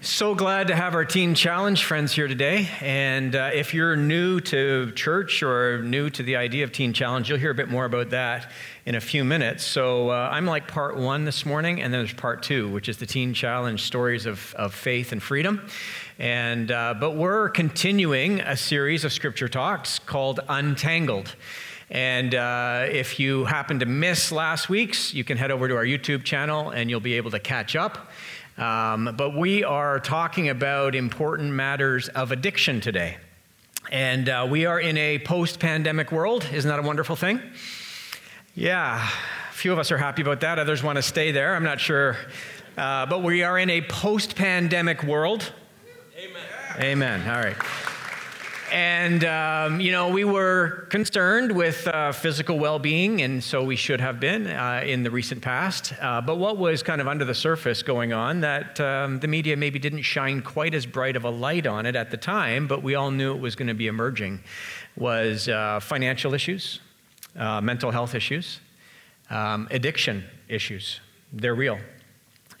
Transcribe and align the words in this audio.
So 0.00 0.36
glad 0.36 0.68
to 0.68 0.76
have 0.76 0.94
our 0.94 1.04
Teen 1.04 1.34
Challenge 1.34 1.84
friends 1.84 2.12
here 2.12 2.28
today. 2.28 2.68
And 2.80 3.34
uh, 3.34 3.50
if 3.52 3.74
you're 3.74 3.96
new 3.96 4.38
to 4.42 4.92
church 4.92 5.42
or 5.42 5.82
new 5.82 6.08
to 6.10 6.22
the 6.22 6.36
idea 6.36 6.62
of 6.62 6.70
Teen 6.70 6.92
Challenge, 6.92 7.28
you'll 7.28 7.40
hear 7.40 7.50
a 7.50 7.54
bit 7.54 7.68
more 7.68 7.84
about 7.84 8.10
that 8.10 8.52
in 8.86 8.94
a 8.94 9.00
few 9.00 9.24
minutes. 9.24 9.64
So 9.64 10.10
uh, 10.10 10.28
I'm 10.30 10.46
like 10.46 10.68
part 10.68 10.96
one 10.96 11.24
this 11.24 11.44
morning, 11.44 11.82
and 11.82 11.92
then 11.92 12.02
there's 12.02 12.12
part 12.12 12.44
two, 12.44 12.68
which 12.68 12.88
is 12.88 12.98
the 12.98 13.06
Teen 13.06 13.34
Challenge 13.34 13.82
stories 13.82 14.24
of, 14.24 14.54
of 14.54 14.72
faith 14.72 15.10
and 15.10 15.20
freedom. 15.20 15.68
And, 16.20 16.70
uh, 16.70 16.94
but 16.94 17.16
we're 17.16 17.48
continuing 17.48 18.38
a 18.40 18.56
series 18.56 19.04
of 19.04 19.12
scripture 19.12 19.48
talks 19.48 19.98
called 19.98 20.38
Untangled. 20.48 21.34
And 21.90 22.34
uh, 22.34 22.86
if 22.88 23.18
you 23.18 23.46
happen 23.46 23.78
to 23.78 23.86
miss 23.86 24.30
last 24.30 24.68
week's, 24.68 25.14
you 25.14 25.24
can 25.24 25.38
head 25.38 25.50
over 25.50 25.66
to 25.68 25.74
our 25.74 25.84
YouTube 25.84 26.22
channel 26.22 26.70
and 26.70 26.90
you'll 26.90 27.00
be 27.00 27.14
able 27.14 27.30
to 27.30 27.40
catch 27.40 27.74
up. 27.76 28.10
Um, 28.58 29.14
but 29.16 29.36
we 29.36 29.62
are 29.62 30.00
talking 30.00 30.48
about 30.48 30.96
important 30.96 31.52
matters 31.52 32.08
of 32.08 32.32
addiction 32.32 32.80
today. 32.80 33.16
And 33.90 34.28
uh, 34.28 34.48
we 34.50 34.66
are 34.66 34.80
in 34.80 34.98
a 34.98 35.20
post 35.20 35.60
pandemic 35.60 36.10
world. 36.10 36.44
Isn't 36.52 36.68
that 36.68 36.80
a 36.80 36.82
wonderful 36.82 37.14
thing? 37.14 37.40
Yeah, 38.56 39.08
a 39.48 39.52
few 39.54 39.72
of 39.72 39.78
us 39.78 39.92
are 39.92 39.98
happy 39.98 40.22
about 40.22 40.40
that. 40.40 40.58
Others 40.58 40.82
want 40.82 40.96
to 40.96 41.02
stay 41.02 41.30
there. 41.30 41.54
I'm 41.54 41.62
not 41.62 41.80
sure. 41.80 42.16
Uh, 42.76 43.06
but 43.06 43.22
we 43.22 43.44
are 43.44 43.58
in 43.58 43.70
a 43.70 43.80
post 43.82 44.34
pandemic 44.34 45.04
world. 45.04 45.52
Amen. 46.18 47.22
Amen. 47.22 47.28
All 47.28 47.42
right. 47.42 47.87
And, 48.72 49.24
um, 49.24 49.80
you 49.80 49.92
know, 49.92 50.08
we 50.08 50.24
were 50.24 50.86
concerned 50.90 51.52
with 51.52 51.86
uh, 51.86 52.12
physical 52.12 52.58
well 52.58 52.78
being, 52.78 53.22
and 53.22 53.42
so 53.42 53.64
we 53.64 53.76
should 53.76 54.00
have 54.00 54.20
been 54.20 54.46
uh, 54.46 54.82
in 54.84 55.02
the 55.02 55.10
recent 55.10 55.42
past. 55.42 55.94
Uh, 56.00 56.20
but 56.20 56.36
what 56.36 56.58
was 56.58 56.82
kind 56.82 57.00
of 57.00 57.08
under 57.08 57.24
the 57.24 57.34
surface 57.34 57.82
going 57.82 58.12
on 58.12 58.40
that 58.40 58.78
um, 58.80 59.20
the 59.20 59.28
media 59.28 59.56
maybe 59.56 59.78
didn't 59.78 60.02
shine 60.02 60.42
quite 60.42 60.74
as 60.74 60.86
bright 60.86 61.16
of 61.16 61.24
a 61.24 61.30
light 61.30 61.66
on 61.66 61.86
it 61.86 61.96
at 61.96 62.10
the 62.10 62.16
time, 62.16 62.66
but 62.66 62.82
we 62.82 62.94
all 62.94 63.10
knew 63.10 63.34
it 63.34 63.40
was 63.40 63.56
going 63.56 63.68
to 63.68 63.74
be 63.74 63.86
emerging 63.86 64.40
was 64.96 65.48
uh, 65.48 65.80
financial 65.80 66.34
issues, 66.34 66.80
uh, 67.36 67.60
mental 67.60 67.90
health 67.90 68.14
issues, 68.14 68.60
um, 69.30 69.68
addiction 69.70 70.24
issues. 70.48 71.00
They're 71.32 71.54
real. 71.54 71.78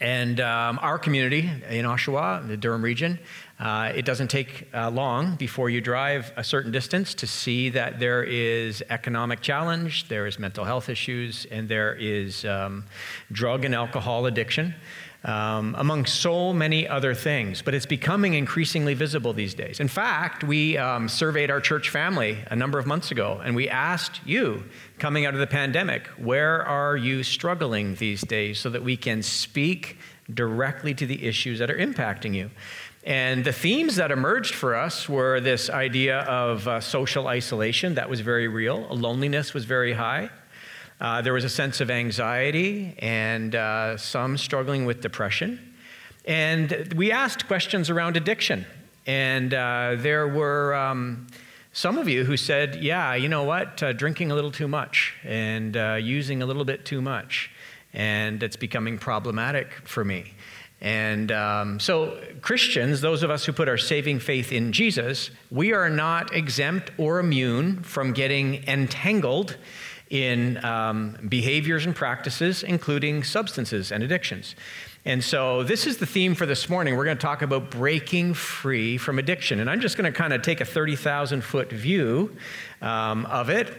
And 0.00 0.38
um, 0.38 0.78
our 0.80 0.98
community 0.98 1.50
in 1.68 1.84
Oshawa, 1.84 2.46
the 2.46 2.56
Durham 2.56 2.82
region, 2.82 3.18
uh, 3.58 3.90
it 3.94 4.04
doesn't 4.04 4.28
take 4.28 4.68
uh, 4.72 4.88
long 4.88 5.34
before 5.34 5.68
you 5.68 5.80
drive 5.80 6.32
a 6.36 6.44
certain 6.44 6.70
distance 6.70 7.12
to 7.14 7.26
see 7.26 7.70
that 7.70 7.98
there 7.98 8.22
is 8.22 8.84
economic 8.88 9.40
challenge, 9.40 10.08
there 10.08 10.26
is 10.26 10.38
mental 10.38 10.64
health 10.64 10.88
issues, 10.88 11.44
and 11.50 11.68
there 11.68 11.94
is 11.94 12.44
um, 12.44 12.84
drug 13.32 13.64
and 13.64 13.74
alcohol 13.74 14.26
addiction, 14.26 14.76
um, 15.24 15.74
among 15.76 16.06
so 16.06 16.52
many 16.52 16.86
other 16.86 17.14
things. 17.14 17.60
But 17.60 17.74
it's 17.74 17.84
becoming 17.86 18.34
increasingly 18.34 18.94
visible 18.94 19.32
these 19.32 19.54
days. 19.54 19.80
In 19.80 19.88
fact, 19.88 20.44
we 20.44 20.78
um, 20.78 21.08
surveyed 21.08 21.50
our 21.50 21.60
church 21.60 21.90
family 21.90 22.38
a 22.52 22.54
number 22.54 22.78
of 22.78 22.86
months 22.86 23.10
ago, 23.10 23.40
and 23.44 23.56
we 23.56 23.68
asked 23.68 24.20
you, 24.24 24.64
coming 25.00 25.26
out 25.26 25.34
of 25.34 25.40
the 25.40 25.48
pandemic, 25.48 26.06
where 26.16 26.64
are 26.64 26.96
you 26.96 27.24
struggling 27.24 27.96
these 27.96 28.20
days 28.20 28.60
so 28.60 28.70
that 28.70 28.84
we 28.84 28.96
can 28.96 29.20
speak 29.20 29.98
directly 30.32 30.94
to 30.94 31.06
the 31.06 31.26
issues 31.26 31.58
that 31.58 31.70
are 31.70 31.78
impacting 31.78 32.34
you? 32.34 32.50
And 33.04 33.44
the 33.44 33.52
themes 33.52 33.96
that 33.96 34.10
emerged 34.10 34.54
for 34.54 34.74
us 34.74 35.08
were 35.08 35.40
this 35.40 35.70
idea 35.70 36.20
of 36.20 36.66
uh, 36.66 36.80
social 36.80 37.28
isolation 37.28 37.94
that 37.94 38.10
was 38.10 38.20
very 38.20 38.48
real, 38.48 38.86
loneliness 38.90 39.54
was 39.54 39.64
very 39.64 39.92
high. 39.92 40.30
Uh, 41.00 41.22
there 41.22 41.32
was 41.32 41.44
a 41.44 41.48
sense 41.48 41.80
of 41.80 41.90
anxiety 41.90 42.94
and 42.98 43.54
uh, 43.54 43.96
some 43.96 44.36
struggling 44.36 44.84
with 44.84 45.00
depression. 45.00 45.74
And 46.24 46.92
we 46.96 47.12
asked 47.12 47.46
questions 47.46 47.88
around 47.88 48.16
addiction. 48.16 48.66
And 49.06 49.54
uh, 49.54 49.94
there 49.96 50.28
were 50.28 50.74
um, 50.74 51.28
some 51.72 51.96
of 51.96 52.08
you 52.08 52.24
who 52.24 52.36
said, 52.36 52.82
Yeah, 52.82 53.14
you 53.14 53.28
know 53.28 53.44
what? 53.44 53.82
Uh, 53.82 53.92
drinking 53.92 54.32
a 54.32 54.34
little 54.34 54.50
too 54.50 54.68
much 54.68 55.14
and 55.24 55.76
uh, 55.76 55.94
using 55.94 56.42
a 56.42 56.46
little 56.46 56.64
bit 56.64 56.84
too 56.84 57.00
much. 57.00 57.50
And 57.94 58.42
it's 58.42 58.56
becoming 58.56 58.98
problematic 58.98 59.72
for 59.84 60.04
me. 60.04 60.34
And 60.80 61.32
um, 61.32 61.80
so, 61.80 62.20
Christians, 62.40 63.00
those 63.00 63.24
of 63.24 63.30
us 63.30 63.44
who 63.44 63.52
put 63.52 63.68
our 63.68 63.78
saving 63.78 64.20
faith 64.20 64.52
in 64.52 64.72
Jesus, 64.72 65.30
we 65.50 65.72
are 65.72 65.90
not 65.90 66.32
exempt 66.32 66.92
or 66.98 67.18
immune 67.18 67.82
from 67.82 68.12
getting 68.12 68.62
entangled 68.68 69.56
in 70.08 70.64
um, 70.64 71.18
behaviors 71.28 71.84
and 71.84 71.94
practices, 71.94 72.62
including 72.62 73.24
substances 73.24 73.90
and 73.90 74.04
addictions. 74.04 74.54
And 75.04 75.22
so, 75.22 75.64
this 75.64 75.84
is 75.84 75.96
the 75.96 76.06
theme 76.06 76.36
for 76.36 76.46
this 76.46 76.68
morning. 76.68 76.96
We're 76.96 77.06
going 77.06 77.16
to 77.16 77.22
talk 77.22 77.42
about 77.42 77.72
breaking 77.72 78.34
free 78.34 78.98
from 78.98 79.18
addiction. 79.18 79.58
And 79.58 79.68
I'm 79.68 79.80
just 79.80 79.96
going 79.96 80.10
to 80.10 80.16
kind 80.16 80.32
of 80.32 80.42
take 80.42 80.60
a 80.60 80.64
30,000 80.64 81.42
foot 81.42 81.72
view 81.72 82.36
um, 82.82 83.26
of 83.26 83.50
it 83.50 83.76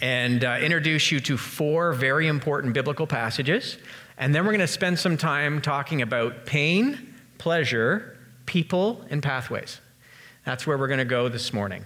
and 0.00 0.44
uh, 0.44 0.58
introduce 0.60 1.12
you 1.12 1.20
to 1.20 1.36
four 1.36 1.92
very 1.92 2.26
important 2.26 2.74
biblical 2.74 3.06
passages 3.06 3.78
and 4.18 4.34
then 4.34 4.44
we're 4.44 4.52
going 4.52 4.60
to 4.60 4.66
spend 4.66 4.98
some 4.98 5.16
time 5.16 5.60
talking 5.60 6.02
about 6.02 6.46
pain, 6.46 7.14
pleasure, 7.38 8.18
people, 8.46 9.04
and 9.10 9.22
pathways. 9.22 9.80
That's 10.44 10.66
where 10.66 10.78
we're 10.78 10.88
going 10.88 10.98
to 10.98 11.04
go 11.04 11.28
this 11.28 11.52
morning. 11.52 11.84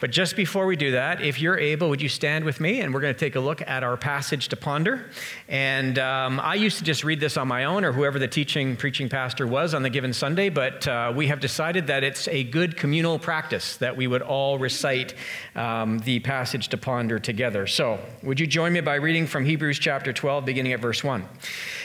But 0.00 0.10
just 0.10 0.34
before 0.34 0.64
we 0.64 0.76
do 0.76 0.92
that, 0.92 1.20
if 1.22 1.40
you're 1.40 1.58
able, 1.58 1.90
would 1.90 2.00
you 2.00 2.08
stand 2.08 2.46
with 2.46 2.58
me? 2.58 2.80
And 2.80 2.94
we're 2.94 3.02
going 3.02 3.12
to 3.12 3.20
take 3.20 3.36
a 3.36 3.40
look 3.40 3.60
at 3.60 3.84
our 3.84 3.98
passage 3.98 4.48
to 4.48 4.56
ponder. 4.56 5.10
And 5.46 5.98
um, 5.98 6.40
I 6.40 6.54
used 6.54 6.78
to 6.78 6.84
just 6.84 7.04
read 7.04 7.20
this 7.20 7.36
on 7.36 7.46
my 7.46 7.64
own, 7.64 7.84
or 7.84 7.92
whoever 7.92 8.18
the 8.18 8.26
teaching, 8.26 8.76
preaching 8.76 9.10
pastor 9.10 9.46
was 9.46 9.74
on 9.74 9.82
the 9.82 9.90
given 9.90 10.14
Sunday, 10.14 10.48
but 10.48 10.88
uh, 10.88 11.12
we 11.14 11.26
have 11.26 11.38
decided 11.38 11.86
that 11.88 12.02
it's 12.02 12.28
a 12.28 12.44
good 12.44 12.78
communal 12.78 13.18
practice 13.18 13.76
that 13.76 13.94
we 13.94 14.06
would 14.06 14.22
all 14.22 14.58
recite 14.58 15.14
um, 15.54 15.98
the 16.00 16.18
passage 16.20 16.68
to 16.68 16.78
ponder 16.78 17.18
together. 17.18 17.66
So, 17.66 17.98
would 18.22 18.40
you 18.40 18.46
join 18.46 18.72
me 18.72 18.80
by 18.80 18.94
reading 18.94 19.26
from 19.26 19.44
Hebrews 19.44 19.78
chapter 19.78 20.14
12, 20.14 20.46
beginning 20.46 20.72
at 20.72 20.80
verse 20.80 21.04
1? 21.04 21.28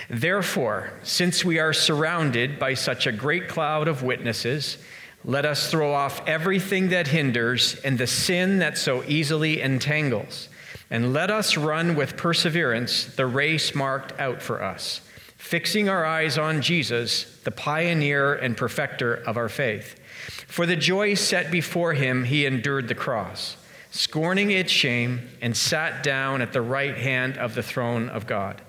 Therefore, 0.09 0.93
since 1.03 1.43
we 1.43 1.59
are 1.59 1.73
surrounded 1.73 2.59
by 2.59 2.75
such 2.75 3.07
a 3.07 3.11
great 3.11 3.49
cloud 3.49 3.89
of 3.89 4.03
witnesses, 4.03 4.77
let 5.25 5.43
us 5.43 5.71
throw 5.71 5.91
off 5.91 6.21
everything 6.27 6.89
that 6.89 7.07
hinders 7.07 7.75
and 7.83 7.97
the 7.97 8.05
sin 8.07 8.59
that 8.59 8.77
so 8.77 9.03
easily 9.07 9.59
entangles, 9.59 10.49
and 10.91 11.13
let 11.13 11.31
us 11.31 11.57
run 11.57 11.95
with 11.95 12.15
perseverance 12.15 13.05
the 13.15 13.25
race 13.25 13.73
marked 13.73 14.17
out 14.19 14.41
for 14.41 14.63
us, 14.63 15.01
fixing 15.37 15.89
our 15.89 16.05
eyes 16.05 16.37
on 16.37 16.61
Jesus, 16.61 17.39
the 17.43 17.51
pioneer 17.51 18.35
and 18.35 18.55
perfecter 18.55 19.15
of 19.15 19.35
our 19.35 19.49
faith. 19.49 19.99
For 20.47 20.67
the 20.67 20.75
joy 20.75 21.15
set 21.15 21.51
before 21.51 21.93
him, 21.93 22.25
he 22.25 22.45
endured 22.45 22.87
the 22.87 22.95
cross, 22.95 23.57
scorning 23.89 24.51
its 24.51 24.71
shame, 24.71 25.27
and 25.41 25.57
sat 25.57 26.03
down 26.03 26.43
at 26.43 26.53
the 26.53 26.61
right 26.61 26.95
hand 26.95 27.39
of 27.39 27.55
the 27.55 27.63
throne 27.63 28.09
of 28.09 28.27
God. 28.27 28.61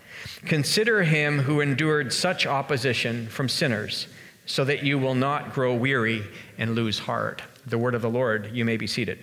Consider 0.47 1.03
him 1.03 1.41
who 1.41 1.61
endured 1.61 2.15
such 2.15 2.47
opposition 2.47 3.27
from 3.29 3.51
sinners 3.51 4.09
so 4.47 4.65
that 4.65 4.83
you 4.83 4.99
will 4.99 5.15
not 5.15 5.53
grow 5.53 5.75
weary 5.75 6.25
and 6.57 6.75
lose 6.75 6.99
heart. 6.99 7.43
The 7.67 7.79
word 7.79 7.95
of 7.95 8.03
the 8.03 8.11
Lord, 8.11 8.51
you 8.53 8.65
may 8.65 8.77
be 8.77 8.87
seated. 8.87 9.23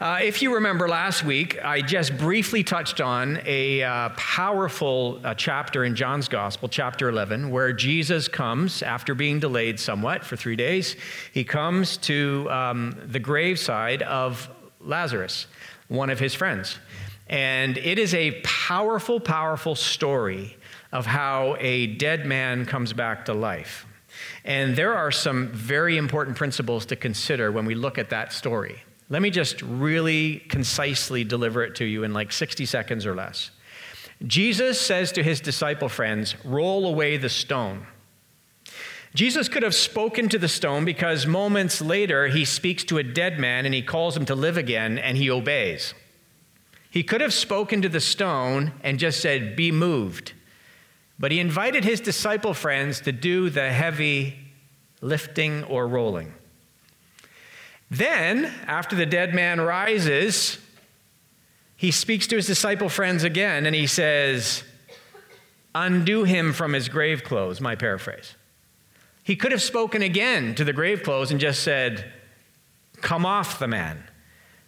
Uh, 0.00 0.20
if 0.22 0.42
you 0.42 0.54
remember 0.54 0.88
last 0.88 1.24
week, 1.24 1.58
I 1.64 1.80
just 1.80 2.16
briefly 2.16 2.62
touched 2.62 3.00
on 3.00 3.40
a 3.44 3.82
uh, 3.82 4.10
powerful 4.10 5.20
uh, 5.24 5.34
chapter 5.34 5.84
in 5.84 5.96
John's 5.96 6.28
Gospel, 6.28 6.68
chapter 6.68 7.08
11, 7.08 7.50
where 7.50 7.72
Jesus 7.72 8.28
comes 8.28 8.80
after 8.80 9.12
being 9.12 9.40
delayed 9.40 9.80
somewhat 9.80 10.22
for 10.22 10.36
three 10.36 10.54
days. 10.54 10.94
He 11.32 11.42
comes 11.42 11.96
to 11.96 12.46
um, 12.48 12.96
the 13.06 13.18
graveside 13.18 14.02
of 14.02 14.48
Lazarus, 14.80 15.48
one 15.88 16.10
of 16.10 16.20
his 16.20 16.32
friends. 16.32 16.78
And 17.26 17.76
it 17.76 17.98
is 17.98 18.14
a 18.14 18.40
powerful, 18.42 19.18
powerful 19.18 19.74
story 19.74 20.57
of 20.92 21.06
how 21.06 21.56
a 21.60 21.86
dead 21.86 22.26
man 22.26 22.64
comes 22.64 22.92
back 22.92 23.24
to 23.26 23.34
life. 23.34 23.86
And 24.44 24.76
there 24.76 24.94
are 24.94 25.10
some 25.10 25.48
very 25.48 25.96
important 25.96 26.36
principles 26.36 26.86
to 26.86 26.96
consider 26.96 27.52
when 27.52 27.66
we 27.66 27.74
look 27.74 27.98
at 27.98 28.10
that 28.10 28.32
story. 28.32 28.82
Let 29.10 29.22
me 29.22 29.30
just 29.30 29.62
really 29.62 30.40
concisely 30.48 31.24
deliver 31.24 31.62
it 31.62 31.74
to 31.76 31.84
you 31.84 32.04
in 32.04 32.12
like 32.12 32.32
60 32.32 32.66
seconds 32.66 33.06
or 33.06 33.14
less. 33.14 33.50
Jesus 34.26 34.80
says 34.80 35.12
to 35.12 35.22
his 35.22 35.40
disciple 35.40 35.88
friends, 35.88 36.34
Roll 36.44 36.86
away 36.86 37.16
the 37.16 37.28
stone. 37.28 37.86
Jesus 39.14 39.48
could 39.48 39.62
have 39.62 39.74
spoken 39.74 40.28
to 40.28 40.38
the 40.38 40.48
stone 40.48 40.84
because 40.84 41.26
moments 41.26 41.80
later 41.80 42.28
he 42.28 42.44
speaks 42.44 42.84
to 42.84 42.98
a 42.98 43.02
dead 43.02 43.38
man 43.38 43.64
and 43.64 43.74
he 43.74 43.82
calls 43.82 44.16
him 44.16 44.26
to 44.26 44.34
live 44.34 44.56
again 44.56 44.98
and 44.98 45.16
he 45.16 45.30
obeys. 45.30 45.94
He 46.90 47.02
could 47.02 47.20
have 47.20 47.32
spoken 47.32 47.82
to 47.82 47.88
the 47.88 48.00
stone 48.00 48.72
and 48.82 48.98
just 48.98 49.20
said, 49.20 49.56
Be 49.56 49.70
moved. 49.70 50.32
But 51.18 51.32
he 51.32 51.40
invited 51.40 51.84
his 51.84 52.00
disciple 52.00 52.54
friends 52.54 53.00
to 53.02 53.12
do 53.12 53.50
the 53.50 53.70
heavy 53.70 54.36
lifting 55.00 55.64
or 55.64 55.86
rolling. 55.88 56.32
Then, 57.90 58.52
after 58.66 58.94
the 58.94 59.06
dead 59.06 59.34
man 59.34 59.60
rises, 59.60 60.58
he 61.76 61.90
speaks 61.90 62.26
to 62.28 62.36
his 62.36 62.46
disciple 62.46 62.88
friends 62.88 63.24
again 63.24 63.66
and 63.66 63.74
he 63.74 63.86
says, 63.86 64.62
Undo 65.74 66.24
him 66.24 66.52
from 66.52 66.72
his 66.72 66.88
grave 66.88 67.24
clothes, 67.24 67.60
my 67.60 67.74
paraphrase. 67.74 68.34
He 69.22 69.36
could 69.36 69.52
have 69.52 69.62
spoken 69.62 70.02
again 70.02 70.54
to 70.54 70.64
the 70.64 70.72
grave 70.72 71.02
clothes 71.02 71.30
and 71.30 71.40
just 71.40 71.62
said, 71.62 72.12
Come 73.00 73.24
off 73.24 73.58
the 73.58 73.68
man. 73.68 74.02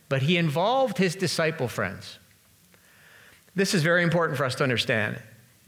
But 0.09 0.23
he 0.23 0.37
involved 0.37 0.99
his 0.99 1.15
disciple 1.15 1.69
friends. 1.69 2.19
This 3.55 3.75
is 3.75 3.83
very 3.83 4.03
important 4.03 4.37
for 4.37 4.45
us 4.45 4.55
to 4.57 4.63
understand. 4.63 5.21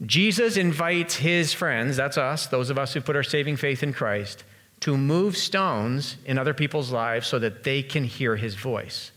Jesus 0.05 0.57
invites 0.57 1.15
his 1.15 1.53
friends, 1.53 1.97
that's 1.97 2.17
us, 2.17 2.47
those 2.47 2.69
of 2.69 2.77
us 2.77 2.93
who 2.93 3.01
put 3.01 3.15
our 3.15 3.23
saving 3.23 3.57
faith 3.57 3.83
in 3.83 3.93
Christ, 3.93 4.43
to 4.81 4.97
move 4.97 5.37
stones 5.37 6.17
in 6.25 6.37
other 6.37 6.53
people's 6.53 6.91
lives 6.91 7.27
so 7.27 7.39
that 7.39 7.63
they 7.63 7.81
can 7.81 8.03
hear 8.03 8.35
his 8.35 8.55
voice, 8.55 9.11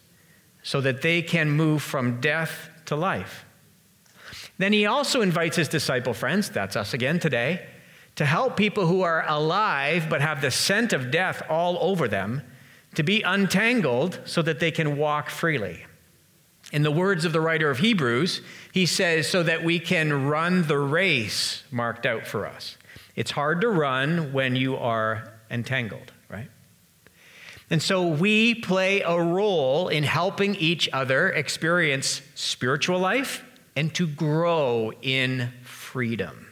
so 0.62 0.80
that 0.80 1.02
they 1.02 1.22
can 1.22 1.50
move 1.50 1.82
from 1.82 2.20
death 2.20 2.70
to 2.84 2.94
life. 2.94 3.44
Then 4.58 4.72
he 4.72 4.86
also 4.86 5.22
invites 5.22 5.56
his 5.56 5.68
disciple 5.68 6.14
friends, 6.14 6.50
that's 6.50 6.76
us 6.76 6.94
again 6.94 7.18
today, 7.18 7.66
to 8.14 8.24
help 8.24 8.56
people 8.56 8.86
who 8.86 9.02
are 9.02 9.24
alive 9.28 10.06
but 10.08 10.20
have 10.20 10.40
the 10.40 10.50
scent 10.50 10.92
of 10.92 11.10
death 11.10 11.42
all 11.48 11.78
over 11.80 12.08
them 12.08 12.42
to 12.94 13.02
be 13.02 13.22
untangled 13.22 14.20
so 14.24 14.42
that 14.42 14.60
they 14.60 14.70
can 14.70 14.96
walk 14.96 15.30
freely. 15.30 15.85
In 16.72 16.82
the 16.82 16.90
words 16.90 17.24
of 17.24 17.32
the 17.32 17.40
writer 17.40 17.70
of 17.70 17.78
Hebrews, 17.78 18.40
he 18.72 18.86
says, 18.86 19.28
so 19.28 19.42
that 19.42 19.62
we 19.62 19.78
can 19.78 20.26
run 20.26 20.62
the 20.62 20.78
race 20.78 21.62
marked 21.70 22.06
out 22.06 22.26
for 22.26 22.46
us. 22.46 22.76
It's 23.14 23.30
hard 23.30 23.60
to 23.60 23.68
run 23.68 24.32
when 24.32 24.56
you 24.56 24.76
are 24.76 25.32
entangled, 25.50 26.12
right? 26.28 26.48
And 27.70 27.82
so 27.82 28.06
we 28.06 28.54
play 28.54 29.00
a 29.00 29.20
role 29.20 29.88
in 29.88 30.04
helping 30.04 30.54
each 30.56 30.88
other 30.92 31.30
experience 31.30 32.20
spiritual 32.34 32.98
life 32.98 33.44
and 33.74 33.94
to 33.94 34.06
grow 34.06 34.92
in 35.02 35.52
freedom. 35.62 36.46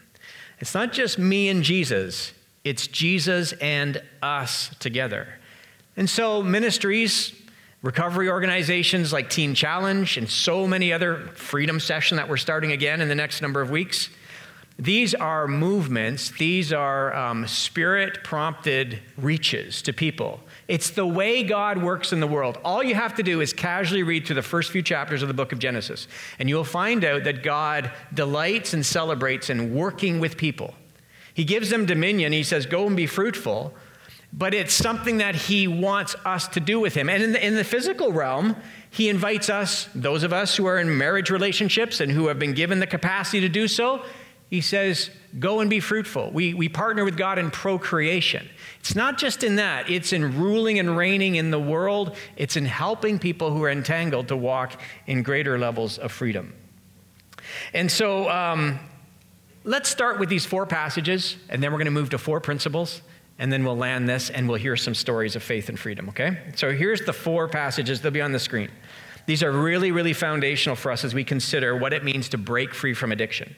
It's 0.61 0.75
not 0.75 0.93
just 0.93 1.19
me 1.19 1.49
and 1.49 1.63
Jesus, 1.63 2.33
it's 2.65 2.87
Jesus 2.87 3.53
and 3.55 4.03
us 4.23 4.71
together. 4.79 5.29
And 5.97 6.09
so, 6.09 6.43
ministries, 6.43 7.33
recovery 7.85 8.31
organizations 8.31 9.13
like 9.13 9.29
Teen 9.29 9.55
Challenge, 9.55 10.17
and 10.17 10.29
so 10.29 10.67
many 10.67 10.91
other 10.91 11.29
freedom 11.35 11.79
session 11.79 12.17
that 12.17 12.27
we're 12.27 12.39
starting 12.39 12.73
again 12.73 13.03
in 13.03 13.09
the 13.09 13.15
next 13.15 13.43
number 13.43 13.61
of 13.61 13.71
weeks. 13.71 14.09
These 14.79 15.15
are 15.15 15.47
movements, 15.47 16.31
these 16.31 16.73
are 16.73 17.15
um, 17.15 17.47
spirit 17.47 18.25
prompted 18.25 19.01
reaches 19.19 19.83
to 19.83 19.93
people. 19.93 20.41
It's 20.67 20.91
the 20.91 21.07
way 21.07 21.43
God 21.43 21.81
works 21.81 22.11
in 22.11 22.21
the 22.21 22.27
world. 22.27 22.59
All 22.65 22.83
you 22.83 22.95
have 22.95 23.15
to 23.17 23.23
do 23.23 23.43
is 23.43 23.53
casually 23.53 24.03
read 24.03 24.27
through 24.27 24.37
the 24.37 24.43
first 24.43 24.73
few 24.73 24.83
chapters 24.83 25.21
of 25.21 25.29
the 25.29 25.35
book 25.35 25.53
of 25.53 25.59
Genesis, 25.59 26.09
and 26.39 26.49
you'll 26.49 26.65
find 26.65 27.05
out 27.05 27.25
that 27.25 27.43
God 27.43 27.93
delights 28.15 28.73
and 28.73 28.85
celebrates 28.85 29.51
in 29.51 29.75
working 29.75 30.21
with 30.21 30.39
people. 30.39 30.75
He 31.35 31.45
gives 31.45 31.69
them 31.69 31.85
dominion. 31.85 32.33
He 32.33 32.45
says, 32.45 32.65
Go 32.65 32.87
and 32.87 32.97
be 32.97 33.07
fruitful 33.07 33.75
but 34.37 34.53
it's 34.53 34.75
something 34.75 35.19
that 35.19 35.37
he 35.37 35.69
wants 35.69 36.17
us 36.25 36.49
to 36.49 36.61
do 36.61 36.81
with 36.81 36.95
him. 36.95 37.09
And 37.09 37.23
in 37.23 37.33
the, 37.33 37.47
in 37.47 37.55
the, 37.55 37.63
physical 37.63 38.13
realm, 38.13 38.57
he 38.91 39.09
invites 39.09 39.49
us, 39.49 39.89
those 39.95 40.25
of 40.25 40.33
us 40.33 40.57
who 40.57 40.67
are 40.67 40.79
in 40.79 40.99
marriage 40.99 41.31
relationships 41.31 42.01
and 42.01 42.11
who 42.11 42.27
have 42.27 42.39
been 42.39 42.53
given 42.53 42.81
the 42.81 42.87
capacity 42.87 43.41
to 43.41 43.49
do 43.49 43.69
so, 43.69 44.03
he 44.51 44.61
says, 44.61 45.11
go 45.39 45.61
and 45.61 45.71
be 45.71 45.79
fruitful. 45.79 46.33
We, 46.33 46.53
we 46.53 46.69
partner 46.69 47.05
with 47.05 47.17
God 47.17 47.39
in 47.39 47.53
procreation. 47.53 48.49
It's 48.81 48.97
not 48.97 49.19
just 49.19 49.45
in 49.45 49.57
that, 49.57 49.89
it's 49.89 50.13
in 50.13 50.37
ruling 50.37 50.81
and 50.81 50.97
reigning 50.97 51.37
in 51.37 51.53
the 51.53 51.61
world, 51.61 52.17
it's 52.37 52.57
in 52.57 52.65
helping 52.65 53.21
people 53.21 53.53
who 53.53 53.63
are 53.63 53.71
entangled 53.71 54.29
to 54.29 54.37
walk 54.37 54.81
in 55.07 55.23
greater 55.23 55.59
levels 55.59 55.97
of 55.97 56.11
freedom. 56.11 56.55
And 57.73 57.91
so, 57.91 58.29
um, 58.29 58.81
let's 59.63 59.89
start 59.89 60.19
with 60.19 60.29
these 60.29 60.45
four 60.45 60.67
passages, 60.67 61.37
and 61.49 61.63
then 61.63 61.71
we're 61.71 61.79
going 61.79 61.87
to 61.87 61.93
move 61.93 62.11
to 62.11 62.19
four 62.19 62.41
principles 62.41 63.01
and 63.39 63.53
then 63.53 63.65
we'll 63.65 63.77
land 63.77 64.09
this 64.09 64.31
and 64.31 64.49
we'll 64.49 64.59
hear 64.59 64.77
some 64.77 64.95
stories 64.95 65.37
of 65.37 65.43
faith 65.43 65.69
and 65.69 65.79
freedom, 65.79 66.09
okay? 66.09 66.39
So 66.57 66.73
here's 66.73 67.01
the 67.03 67.13
four 67.13 67.49
passages, 67.49 68.01
they'll 68.01 68.13
be 68.13 68.21
on 68.21 68.33
the 68.33 68.39
screen. 68.39 68.71
These 69.27 69.43
are 69.43 69.51
really, 69.51 69.91
really 69.91 70.13
foundational 70.13 70.77
for 70.77 70.91
us 70.91 71.05
as 71.05 71.15
we 71.15 71.25
consider 71.25 71.77
what 71.77 71.93
it 71.93 72.05
means 72.05 72.29
to 72.31 72.39
break 72.39 72.75
free 72.75 72.95
from 72.95 73.11
addiction. 73.11 73.55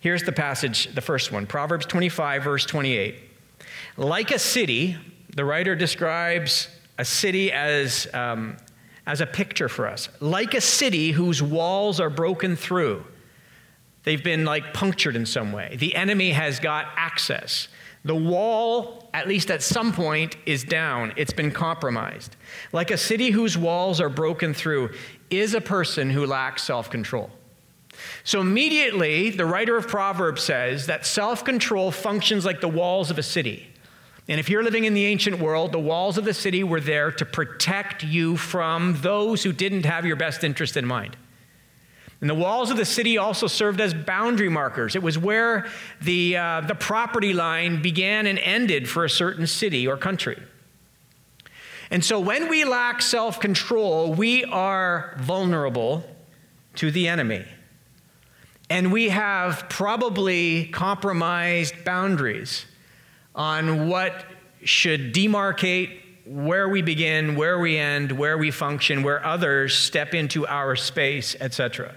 Here's 0.00 0.22
the 0.22 0.32
passage, 0.32 0.94
the 0.94 1.00
first 1.00 1.32
one 1.32 1.46
Proverbs 1.46 1.86
25, 1.86 2.44
verse 2.44 2.66
28. 2.66 3.16
Like 3.96 4.30
a 4.30 4.38
city, 4.38 4.96
the 5.34 5.44
writer 5.44 5.74
describes 5.74 6.68
a 6.98 7.04
city 7.04 7.50
as, 7.50 8.06
um, 8.14 8.56
as 9.06 9.20
a 9.20 9.26
picture 9.26 9.68
for 9.68 9.86
us. 9.86 10.08
Like 10.20 10.54
a 10.54 10.60
city 10.60 11.12
whose 11.12 11.42
walls 11.42 11.98
are 11.98 12.10
broken 12.10 12.56
through, 12.56 13.04
they've 14.04 14.22
been 14.22 14.44
like 14.44 14.74
punctured 14.74 15.16
in 15.16 15.26
some 15.26 15.52
way. 15.52 15.76
The 15.78 15.94
enemy 15.94 16.30
has 16.30 16.60
got 16.60 16.86
access. 16.96 17.68
The 18.04 18.14
wall, 18.14 18.99
at 19.12 19.28
least 19.28 19.50
at 19.50 19.62
some 19.62 19.92
point, 19.92 20.36
is 20.46 20.64
down. 20.64 21.12
It's 21.16 21.32
been 21.32 21.50
compromised. 21.50 22.36
Like 22.72 22.90
a 22.90 22.96
city 22.96 23.30
whose 23.30 23.58
walls 23.58 24.00
are 24.00 24.08
broken 24.08 24.54
through 24.54 24.90
is 25.30 25.54
a 25.54 25.60
person 25.60 26.10
who 26.10 26.26
lacks 26.26 26.62
self 26.62 26.90
control. 26.90 27.30
So 28.24 28.40
immediately, 28.40 29.30
the 29.30 29.44
writer 29.44 29.76
of 29.76 29.88
Proverbs 29.88 30.42
says 30.42 30.86
that 30.86 31.06
self 31.06 31.44
control 31.44 31.90
functions 31.90 32.44
like 32.44 32.60
the 32.60 32.68
walls 32.68 33.10
of 33.10 33.18
a 33.18 33.22
city. 33.22 33.66
And 34.28 34.38
if 34.38 34.48
you're 34.48 34.62
living 34.62 34.84
in 34.84 34.94
the 34.94 35.06
ancient 35.06 35.40
world, 35.40 35.72
the 35.72 35.80
walls 35.80 36.16
of 36.16 36.24
the 36.24 36.34
city 36.34 36.62
were 36.62 36.80
there 36.80 37.10
to 37.10 37.24
protect 37.24 38.04
you 38.04 38.36
from 38.36 38.96
those 39.00 39.42
who 39.42 39.52
didn't 39.52 39.84
have 39.86 40.06
your 40.06 40.16
best 40.16 40.44
interest 40.44 40.76
in 40.76 40.86
mind. 40.86 41.16
And 42.20 42.28
the 42.28 42.34
walls 42.34 42.70
of 42.70 42.76
the 42.76 42.84
city 42.84 43.16
also 43.16 43.46
served 43.46 43.80
as 43.80 43.94
boundary 43.94 44.50
markers. 44.50 44.94
It 44.94 45.02
was 45.02 45.16
where 45.16 45.66
the, 46.02 46.36
uh, 46.36 46.60
the 46.62 46.74
property 46.74 47.32
line 47.32 47.80
began 47.80 48.26
and 48.26 48.38
ended 48.38 48.88
for 48.88 49.04
a 49.04 49.10
certain 49.10 49.46
city 49.46 49.86
or 49.86 49.96
country. 49.96 50.40
And 51.90 52.04
so 52.04 52.20
when 52.20 52.48
we 52.48 52.64
lack 52.64 53.00
self 53.00 53.40
control, 53.40 54.12
we 54.12 54.44
are 54.44 55.16
vulnerable 55.18 56.04
to 56.76 56.90
the 56.90 57.08
enemy. 57.08 57.44
And 58.68 58.92
we 58.92 59.08
have 59.08 59.68
probably 59.68 60.66
compromised 60.66 61.84
boundaries 61.84 62.66
on 63.34 63.88
what 63.88 64.24
should 64.62 65.12
demarcate 65.12 66.00
where 66.26 66.68
we 66.68 66.80
begin, 66.82 67.34
where 67.34 67.58
we 67.58 67.76
end, 67.76 68.12
where 68.12 68.38
we 68.38 68.52
function, 68.52 69.02
where 69.02 69.24
others 69.24 69.74
step 69.76 70.14
into 70.14 70.46
our 70.46 70.76
space, 70.76 71.34
etc. 71.40 71.94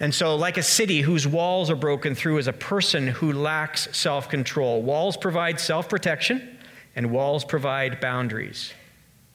And 0.00 0.14
so, 0.14 0.36
like 0.36 0.56
a 0.56 0.62
city 0.62 1.00
whose 1.00 1.26
walls 1.26 1.70
are 1.70 1.76
broken 1.76 2.14
through, 2.14 2.38
is 2.38 2.46
a 2.46 2.52
person 2.52 3.08
who 3.08 3.32
lacks 3.32 3.88
self 3.96 4.28
control. 4.28 4.82
Walls 4.82 5.16
provide 5.16 5.58
self 5.58 5.88
protection, 5.88 6.58
and 6.94 7.10
walls 7.10 7.44
provide 7.44 8.00
boundaries. 8.00 8.72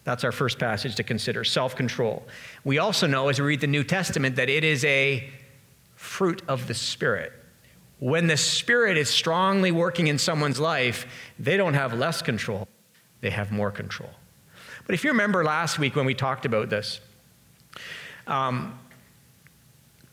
That's 0.05 0.24
our 0.24 0.32
first 0.32 0.60
passage 0.60 0.96
to 0.96 1.03
consider 1.03 1.43
self 1.43 1.75
control. 1.75 2.24
We 2.63 2.77
also 2.77 3.08
know, 3.08 3.29
as 3.29 3.39
we 3.39 3.48
read 3.48 3.62
the 3.62 3.67
New 3.67 3.84
Testament, 3.84 4.38
that 4.38 4.50
it 4.50 4.63
is 4.63 4.86
a 4.86 5.29
fruit 5.96 6.41
of 6.48 6.67
the 6.67 6.74
Spirit. 6.74 7.34
When 8.00 8.27
the 8.27 8.38
Spirit 8.38 8.98
is 8.98 9.10
strongly 9.10 9.72
working 9.72 10.08
in 10.08 10.17
someone's 10.17 10.60
life, 10.60 11.08
they 11.39 11.55
don't 11.55 11.74
have 11.74 11.93
less 11.93 12.22
control, 12.22 12.67
they 13.22 13.29
have 13.29 13.51
more 13.51 13.72
control. 13.72 14.10
But 14.86 14.96
if 14.96 15.03
you 15.03 15.12
remember 15.12 15.43
last 15.43 15.79
week 15.79 15.96
when 15.96 16.05
we 16.05 16.13
talked 16.13 16.46
about 16.46 16.70
this, 16.70 17.00
um, 18.27 18.77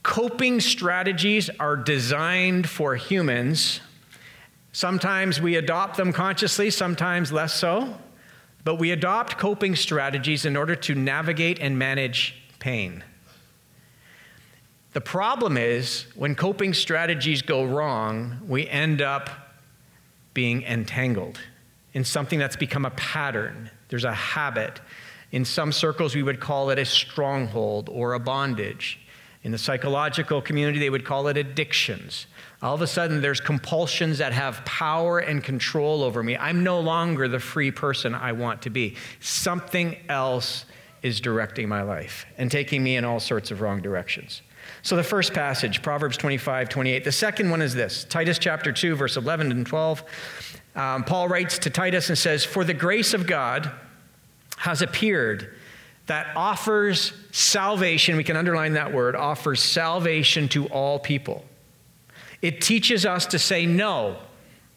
Coping 0.02 0.60
strategies 0.60 1.50
are 1.60 1.76
designed 1.76 2.68
for 2.68 2.96
humans. 2.96 3.80
Sometimes 4.72 5.40
we 5.40 5.56
adopt 5.56 5.96
them 5.96 6.12
consciously, 6.12 6.70
sometimes 6.70 7.32
less 7.32 7.54
so. 7.54 7.96
But 8.64 8.76
we 8.76 8.90
adopt 8.90 9.38
coping 9.38 9.74
strategies 9.76 10.44
in 10.44 10.56
order 10.56 10.74
to 10.76 10.94
navigate 10.94 11.58
and 11.60 11.78
manage 11.78 12.42
pain. 12.58 13.02
The 14.92 15.00
problem 15.00 15.56
is 15.56 16.06
when 16.14 16.34
coping 16.34 16.74
strategies 16.74 17.42
go 17.42 17.64
wrong, 17.64 18.40
we 18.46 18.68
end 18.68 19.00
up 19.00 19.30
being 20.34 20.62
entangled 20.62 21.38
in 21.94 22.04
something 22.04 22.38
that's 22.38 22.56
become 22.56 22.84
a 22.84 22.90
pattern. 22.90 23.70
There's 23.88 24.04
a 24.04 24.12
habit. 24.12 24.80
In 25.32 25.44
some 25.44 25.72
circles, 25.72 26.14
we 26.14 26.22
would 26.22 26.40
call 26.40 26.70
it 26.70 26.78
a 26.78 26.84
stronghold 26.84 27.88
or 27.88 28.14
a 28.14 28.20
bondage. 28.20 28.99
In 29.42 29.52
the 29.52 29.58
psychological 29.58 30.42
community, 30.42 30.78
they 30.78 30.90
would 30.90 31.04
call 31.04 31.28
it 31.28 31.36
addictions. 31.36 32.26
All 32.62 32.74
of 32.74 32.82
a 32.82 32.86
sudden, 32.86 33.22
there's 33.22 33.40
compulsions 33.40 34.18
that 34.18 34.32
have 34.34 34.62
power 34.66 35.20
and 35.20 35.42
control 35.42 36.02
over 36.02 36.22
me. 36.22 36.36
I'm 36.36 36.62
no 36.62 36.80
longer 36.80 37.26
the 37.26 37.40
free 37.40 37.70
person 37.70 38.14
I 38.14 38.32
want 38.32 38.62
to 38.62 38.70
be. 38.70 38.96
Something 39.20 39.96
else 40.10 40.66
is 41.02 41.20
directing 41.20 41.68
my 41.68 41.80
life 41.80 42.26
and 42.36 42.50
taking 42.50 42.82
me 42.82 42.96
in 42.96 43.04
all 43.04 43.18
sorts 43.18 43.50
of 43.50 43.62
wrong 43.62 43.80
directions. 43.80 44.42
So, 44.82 44.94
the 44.94 45.02
first 45.02 45.32
passage, 45.32 45.82
Proverbs 45.82 46.18
25, 46.18 46.68
28. 46.68 47.04
The 47.04 47.12
second 47.12 47.50
one 47.50 47.62
is 47.62 47.74
this 47.74 48.04
Titus 48.04 48.38
chapter 48.38 48.72
2, 48.72 48.94
verse 48.94 49.16
11 49.16 49.50
and 49.50 49.66
12. 49.66 50.04
Um, 50.76 51.04
Paul 51.04 51.28
writes 51.28 51.58
to 51.60 51.70
Titus 51.70 52.10
and 52.10 52.18
says, 52.18 52.44
For 52.44 52.62
the 52.62 52.74
grace 52.74 53.14
of 53.14 53.26
God 53.26 53.70
has 54.58 54.82
appeared 54.82 55.54
that 56.10 56.26
offers 56.34 57.12
salvation, 57.30 58.16
we 58.16 58.24
can 58.24 58.36
underline 58.36 58.72
that 58.72 58.92
word, 58.92 59.14
offers 59.14 59.62
salvation 59.62 60.48
to 60.48 60.66
all 60.66 60.98
people. 60.98 61.44
It 62.42 62.60
teaches 62.60 63.06
us 63.06 63.26
to 63.26 63.38
say 63.38 63.64
no 63.64 64.16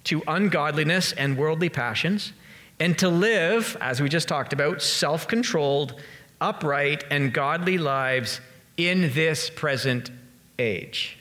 to 0.03 0.21
ungodliness 0.27 1.11
and 1.13 1.35
worldly 1.35 1.69
passions, 1.69 2.33
and 2.79 2.95
to 2.99 3.09
live, 3.09 3.75
as 3.81 3.99
we 3.99 4.09
just 4.09 4.27
talked 4.27 4.53
about, 4.53 4.83
self 4.83 5.27
controlled, 5.27 5.99
upright, 6.39 7.03
and 7.09 7.33
godly 7.33 7.79
lives 7.79 8.39
in 8.77 9.11
this 9.15 9.49
present 9.49 10.11
age. 10.59 11.17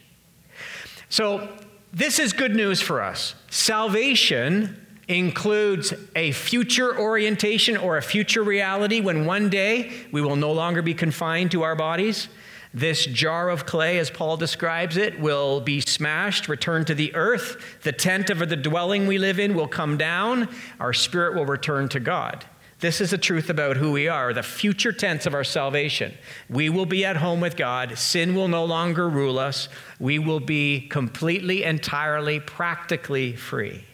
So, 1.08 1.48
this 1.90 2.18
is 2.18 2.34
good 2.34 2.54
news 2.54 2.82
for 2.82 3.00
us. 3.00 3.34
Salvation 3.48 4.81
includes 5.18 5.92
a 6.16 6.32
future 6.32 6.98
orientation 6.98 7.76
or 7.76 7.96
a 7.96 8.02
future 8.02 8.42
reality 8.42 9.00
when 9.00 9.26
one 9.26 9.48
day 9.48 9.92
we 10.10 10.20
will 10.20 10.36
no 10.36 10.52
longer 10.52 10.82
be 10.82 10.94
confined 10.94 11.50
to 11.52 11.62
our 11.62 11.76
bodies. 11.76 12.28
This 12.74 13.04
jar 13.04 13.50
of 13.50 13.66
clay, 13.66 13.98
as 13.98 14.10
Paul 14.10 14.38
describes 14.38 14.96
it, 14.96 15.20
will 15.20 15.60
be 15.60 15.80
smashed, 15.80 16.48
returned 16.48 16.86
to 16.86 16.94
the 16.94 17.14
earth. 17.14 17.62
The 17.82 17.92
tent 17.92 18.30
of 18.30 18.38
the 18.48 18.56
dwelling 18.56 19.06
we 19.06 19.18
live 19.18 19.38
in 19.38 19.54
will 19.54 19.68
come 19.68 19.98
down. 19.98 20.48
Our 20.80 20.94
spirit 20.94 21.34
will 21.34 21.44
return 21.44 21.88
to 21.90 22.00
God. 22.00 22.46
This 22.80 23.00
is 23.00 23.10
the 23.10 23.18
truth 23.18 23.50
about 23.50 23.76
who 23.76 23.92
we 23.92 24.08
are, 24.08 24.32
the 24.32 24.42
future 24.42 24.92
tense 24.92 25.26
of 25.26 25.34
our 25.34 25.44
salvation. 25.44 26.14
We 26.48 26.68
will 26.68 26.86
be 26.86 27.04
at 27.04 27.16
home 27.16 27.40
with 27.40 27.56
God. 27.56 27.96
Sin 27.96 28.34
will 28.34 28.48
no 28.48 28.64
longer 28.64 29.08
rule 29.08 29.38
us. 29.38 29.68
We 30.00 30.18
will 30.18 30.40
be 30.40 30.88
completely, 30.88 31.62
entirely, 31.62 32.40
practically 32.40 33.36
free. 33.36 33.84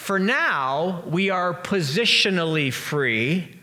For 0.00 0.18
now, 0.18 1.04
we 1.06 1.28
are 1.28 1.52
positionally 1.52 2.72
free 2.72 3.60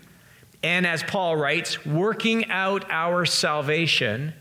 and 0.62 0.86
as 0.86 1.02
Paul 1.02 1.36
writes, 1.36 1.84
working 1.84 2.50
out 2.52 2.86
our 2.90 3.26
salvation 3.26 4.34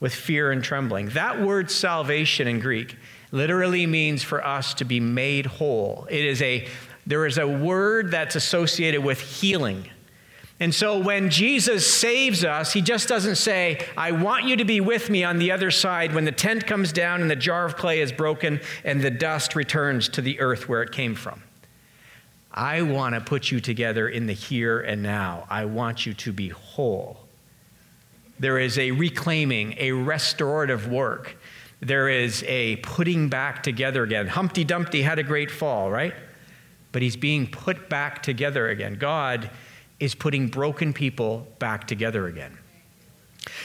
with 0.00 0.14
fear 0.14 0.50
and 0.50 0.64
trembling. 0.64 1.10
That 1.10 1.42
word 1.42 1.70
salvation 1.70 2.48
in 2.48 2.60
Greek 2.60 2.96
literally 3.30 3.86
means 3.86 4.22
for 4.22 4.44
us 4.44 4.72
to 4.74 4.86
be 4.86 5.00
made 5.00 5.44
whole. 5.44 6.08
It 6.10 6.24
is 6.24 6.40
a 6.40 6.66
there 7.06 7.26
is 7.26 7.36
a 7.36 7.46
word 7.46 8.10
that's 8.10 8.36
associated 8.36 9.04
with 9.04 9.20
healing. 9.20 9.90
And 10.60 10.72
so 10.72 10.98
when 10.98 11.30
Jesus 11.30 11.92
saves 11.92 12.44
us, 12.44 12.72
he 12.72 12.80
just 12.80 13.08
doesn't 13.08 13.36
say, 13.36 13.84
I 13.96 14.12
want 14.12 14.44
you 14.44 14.56
to 14.56 14.64
be 14.64 14.80
with 14.80 15.10
me 15.10 15.24
on 15.24 15.38
the 15.38 15.50
other 15.50 15.70
side 15.70 16.14
when 16.14 16.24
the 16.24 16.32
tent 16.32 16.66
comes 16.66 16.92
down 16.92 17.20
and 17.20 17.30
the 17.30 17.36
jar 17.36 17.64
of 17.64 17.76
clay 17.76 18.00
is 18.00 18.12
broken 18.12 18.60
and 18.84 19.00
the 19.00 19.10
dust 19.10 19.56
returns 19.56 20.08
to 20.10 20.22
the 20.22 20.38
earth 20.38 20.68
where 20.68 20.82
it 20.82 20.92
came 20.92 21.16
from. 21.16 21.42
I 22.52 22.82
want 22.82 23.16
to 23.16 23.20
put 23.20 23.50
you 23.50 23.58
together 23.58 24.08
in 24.08 24.26
the 24.26 24.32
here 24.32 24.78
and 24.78 25.02
now. 25.02 25.44
I 25.50 25.64
want 25.64 26.06
you 26.06 26.14
to 26.14 26.32
be 26.32 26.50
whole. 26.50 27.18
There 28.38 28.60
is 28.60 28.78
a 28.78 28.92
reclaiming, 28.92 29.74
a 29.78 29.90
restorative 29.90 30.86
work. 30.86 31.36
There 31.80 32.08
is 32.08 32.44
a 32.46 32.76
putting 32.76 33.28
back 33.28 33.64
together 33.64 34.04
again. 34.04 34.28
Humpty 34.28 34.62
Dumpty 34.62 35.02
had 35.02 35.18
a 35.18 35.24
great 35.24 35.50
fall, 35.50 35.90
right? 35.90 36.14
But 36.92 37.02
he's 37.02 37.16
being 37.16 37.48
put 37.48 37.88
back 37.88 38.22
together 38.22 38.68
again. 38.68 38.94
God 38.94 39.50
is 40.04 40.14
putting 40.14 40.48
broken 40.48 40.92
people 40.92 41.46
back 41.58 41.86
together 41.86 42.26
again. 42.26 42.56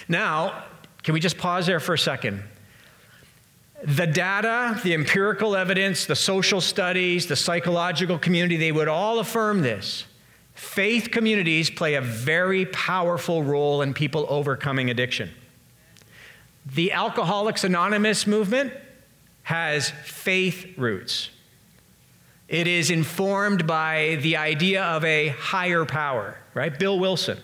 Now, 0.08 0.64
can 1.04 1.14
we 1.14 1.20
just 1.20 1.38
pause 1.38 1.66
there 1.66 1.80
for 1.80 1.94
a 1.94 2.00
second? 2.00 2.44
the 3.84 4.08
data, 4.08 4.80
the 4.84 4.94
empirical 4.94 5.56
evidence, 5.56 6.06
the 6.06 6.16
social 6.16 6.62
studies, 6.62 7.28
the 7.28 7.36
psychological 7.36 8.18
community, 8.18 8.58
they 8.58 8.72
would 8.72 8.88
all 8.88 9.20
affirm 9.20 9.62
this. 9.62 10.06
Faith 10.54 11.10
communities 11.12 11.70
play 11.70 11.96
a 11.96 12.02
very 12.02 12.66
powerful 12.66 13.42
role 13.42 13.82
in 13.82 13.94
people 13.94 14.26
overcoming 14.28 14.90
addiction. 14.90 15.32
The 16.66 16.92
Alcoholics 16.92 17.64
Anonymous 17.64 18.28
movement 18.28 18.74
has 19.44 19.90
faith 19.90 20.78
roots. 20.78 21.30
It 22.50 22.66
is 22.66 22.90
informed 22.90 23.68
by 23.68 24.18
the 24.24 24.36
idea 24.38 24.84
of 24.84 25.06
a 25.06 25.28
higher 25.30 25.86
power, 25.86 26.36
right? 26.56 26.78
Bill 26.78 27.00
Wilson. 27.00 27.38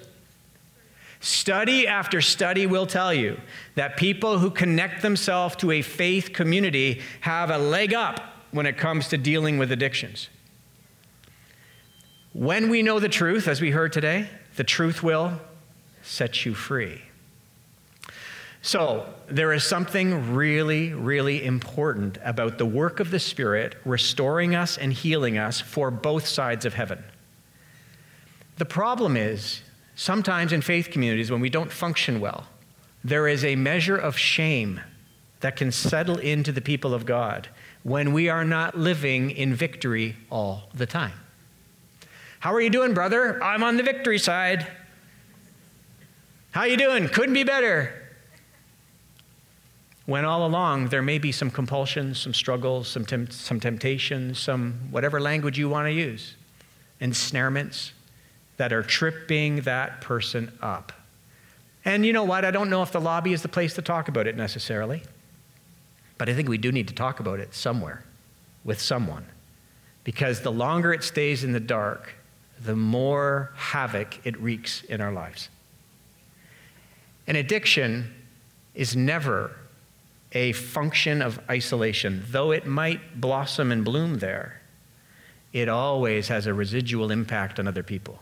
Study 1.20 1.88
after 1.88 2.22
study 2.22 2.66
will 2.66 2.88
tell 2.88 3.14
you 3.14 3.40
that 3.76 3.98
people 3.98 4.40
who 4.40 4.50
connect 4.50 5.04
themselves 5.04 5.56
to 5.58 5.72
a 5.72 5.84
faith 5.84 6.34
community 6.34 7.02
have 7.22 7.52
a 7.52 7.58
leg 7.58 7.94
up 7.94 8.20
when 8.52 8.66
it 8.66 8.78
comes 8.78 9.08
to 9.10 9.18
dealing 9.18 9.60
with 9.60 9.72
addictions. 9.72 10.30
When 12.34 12.70
we 12.70 12.82
know 12.82 13.00
the 13.00 13.08
truth, 13.08 13.48
as 13.48 13.62
we 13.62 13.72
heard 13.72 13.94
today, 13.94 14.28
the 14.56 14.64
truth 14.64 15.04
will 15.04 15.40
set 16.02 16.46
you 16.46 16.56
free. 16.56 17.02
So, 18.66 19.06
there 19.28 19.54
is 19.54 19.64
something 19.64 20.34
really, 20.34 20.94
really 20.94 21.46
important 21.46 22.18
about 22.24 22.58
the 22.58 22.66
work 22.66 23.00
of 23.00 23.12
the 23.12 23.20
Spirit 23.20 23.76
restoring 23.86 24.56
us 24.56 24.78
and 24.78 24.92
healing 24.92 25.38
us 25.38 25.62
for 25.62 25.92
both 25.92 26.28
sides 26.28 26.66
of 26.66 26.74
heaven. 26.74 27.04
The 28.58 28.66
problem 28.66 29.18
is, 29.18 29.62
Sometimes 29.96 30.52
in 30.52 30.62
faith 30.62 30.92
communities, 30.92 31.32
when 31.32 31.40
we 31.40 31.50
don't 31.50 31.72
function 31.72 32.20
well, 32.20 32.46
there 33.04 33.28
is 33.28 33.46
a 33.46 33.56
measure 33.56 33.96
of 33.96 34.18
shame 34.18 34.82
that 35.40 35.56
can 35.56 35.72
settle 35.72 36.18
into 36.18 36.52
the 36.52 36.62
people 36.62 36.94
of 36.94 37.06
God 37.06 37.48
when 37.84 38.12
we 38.12 38.28
are 38.28 38.44
not 38.44 38.78
living 38.78 39.32
in 39.32 39.56
victory 39.56 40.18
all 40.30 40.70
the 40.74 40.86
time. 40.86 41.14
How 42.40 42.54
are 42.54 42.60
you 42.60 42.70
doing, 42.70 42.94
brother? 42.94 43.42
I'm 43.42 43.64
on 43.64 43.78
the 43.78 43.84
victory 43.84 44.20
side. 44.20 44.68
How 46.52 46.62
are 46.62 46.68
you 46.68 46.78
doing? 46.78 47.08
Couldn't 47.08 47.34
be 47.34 47.44
better. 47.44 48.05
When 50.06 50.24
all 50.24 50.46
along 50.46 50.90
there 50.90 51.02
may 51.02 51.18
be 51.18 51.32
some 51.32 51.50
compulsions, 51.50 52.20
some 52.20 52.34
struggles, 52.34 52.88
some, 52.88 53.06
tem- 53.06 53.32
some 53.32 53.60
temptations, 53.60 54.40
some 54.40 54.74
whatever 54.92 55.20
language 55.20 55.58
you 55.58 55.68
want 55.68 55.88
to 55.88 55.92
use, 55.92 56.36
ensnarements, 57.00 57.92
that 58.58 58.72
are 58.72 58.84
tripping 58.84 59.62
that 59.62 60.02
person 60.02 60.52
up. 60.62 60.94
And 61.84 62.06
you 62.06 62.14
know 62.14 62.24
what? 62.24 62.46
I 62.46 62.52
don't 62.52 62.70
know 62.70 62.82
if 62.82 62.92
the 62.92 63.02
lobby 63.02 63.34
is 63.34 63.42
the 63.42 63.48
place 63.48 63.74
to 63.76 63.82
talk 63.82 64.08
about 64.08 64.28
it 64.28 64.38
necessarily, 64.38 65.04
but 66.18 66.30
I 66.30 66.34
think 66.34 66.50
we 66.50 66.58
do 66.58 66.72
need 66.72 66.88
to 66.88 66.94
talk 66.94 67.20
about 67.20 67.40
it 67.40 67.54
somewhere 67.54 68.04
with 68.64 68.80
someone. 68.80 69.26
Because 70.04 70.42
the 70.42 70.52
longer 70.52 70.94
it 70.94 71.04
stays 71.04 71.44
in 71.44 71.52
the 71.52 71.60
dark, 71.60 72.14
the 72.64 72.76
more 72.76 73.52
havoc 73.56 74.26
it 74.26 74.40
wreaks 74.40 74.84
in 74.84 75.02
our 75.02 75.12
lives. 75.12 75.50
An 77.28 77.36
addiction 77.36 78.14
is 78.76 78.96
never 78.96 79.56
a 80.32 80.52
function 80.52 81.22
of 81.22 81.40
isolation, 81.50 82.24
though 82.30 82.52
it 82.52 82.66
might 82.66 83.22
blossom 83.22 83.72
and 83.72 83.86
bloom 83.86 84.20
there. 84.20 84.62
It 85.54 85.70
always 85.70 86.28
has 86.28 86.48
a 86.48 86.54
residual 86.54 87.12
impact 87.12 87.60
on 87.60 87.68
other 87.68 87.84
people. 87.84 88.20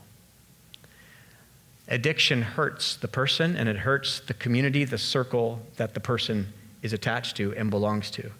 Addiction 1.88 2.42
hurts 2.42 2.96
the 2.96 3.08
person 3.08 3.56
and 3.58 3.68
it 3.68 3.78
hurts 3.78 4.20
the 4.20 4.34
community, 4.34 4.86
the 4.86 4.98
circle 4.98 5.62
that 5.78 5.94
the 5.94 6.00
person 6.00 6.54
is 6.82 6.94
attached 6.94 7.36
to 7.38 7.54
and 7.56 7.70
belongs 7.70 8.12
to. 8.12 8.32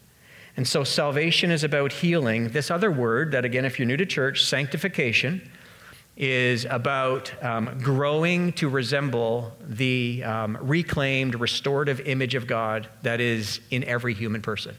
And 0.56 0.68
so 0.68 0.84
salvation 0.84 1.50
is 1.50 1.64
about 1.64 1.92
healing. 1.92 2.50
This 2.50 2.70
other 2.70 2.92
word, 2.92 3.32
that 3.32 3.44
again, 3.44 3.66
if 3.66 3.80
you're 3.80 3.88
new 3.88 3.98
to 3.98 4.06
church, 4.06 4.46
sanctification, 4.46 5.50
is 6.16 6.66
about 6.66 7.32
um, 7.44 7.80
growing 7.82 8.54
to 8.54 8.70
resemble 8.70 9.52
the 9.62 10.24
um, 10.24 10.58
reclaimed, 10.62 11.40
restorative 11.40 12.00
image 12.02 12.36
of 12.36 12.46
God 12.46 12.88
that 13.02 13.20
is 13.20 13.60
in 13.72 13.84
every 13.86 14.14
human 14.14 14.42
person. 14.42 14.76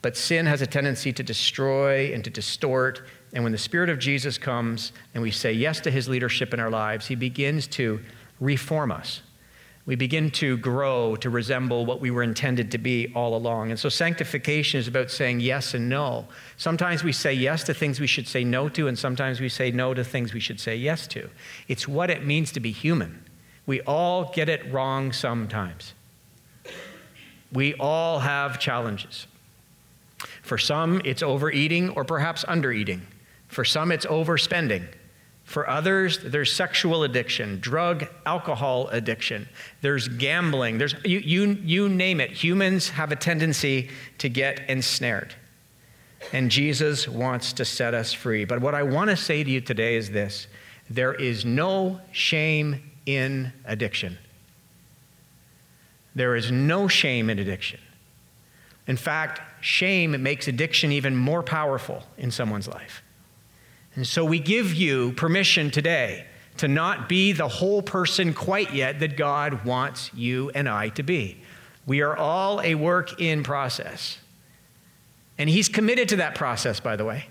But 0.00 0.16
sin 0.16 0.46
has 0.46 0.62
a 0.62 0.66
tendency 0.66 1.12
to 1.12 1.22
destroy 1.22 2.12
and 2.14 2.24
to 2.24 2.30
distort 2.30 3.02
and 3.32 3.42
when 3.42 3.52
the 3.52 3.58
Spirit 3.58 3.90
of 3.90 3.98
Jesus 3.98 4.38
comes 4.38 4.92
and 5.12 5.22
we 5.22 5.30
say 5.30 5.52
yes 5.52 5.80
to 5.80 5.90
his 5.90 6.08
leadership 6.08 6.54
in 6.54 6.60
our 6.60 6.70
lives, 6.70 7.06
he 7.06 7.14
begins 7.14 7.66
to 7.68 8.00
reform 8.40 8.90
us. 8.90 9.20
We 9.86 9.94
begin 9.94 10.32
to 10.32 10.56
grow 10.56 11.14
to 11.16 11.30
resemble 11.30 11.86
what 11.86 12.00
we 12.00 12.10
were 12.10 12.24
intended 12.24 12.72
to 12.72 12.78
be 12.78 13.12
all 13.14 13.36
along. 13.36 13.70
And 13.70 13.78
so 13.78 13.88
sanctification 13.88 14.80
is 14.80 14.88
about 14.88 15.12
saying 15.12 15.38
yes 15.38 15.74
and 15.74 15.88
no. 15.88 16.26
Sometimes 16.56 17.04
we 17.04 17.12
say 17.12 17.32
yes 17.32 17.62
to 17.64 17.74
things 17.74 18.00
we 18.00 18.08
should 18.08 18.26
say 18.26 18.42
no 18.42 18.68
to, 18.70 18.88
and 18.88 18.98
sometimes 18.98 19.40
we 19.40 19.48
say 19.48 19.70
no 19.70 19.94
to 19.94 20.02
things 20.02 20.34
we 20.34 20.40
should 20.40 20.58
say 20.58 20.74
yes 20.74 21.06
to. 21.08 21.30
It's 21.68 21.86
what 21.86 22.10
it 22.10 22.26
means 22.26 22.50
to 22.52 22.60
be 22.60 22.72
human. 22.72 23.24
We 23.64 23.80
all 23.82 24.32
get 24.34 24.48
it 24.48 24.72
wrong 24.72 25.12
sometimes. 25.12 25.94
We 27.52 27.74
all 27.74 28.18
have 28.18 28.58
challenges. 28.58 29.28
For 30.42 30.58
some, 30.58 31.00
it's 31.04 31.22
overeating 31.22 31.90
or 31.90 32.04
perhaps 32.04 32.44
undereating. 32.44 33.02
For 33.46 33.64
some, 33.64 33.92
it's 33.92 34.06
overspending. 34.06 34.88
For 35.46 35.70
others, 35.70 36.18
there's 36.18 36.52
sexual 36.52 37.04
addiction, 37.04 37.60
drug, 37.60 38.08
alcohol 38.26 38.88
addiction, 38.88 39.48
there's 39.80 40.08
gambling, 40.08 40.76
there's, 40.76 40.96
you, 41.04 41.20
you, 41.20 41.44
you 41.62 41.88
name 41.88 42.20
it. 42.20 42.32
Humans 42.32 42.90
have 42.90 43.12
a 43.12 43.16
tendency 43.16 43.88
to 44.18 44.28
get 44.28 44.68
ensnared. 44.68 45.36
And 46.32 46.50
Jesus 46.50 47.06
wants 47.06 47.52
to 47.54 47.64
set 47.64 47.94
us 47.94 48.12
free. 48.12 48.44
But 48.44 48.60
what 48.60 48.74
I 48.74 48.82
want 48.82 49.10
to 49.10 49.16
say 49.16 49.44
to 49.44 49.50
you 49.50 49.60
today 49.60 49.94
is 49.94 50.10
this 50.10 50.48
there 50.90 51.14
is 51.14 51.44
no 51.44 52.00
shame 52.10 52.90
in 53.06 53.52
addiction. 53.64 54.18
There 56.16 56.34
is 56.34 56.50
no 56.50 56.88
shame 56.88 57.30
in 57.30 57.38
addiction. 57.38 57.78
In 58.88 58.96
fact, 58.96 59.40
shame 59.60 60.20
makes 60.22 60.48
addiction 60.48 60.90
even 60.90 61.14
more 61.14 61.44
powerful 61.44 62.02
in 62.18 62.32
someone's 62.32 62.66
life. 62.66 63.04
And 63.96 64.06
so 64.06 64.24
we 64.24 64.38
give 64.38 64.74
you 64.74 65.12
permission 65.12 65.70
today 65.70 66.26
to 66.58 66.68
not 66.68 67.08
be 67.08 67.32
the 67.32 67.48
whole 67.48 67.82
person 67.82 68.32
quite 68.32 68.72
yet 68.72 69.00
that 69.00 69.16
God 69.16 69.64
wants 69.64 70.10
you 70.14 70.50
and 70.50 70.68
I 70.68 70.90
to 70.90 71.02
be. 71.02 71.38
We 71.86 72.02
are 72.02 72.16
all 72.16 72.60
a 72.60 72.74
work 72.74 73.20
in 73.20 73.42
process. 73.42 74.18
And 75.38 75.48
He's 75.48 75.68
committed 75.68 76.08
to 76.10 76.16
that 76.16 76.34
process, 76.34 76.80
by 76.80 76.96
the 76.96 77.04
way. 77.04 77.26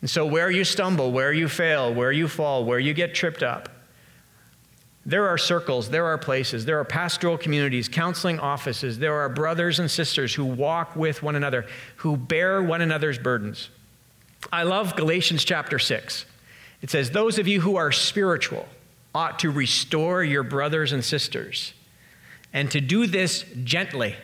And 0.00 0.10
so, 0.10 0.26
where 0.26 0.50
you 0.50 0.64
stumble, 0.64 1.10
where 1.10 1.32
you 1.32 1.48
fail, 1.48 1.92
where 1.92 2.12
you 2.12 2.28
fall, 2.28 2.64
where 2.64 2.78
you 2.78 2.94
get 2.94 3.14
tripped 3.14 3.42
up, 3.42 3.68
there 5.04 5.28
are 5.28 5.38
circles, 5.38 5.88
there 5.88 6.06
are 6.06 6.18
places, 6.18 6.64
there 6.64 6.78
are 6.80 6.84
pastoral 6.84 7.38
communities, 7.38 7.88
counseling 7.88 8.40
offices, 8.40 8.98
there 8.98 9.14
are 9.14 9.28
brothers 9.28 9.78
and 9.78 9.90
sisters 9.90 10.34
who 10.34 10.44
walk 10.44 10.96
with 10.96 11.22
one 11.22 11.36
another, 11.36 11.66
who 11.96 12.16
bear 12.16 12.62
one 12.62 12.82
another's 12.82 13.18
burdens. 13.18 13.70
I 14.52 14.62
love 14.62 14.96
Galatians 14.96 15.44
chapter 15.44 15.78
6. 15.78 16.24
It 16.82 16.90
says, 16.90 17.10
Those 17.10 17.38
of 17.38 17.48
you 17.48 17.60
who 17.60 17.76
are 17.76 17.92
spiritual 17.92 18.68
ought 19.14 19.38
to 19.40 19.50
restore 19.50 20.22
your 20.22 20.42
brothers 20.42 20.92
and 20.92 21.04
sisters, 21.04 21.72
and 22.52 22.70
to 22.70 22.80
do 22.80 23.06
this 23.06 23.44
gently. 23.64 24.14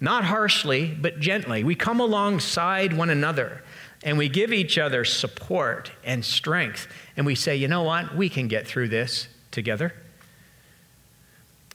Not 0.00 0.24
harshly, 0.24 0.86
but 0.98 1.20
gently. 1.20 1.62
We 1.62 1.74
come 1.74 2.00
alongside 2.00 2.96
one 2.96 3.10
another 3.10 3.62
and 4.02 4.16
we 4.16 4.28
give 4.28 4.52
each 4.52 4.78
other 4.78 5.04
support 5.04 5.92
and 6.04 6.24
strength. 6.24 6.88
And 7.16 7.26
we 7.26 7.34
say, 7.34 7.56
you 7.56 7.68
know 7.68 7.82
what? 7.82 8.16
We 8.16 8.28
can 8.28 8.48
get 8.48 8.66
through 8.66 8.88
this 8.88 9.28
together. 9.50 9.92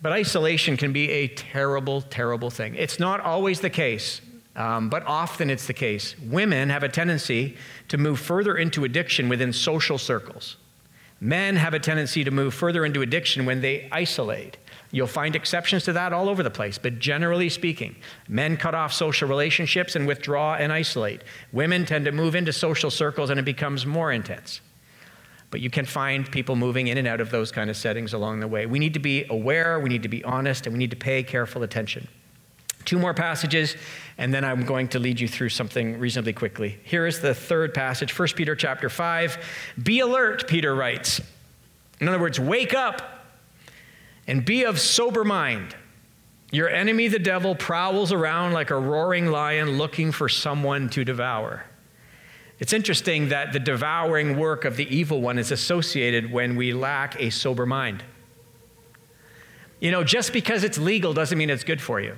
But 0.02 0.12
isolation 0.12 0.76
can 0.76 0.92
be 0.92 1.10
a 1.10 1.28
terrible, 1.28 2.02
terrible 2.02 2.50
thing. 2.50 2.76
It's 2.76 3.00
not 3.00 3.22
always 3.22 3.60
the 3.62 3.70
case, 3.70 4.22
um, 4.56 4.90
but 4.90 5.06
often 5.06 5.50
it's 5.50 5.68
the 5.68 5.74
case. 5.74 6.16
Women 6.20 6.70
have 6.70 6.84
a 6.84 6.90
tendency 6.90 7.58
to 7.90 7.98
move 7.98 8.20
further 8.20 8.56
into 8.56 8.86
addiction 8.86 9.28
within 9.28 9.52
social 9.52 9.98
circles. 9.98 10.58
Men 11.20 11.56
have 11.56 11.74
a 11.74 11.80
tendency 11.80 12.24
to 12.24 12.32
move 12.32 12.54
further 12.54 12.86
into 12.86 13.02
addiction 13.02 13.46
when 13.46 13.62
they 13.62 13.88
isolate. 13.92 14.58
You'll 14.92 15.08
find 15.08 15.36
exceptions 15.36 15.84
to 15.86 15.94
that 15.94 16.14
all 16.14 16.30
over 16.30 16.44
the 16.44 16.50
place, 16.50 16.78
but 16.78 17.00
generally 17.00 17.50
speaking, 17.50 17.96
men 18.30 18.56
cut 18.56 18.76
off 18.76 18.94
social 18.94 19.28
relationships 19.28 19.96
and 19.96 20.08
withdraw 20.08 20.56
and 20.56 20.72
isolate. 20.72 21.22
Women 21.52 21.86
tend 21.86 22.06
to 22.06 22.12
move 22.12 22.36
into 22.36 22.54
social 22.54 22.92
circles 22.92 23.30
and 23.30 23.40
it 23.40 23.44
becomes 23.44 23.86
more 23.86 24.12
intense. 24.12 24.62
But 25.52 25.62
you 25.62 25.70
can 25.70 25.86
find 25.86 26.30
people 26.30 26.56
moving 26.56 26.88
in 26.88 26.98
and 26.98 27.08
out 27.08 27.22
of 27.22 27.30
those 27.30 27.52
kind 27.52 27.70
of 27.70 27.78
settings 27.78 28.14
along 28.14 28.40
the 28.40 28.48
way. 28.48 28.66
We 28.66 28.80
need 28.80 28.94
to 28.94 29.00
be 29.00 29.26
aware, 29.30 29.80
we 29.80 29.90
need 29.90 30.04
to 30.04 30.10
be 30.10 30.24
honest, 30.24 30.66
and 30.66 30.74
we 30.74 30.80
need 30.80 30.92
to 30.92 30.98
pay 30.98 31.24
careful 31.24 31.64
attention. 31.64 32.08
Two 32.86 33.00
more 33.00 33.14
passages, 33.14 33.76
and 34.18 34.34
then 34.34 34.46
I'm 34.46 34.64
going 34.64 34.88
to 34.90 35.00
lead 35.00 35.20
you 35.20 35.28
through 35.28 35.50
something 35.50 36.00
reasonably 36.00 36.34
quickly. 36.34 36.80
Here 36.84 37.08
is 37.08 37.20
the 37.20 37.34
third 37.34 37.74
passage, 37.74 38.18
1 38.18 38.30
Peter 38.36 38.56
chapter 38.56 38.90
5. 38.90 39.38
Be 39.84 40.00
alert, 40.00 40.48
Peter 40.48 40.74
writes. 40.76 41.20
In 42.00 42.08
other 42.08 42.20
words, 42.20 42.40
wake 42.40 42.74
up 42.74 43.26
and 44.28 44.46
be 44.46 44.64
of 44.64 44.80
sober 44.80 45.24
mind. 45.24 45.76
Your 46.52 46.70
enemy, 46.70 47.08
the 47.08 47.20
devil, 47.20 47.56
prowls 47.56 48.12
around 48.12 48.54
like 48.54 48.70
a 48.70 48.78
roaring 48.78 49.28
lion 49.28 49.78
looking 49.78 50.12
for 50.12 50.30
someone 50.30 50.90
to 50.92 51.04
devour. 51.04 51.66
It's 52.60 52.72
interesting 52.72 53.30
that 53.30 53.52
the 53.52 53.60
devouring 53.60 54.38
work 54.38 54.64
of 54.64 54.78
the 54.78 54.88
evil 54.96 55.22
one 55.22 55.38
is 55.38 55.52
associated 55.52 56.32
when 56.32 56.56
we 56.56 56.72
lack 56.72 57.20
a 57.20 57.30
sober 57.30 57.66
mind. 57.66 58.04
You 59.80 59.92
know, 59.92 60.04
just 60.04 60.32
because 60.32 60.64
it's 60.64 60.78
legal 60.78 61.14
doesn't 61.14 61.38
mean 61.38 61.50
it's 61.50 61.66
good 61.66 61.82
for 61.82 62.00
you. 62.00 62.16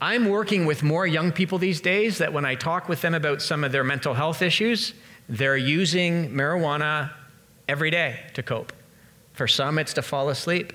I'm 0.00 0.28
working 0.28 0.66
with 0.66 0.82
more 0.82 1.06
young 1.06 1.32
people 1.32 1.58
these 1.58 1.80
days 1.80 2.18
that 2.18 2.32
when 2.32 2.44
I 2.44 2.54
talk 2.54 2.88
with 2.88 3.00
them 3.00 3.14
about 3.14 3.40
some 3.40 3.64
of 3.64 3.72
their 3.72 3.84
mental 3.84 4.12
health 4.12 4.42
issues, 4.42 4.92
they're 5.28 5.56
using 5.56 6.30
marijuana 6.30 7.12
every 7.66 7.90
day 7.90 8.20
to 8.34 8.42
cope. 8.42 8.72
For 9.32 9.48
some, 9.48 9.78
it's 9.78 9.94
to 9.94 10.02
fall 10.02 10.28
asleep, 10.28 10.74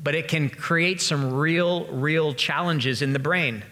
but 0.00 0.14
it 0.14 0.28
can 0.28 0.48
create 0.48 1.00
some 1.00 1.34
real, 1.34 1.86
real 1.86 2.34
challenges 2.34 3.02
in 3.02 3.12
the 3.12 3.18
brain. 3.18 3.64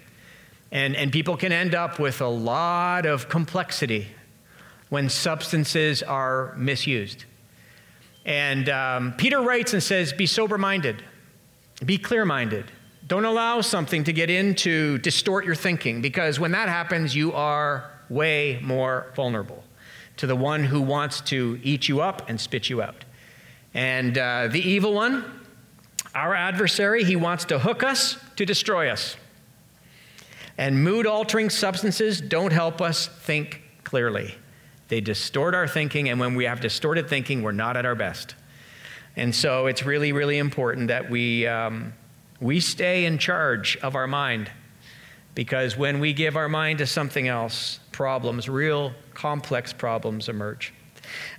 And, 0.72 0.96
and 0.96 1.12
people 1.12 1.36
can 1.36 1.52
end 1.52 1.74
up 1.76 2.00
with 2.00 2.20
a 2.20 2.26
lot 2.26 3.06
of 3.06 3.28
complexity 3.28 4.08
when 4.88 5.08
substances 5.08 6.02
are 6.02 6.52
misused. 6.56 7.24
And 8.24 8.68
um, 8.68 9.14
Peter 9.16 9.40
writes 9.40 9.72
and 9.72 9.82
says, 9.82 10.12
Be 10.12 10.26
sober 10.26 10.58
minded, 10.58 11.02
be 11.84 11.96
clear 11.96 12.24
minded. 12.24 12.72
Don't 13.06 13.24
allow 13.26 13.60
something 13.60 14.04
to 14.04 14.12
get 14.12 14.30
in 14.30 14.54
to 14.56 14.98
distort 14.98 15.44
your 15.44 15.54
thinking, 15.54 16.00
because 16.00 16.40
when 16.40 16.52
that 16.52 16.68
happens, 16.68 17.14
you 17.14 17.32
are 17.32 17.90
way 18.08 18.58
more 18.62 19.12
vulnerable 19.14 19.62
to 20.16 20.26
the 20.26 20.36
one 20.36 20.64
who 20.64 20.80
wants 20.80 21.20
to 21.20 21.60
eat 21.62 21.88
you 21.88 22.00
up 22.00 22.28
and 22.28 22.40
spit 22.40 22.70
you 22.70 22.80
out. 22.80 23.04
And 23.74 24.16
uh, 24.16 24.48
the 24.48 24.60
evil 24.60 24.94
one, 24.94 25.24
our 26.14 26.34
adversary, 26.34 27.04
he 27.04 27.16
wants 27.16 27.44
to 27.46 27.58
hook 27.58 27.82
us 27.82 28.16
to 28.36 28.46
destroy 28.46 28.88
us. 28.88 29.16
And 30.56 30.82
mood 30.82 31.06
altering 31.06 31.50
substances 31.50 32.20
don't 32.20 32.52
help 32.52 32.80
us 32.80 33.08
think 33.08 33.60
clearly. 33.82 34.36
They 34.88 35.00
distort 35.00 35.54
our 35.54 35.66
thinking, 35.66 36.08
and 36.08 36.20
when 36.20 36.36
we 36.36 36.44
have 36.44 36.60
distorted 36.60 37.08
thinking, 37.08 37.42
we're 37.42 37.52
not 37.52 37.76
at 37.76 37.84
our 37.84 37.96
best. 37.96 38.34
And 39.16 39.34
so 39.34 39.66
it's 39.66 39.84
really, 39.84 40.12
really 40.12 40.38
important 40.38 40.88
that 40.88 41.10
we, 41.10 41.46
um, 41.46 41.94
we 42.44 42.60
stay 42.60 43.06
in 43.06 43.16
charge 43.16 43.78
of 43.78 43.96
our 43.96 44.06
mind. 44.06 44.50
Because 45.34 45.78
when 45.78 45.98
we 45.98 46.12
give 46.12 46.36
our 46.36 46.48
mind 46.48 46.78
to 46.78 46.86
something 46.86 47.26
else, 47.26 47.80
problems, 47.90 48.50
real 48.50 48.92
complex 49.14 49.72
problems 49.72 50.28
emerge. 50.28 50.74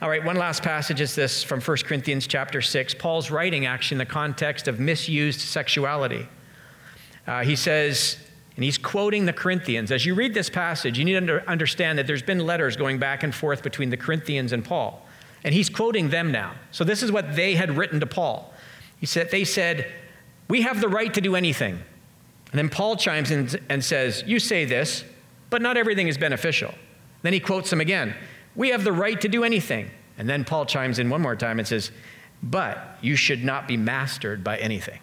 All 0.02 0.10
right, 0.10 0.26
one 0.26 0.36
last 0.36 0.64
passage 0.64 1.00
is 1.00 1.14
this 1.14 1.44
from 1.44 1.62
1 1.62 1.78
Corinthians 1.86 2.26
chapter 2.26 2.60
6. 2.60 2.96
Paul's 2.96 3.30
writing 3.30 3.68
actually 3.68 3.96
in 3.96 4.00
the 4.00 4.06
context 4.06 4.68
of 4.68 4.80
misused 4.80 5.42
sexuality. 5.42 6.28
Uh, 7.28 7.44
he 7.44 7.56
says, 7.56 8.18
and 8.56 8.64
he's 8.64 8.80
quoting 8.80 9.26
the 9.26 9.34
Corinthians. 9.34 9.92
As 9.92 10.08
you 10.08 10.16
read 10.16 10.34
this 10.34 10.50
passage, 10.50 10.98
you 10.98 11.06
need 11.06 11.28
to 11.28 11.48
understand 11.48 12.00
that 12.00 12.08
there's 12.08 12.24
been 12.24 12.40
letters 12.40 12.76
going 12.76 12.98
back 12.98 13.22
and 13.22 13.34
forth 13.34 13.62
between 13.62 13.92
the 13.92 13.98
Corinthians 13.98 14.54
and 14.54 14.66
Paul. 14.66 15.06
And 15.44 15.54
he's 15.54 15.70
quoting 15.70 16.10
them 16.10 16.32
now. 16.32 16.56
So 16.72 16.84
this 16.84 17.04
is 17.04 17.12
what 17.12 17.36
they 17.36 17.54
had 17.54 17.78
written 17.78 18.00
to 18.00 18.08
Paul. 18.08 18.52
He 18.98 19.06
said, 19.06 19.30
they 19.30 19.44
said, 19.44 19.92
We 20.48 20.62
have 20.62 20.82
the 20.82 20.88
right 20.88 21.14
to 21.14 21.22
do 21.22 21.36
anything. 21.36 21.80
And 22.52 22.60
then 22.60 22.70
Paul 22.70 22.96
chimes 22.96 23.32
in 23.32 23.50
and 23.70 23.84
says, 23.84 24.24
You 24.26 24.40
say 24.40 24.66
this, 24.66 25.04
but 25.50 25.62
not 25.62 25.78
everything 25.78 26.08
is 26.08 26.18
beneficial. 26.18 26.74
Then 27.22 27.34
he 27.34 27.40
quotes 27.40 27.72
him 27.72 27.82
again. 27.82 28.16
We 28.56 28.70
have 28.70 28.84
the 28.84 28.94
right 28.94 29.20
to 29.22 29.28
do 29.28 29.44
anything. 29.44 29.90
And 30.18 30.30
then 30.30 30.46
Paul 30.46 30.66
chimes 30.66 31.00
in 31.00 31.10
one 31.10 31.22
more 31.22 31.36
time 31.36 31.60
and 31.60 31.68
says, 31.68 31.92
But 32.42 32.98
you 33.02 33.16
should 33.16 33.44
not 33.44 33.68
be 33.68 33.78
mastered 33.78 34.44
by 34.44 34.58
anything. 34.58 35.00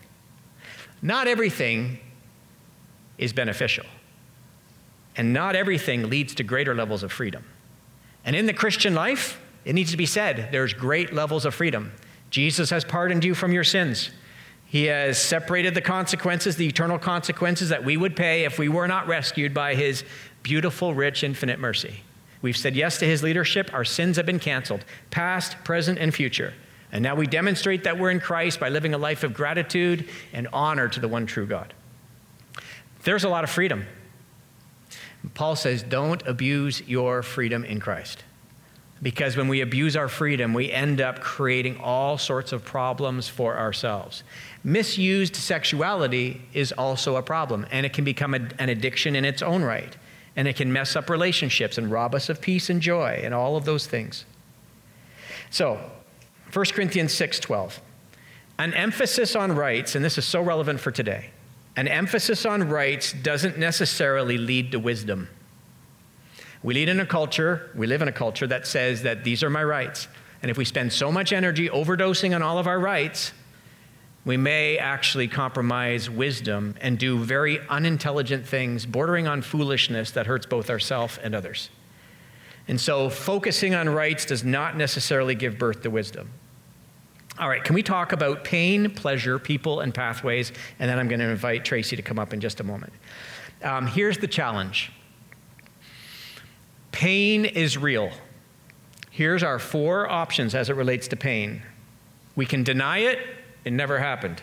Not 1.02 1.26
everything 1.26 1.98
is 3.18 3.32
beneficial. 3.32 3.84
And 5.16 5.32
not 5.32 5.56
everything 5.56 6.08
leads 6.08 6.34
to 6.36 6.44
greater 6.44 6.74
levels 6.74 7.02
of 7.02 7.12
freedom. 7.12 7.44
And 8.24 8.34
in 8.36 8.46
the 8.46 8.54
Christian 8.54 8.94
life, 8.94 9.40
it 9.64 9.74
needs 9.74 9.90
to 9.90 9.96
be 9.96 10.06
said 10.06 10.48
there's 10.52 10.72
great 10.72 11.12
levels 11.12 11.44
of 11.44 11.54
freedom. 11.54 11.92
Jesus 12.30 12.70
has 12.70 12.84
pardoned 12.84 13.24
you 13.24 13.34
from 13.34 13.52
your 13.52 13.64
sins. 13.64 14.10
He 14.72 14.86
has 14.86 15.20
separated 15.20 15.74
the 15.74 15.82
consequences, 15.82 16.56
the 16.56 16.66
eternal 16.66 16.98
consequences 16.98 17.68
that 17.68 17.84
we 17.84 17.98
would 17.98 18.16
pay 18.16 18.44
if 18.44 18.58
we 18.58 18.70
were 18.70 18.88
not 18.88 19.06
rescued 19.06 19.52
by 19.52 19.74
his 19.74 20.02
beautiful, 20.42 20.94
rich, 20.94 21.22
infinite 21.22 21.58
mercy. 21.58 22.00
We've 22.40 22.56
said 22.56 22.74
yes 22.74 22.96
to 23.00 23.04
his 23.04 23.22
leadership. 23.22 23.74
Our 23.74 23.84
sins 23.84 24.16
have 24.16 24.24
been 24.24 24.38
canceled, 24.38 24.86
past, 25.10 25.62
present, 25.62 25.98
and 25.98 26.14
future. 26.14 26.54
And 26.90 27.02
now 27.02 27.14
we 27.14 27.26
demonstrate 27.26 27.84
that 27.84 27.98
we're 27.98 28.12
in 28.12 28.18
Christ 28.18 28.60
by 28.60 28.70
living 28.70 28.94
a 28.94 28.98
life 28.98 29.24
of 29.24 29.34
gratitude 29.34 30.08
and 30.32 30.48
honor 30.54 30.88
to 30.88 31.00
the 31.00 31.08
one 31.08 31.26
true 31.26 31.44
God. 31.44 31.74
There's 33.02 33.24
a 33.24 33.28
lot 33.28 33.44
of 33.44 33.50
freedom. 33.50 33.84
Paul 35.34 35.54
says, 35.54 35.82
don't 35.82 36.26
abuse 36.26 36.80
your 36.88 37.22
freedom 37.22 37.66
in 37.66 37.78
Christ. 37.78 38.24
Because 39.02 39.36
when 39.36 39.48
we 39.48 39.62
abuse 39.62 39.96
our 39.96 40.08
freedom, 40.08 40.54
we 40.54 40.70
end 40.70 41.00
up 41.00 41.20
creating 41.20 41.78
all 41.80 42.16
sorts 42.16 42.52
of 42.52 42.64
problems 42.64 43.28
for 43.28 43.58
ourselves. 43.58 44.22
Misused 44.62 45.34
sexuality 45.34 46.40
is 46.54 46.70
also 46.72 47.16
a 47.16 47.22
problem, 47.22 47.66
and 47.72 47.84
it 47.84 47.92
can 47.92 48.04
become 48.04 48.32
a, 48.34 48.40
an 48.58 48.68
addiction 48.68 49.16
in 49.16 49.24
its 49.24 49.42
own 49.42 49.62
right. 49.62 49.96
And 50.36 50.46
it 50.46 50.56
can 50.56 50.72
mess 50.72 50.94
up 50.94 51.10
relationships 51.10 51.78
and 51.78 51.90
rob 51.90 52.14
us 52.14 52.28
of 52.28 52.40
peace 52.40 52.70
and 52.70 52.80
joy 52.80 53.20
and 53.24 53.34
all 53.34 53.56
of 53.56 53.64
those 53.64 53.86
things. 53.86 54.24
So, 55.50 55.78
1 56.52 56.64
Corinthians 56.72 57.12
6:12. 57.12 57.80
An 58.58 58.72
emphasis 58.74 59.34
on 59.34 59.52
rights, 59.52 59.96
and 59.96 60.04
this 60.04 60.16
is 60.16 60.24
so 60.24 60.40
relevant 60.40 60.78
for 60.78 60.90
today 60.90 61.30
an 61.76 61.88
emphasis 61.88 62.44
on 62.44 62.68
rights 62.68 63.12
doesn't 63.12 63.58
necessarily 63.58 64.36
lead 64.36 64.72
to 64.72 64.78
wisdom. 64.78 65.28
We 66.62 66.74
lead 66.74 66.88
in 66.88 67.00
a 67.00 67.06
culture, 67.06 67.70
we 67.74 67.86
live 67.86 68.02
in 68.02 68.08
a 68.08 68.12
culture 68.12 68.46
that 68.46 68.66
says 68.66 69.02
that 69.02 69.24
these 69.24 69.42
are 69.42 69.50
my 69.50 69.64
rights. 69.64 70.08
And 70.42 70.50
if 70.50 70.56
we 70.56 70.64
spend 70.64 70.92
so 70.92 71.10
much 71.10 71.32
energy 71.32 71.68
overdosing 71.68 72.34
on 72.34 72.42
all 72.42 72.58
of 72.58 72.66
our 72.66 72.78
rights, 72.78 73.32
We 74.24 74.36
may 74.36 74.78
actually 74.78 75.26
compromise 75.26 76.08
wisdom 76.08 76.76
and 76.80 76.96
do 76.96 77.18
very 77.18 77.58
unintelligent 77.68 78.46
things, 78.46 78.86
bordering 78.86 79.26
on 79.26 79.42
foolishness 79.42 80.12
that 80.12 80.26
hurts 80.26 80.46
both 80.46 80.70
ourselves 80.70 81.18
and 81.18 81.34
others. 81.34 81.70
And 82.68 82.80
so, 82.80 83.10
focusing 83.10 83.74
on 83.74 83.88
rights 83.88 84.24
does 84.24 84.44
not 84.44 84.76
necessarily 84.76 85.34
give 85.34 85.58
birth 85.58 85.82
to 85.82 85.90
wisdom. 85.90 86.30
All 87.38 87.48
right, 87.48 87.64
can 87.64 87.74
we 87.74 87.82
talk 87.82 88.12
about 88.12 88.44
pain, 88.44 88.90
pleasure, 88.90 89.38
people, 89.40 89.80
and 89.80 89.92
pathways? 89.92 90.52
And 90.78 90.88
then 90.88 90.98
I'm 91.00 91.08
going 91.08 91.18
to 91.18 91.28
invite 91.28 91.64
Tracy 91.64 91.96
to 91.96 92.02
come 92.02 92.20
up 92.20 92.32
in 92.32 92.40
just 92.40 92.60
a 92.60 92.64
moment. 92.64 92.92
Um, 93.64 93.88
here's 93.88 94.18
the 94.18 94.28
challenge 94.28 94.92
pain 96.92 97.44
is 97.44 97.76
real. 97.76 98.10
Here's 99.10 99.42
our 99.42 99.58
four 99.58 100.08
options 100.08 100.54
as 100.54 100.70
it 100.70 100.76
relates 100.76 101.08
to 101.08 101.16
pain. 101.16 101.62
We 102.36 102.46
can 102.46 102.62
deny 102.62 102.98
it, 102.98 103.18
it 103.64 103.72
never 103.72 103.98
happened. 103.98 104.42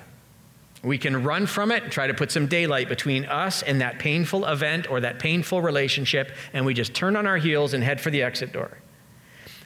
We 0.84 0.98
can 0.98 1.24
run 1.24 1.46
from 1.46 1.72
it 1.72 1.84
and 1.84 1.92
try 1.92 2.08
to 2.08 2.14
put 2.14 2.32
some 2.32 2.48
daylight 2.48 2.88
between 2.88 3.26
us 3.26 3.64
and 3.64 3.82
that 3.82 4.00
painful 4.00 4.46
event 4.46 4.90
or 4.90 5.02
that 5.02 5.20
painful 5.20 5.62
relationship, 5.62 6.32
and 6.54 6.66
we 6.66 6.74
just 6.74 6.94
turn 6.94 7.16
on 7.16 7.26
our 7.26 7.38
heels 7.38 7.74
and 7.74 7.84
head 7.84 8.00
for 8.00 8.12
the 8.12 8.24
exit 8.24 8.54
door. 8.54 8.78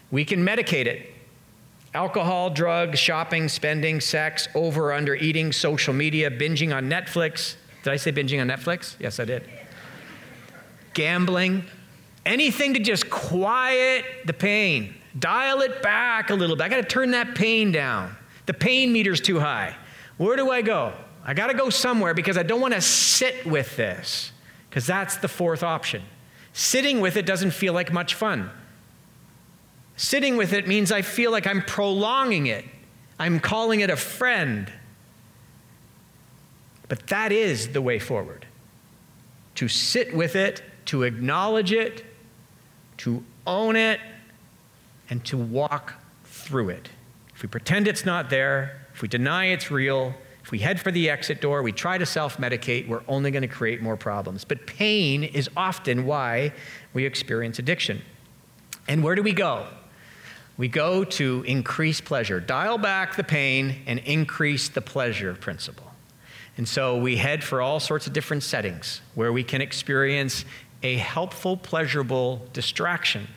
We 0.10 0.26
can 0.26 0.46
medicate 0.46 0.86
it 0.86 1.10
alcohol, 1.93 2.50
drugs, 2.50 2.98
shopping, 2.98 3.48
spending, 3.48 4.02
sex, 4.02 4.48
over, 4.56 4.91
under, 4.91 5.15
eating, 5.15 5.52
social 5.52 5.93
media, 5.93 6.32
binging 6.32 6.76
on 6.76 6.89
Netflix. 6.89 7.56
Did 7.84 7.93
I 7.93 7.98
say 7.98 8.12
binging 8.12 8.41
on 8.41 8.48
Netflix? 8.48 8.96
Yes, 9.00 9.19
I 9.19 9.26
did. 9.26 9.48
Gambling, 10.96 11.65
anything 12.25 12.73
to 12.73 12.79
just 12.79 13.09
quiet 13.09 14.05
the 14.25 14.33
pain, 14.33 14.95
dial 15.17 15.62
it 15.62 15.81
back 15.81 16.29
a 16.29 16.33
little 16.36 16.55
bit. 16.55 16.63
I 16.63 16.69
got 16.69 16.77
to 16.77 16.83
turn 16.83 17.12
that 17.12 17.36
pain 17.36 17.71
down. 17.71 18.15
The 18.45 18.53
pain 18.53 18.91
meter's 18.91 19.21
too 19.21 19.39
high. 19.39 19.75
Where 20.17 20.36
do 20.36 20.51
I 20.51 20.62
go? 20.62 20.93
I 21.25 21.33
got 21.33 21.47
to 21.47 21.53
go 21.53 21.69
somewhere 21.69 22.13
because 22.13 22.38
I 22.38 22.43
don't 22.43 22.62
want 22.62 22.73
to 22.73 22.81
sit 22.81 23.45
with 23.45 23.77
this, 23.77 24.31
because 24.69 24.86
that's 24.86 25.17
the 25.17 25.27
fourth 25.27 25.63
option. 25.63 26.03
Sitting 26.51 26.99
with 26.99 27.15
it 27.15 27.25
doesn't 27.25 27.51
feel 27.51 27.73
like 27.73 27.91
much 27.91 28.15
fun. 28.15 28.51
Sitting 29.95 30.38
with 30.38 30.53
it 30.53 30.67
means 30.67 30.91
I 30.91 31.01
feel 31.01 31.31
like 31.31 31.47
I'm 31.47 31.62
prolonging 31.62 32.47
it, 32.47 32.65
I'm 33.19 33.39
calling 33.39 33.79
it 33.79 33.89
a 33.89 33.95
friend. 33.95 34.71
But 36.89 37.07
that 37.07 37.31
is 37.31 37.69
the 37.69 37.81
way 37.81 37.99
forward. 37.99 38.45
To 39.55 39.67
sit 39.67 40.13
with 40.13 40.36
it, 40.36 40.62
to 40.86 41.03
acknowledge 41.03 41.71
it, 41.71 42.03
to 42.97 43.23
own 43.45 43.75
it, 43.75 43.99
and 45.10 45.23
to 45.25 45.38
walk 45.38 45.93
through 46.25 46.69
it. 46.69 46.89
If 47.36 47.41
we 47.41 47.49
pretend 47.49 47.88
it's 47.88 48.06
not 48.06 48.29
there, 48.29 48.82
if 48.93 49.01
we 49.01 49.08
deny 49.08 49.45
it's 49.47 49.69
real, 49.69 50.13
if 50.43 50.51
we 50.51 50.60
head 50.60 50.79
for 50.79 50.91
the 50.91 51.10
exit 51.10 51.41
door, 51.41 51.62
we 51.62 51.71
try 51.71 51.97
to 51.97 52.06
self 52.06 52.38
medicate, 52.38 52.88
we're 52.88 53.03
only 53.08 53.32
going 53.32 53.43
to 53.43 53.47
create 53.47 53.82
more 53.82 53.97
problems. 53.97 54.43
But 54.43 54.67
pain 54.67 55.23
is 55.23 55.49
often 55.56 56.06
why 56.06 56.53
we 56.93 57.06
experience 57.06 57.60
addiction. 57.60 58.01
And 58.88 59.03
where 59.03 59.15
do 59.15 59.23
we 59.23 59.34
go? 59.34 59.67
We 60.58 60.67
go 60.67 61.03
to 61.03 61.43
increase 61.47 62.01
pleasure, 62.01 62.39
dial 62.39 62.77
back 62.77 63.15
the 63.15 63.23
pain 63.23 63.77
and 63.88 63.99
increase 63.99 64.69
the 64.69 64.82
pleasure 64.82 65.34
principle. 65.34 65.91
And 66.58 66.67
so 66.67 66.97
we 66.97 67.17
head 67.17 67.43
for 67.43 67.62
all 67.62 67.79
sorts 67.79 68.06
of 68.06 68.13
different 68.13 68.43
settings 68.43 69.01
where 69.15 69.34
we 69.34 69.43
can 69.43 69.62
experience 69.62 70.45
a 70.84 70.98
helpful, 70.98 71.58
pleasurable 71.58 72.46
distraction 72.54 73.28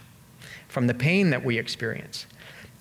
from 0.69 0.87
the 0.87 0.95
pain 0.95 1.31
that 1.31 1.45
we 1.45 1.59
experience. 1.59 2.27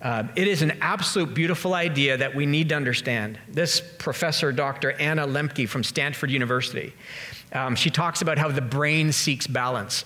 Uh, 0.02 0.24
it 0.36 0.46
is 0.46 0.60
an 0.60 0.72
absolute 0.82 1.32
beautiful 1.32 1.72
idea 1.72 2.16
that 2.16 2.34
we 2.34 2.44
need 2.44 2.68
to 2.68 2.74
understand. 2.74 3.38
This 3.48 3.80
professor, 3.80 4.52
Dr. 4.52 4.92
Anna 4.92 5.26
Lembke 5.26 5.68
from 5.68 5.82
Stanford 5.82 6.30
University, 6.30 6.92
um, 7.52 7.74
she 7.74 7.88
talks 7.88 8.20
about 8.20 8.36
how 8.36 8.48
the 8.48 8.60
brain 8.60 9.12
seeks 9.12 9.46
balance. 9.46 10.04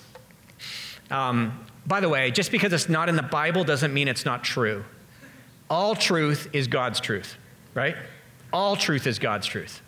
Um, 1.09 1.65
by 1.85 1.99
the 1.99 2.07
way, 2.07 2.31
just 2.31 2.51
because 2.51 2.71
it's 2.71 2.87
not 2.87 3.09
in 3.09 3.15
the 3.15 3.23
Bible 3.23 3.63
doesn't 3.63 3.93
mean 3.93 4.07
it's 4.07 4.23
not 4.23 4.43
true. 4.43 4.85
All 5.69 5.95
truth 5.95 6.49
is 6.53 6.67
God's 6.67 6.99
truth, 6.99 7.35
right? 7.73 7.95
All 8.53 8.75
truth 8.75 9.07
is 9.07 9.19
God's 9.19 9.47
truth. 9.47 9.81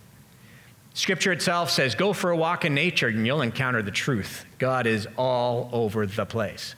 Scripture 0.93 1.32
itself 1.32 1.69
says, 1.69 1.95
Go 1.95 2.13
for 2.13 2.32
a 2.32 2.38
walk 2.38 2.65
in 2.65 2.73
nature 2.73 3.08
and 3.08 3.25
you'll 3.25 3.41
encounter 3.41 3.82
the 3.82 3.91
truth. 3.91 4.45
God 4.60 4.86
is 4.86 5.08
all 5.17 5.69
over 5.71 6.06
the 6.06 6.25
place. 6.25 6.75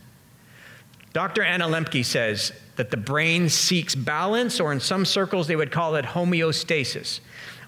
Dr. 1.12 1.44
Anna 1.44 1.66
Lembke 1.66 2.04
says 2.04 2.52
that 2.76 2.92
the 2.92 2.98
brain 2.98 3.48
seeks 3.48 3.96
balance, 3.96 4.60
or 4.60 4.74
in 4.74 4.82
some 4.82 5.06
circles 5.06 5.48
they 5.48 5.56
would 5.56 5.72
call 5.72 5.96
it 5.96 6.04
homeostasis, 6.04 7.22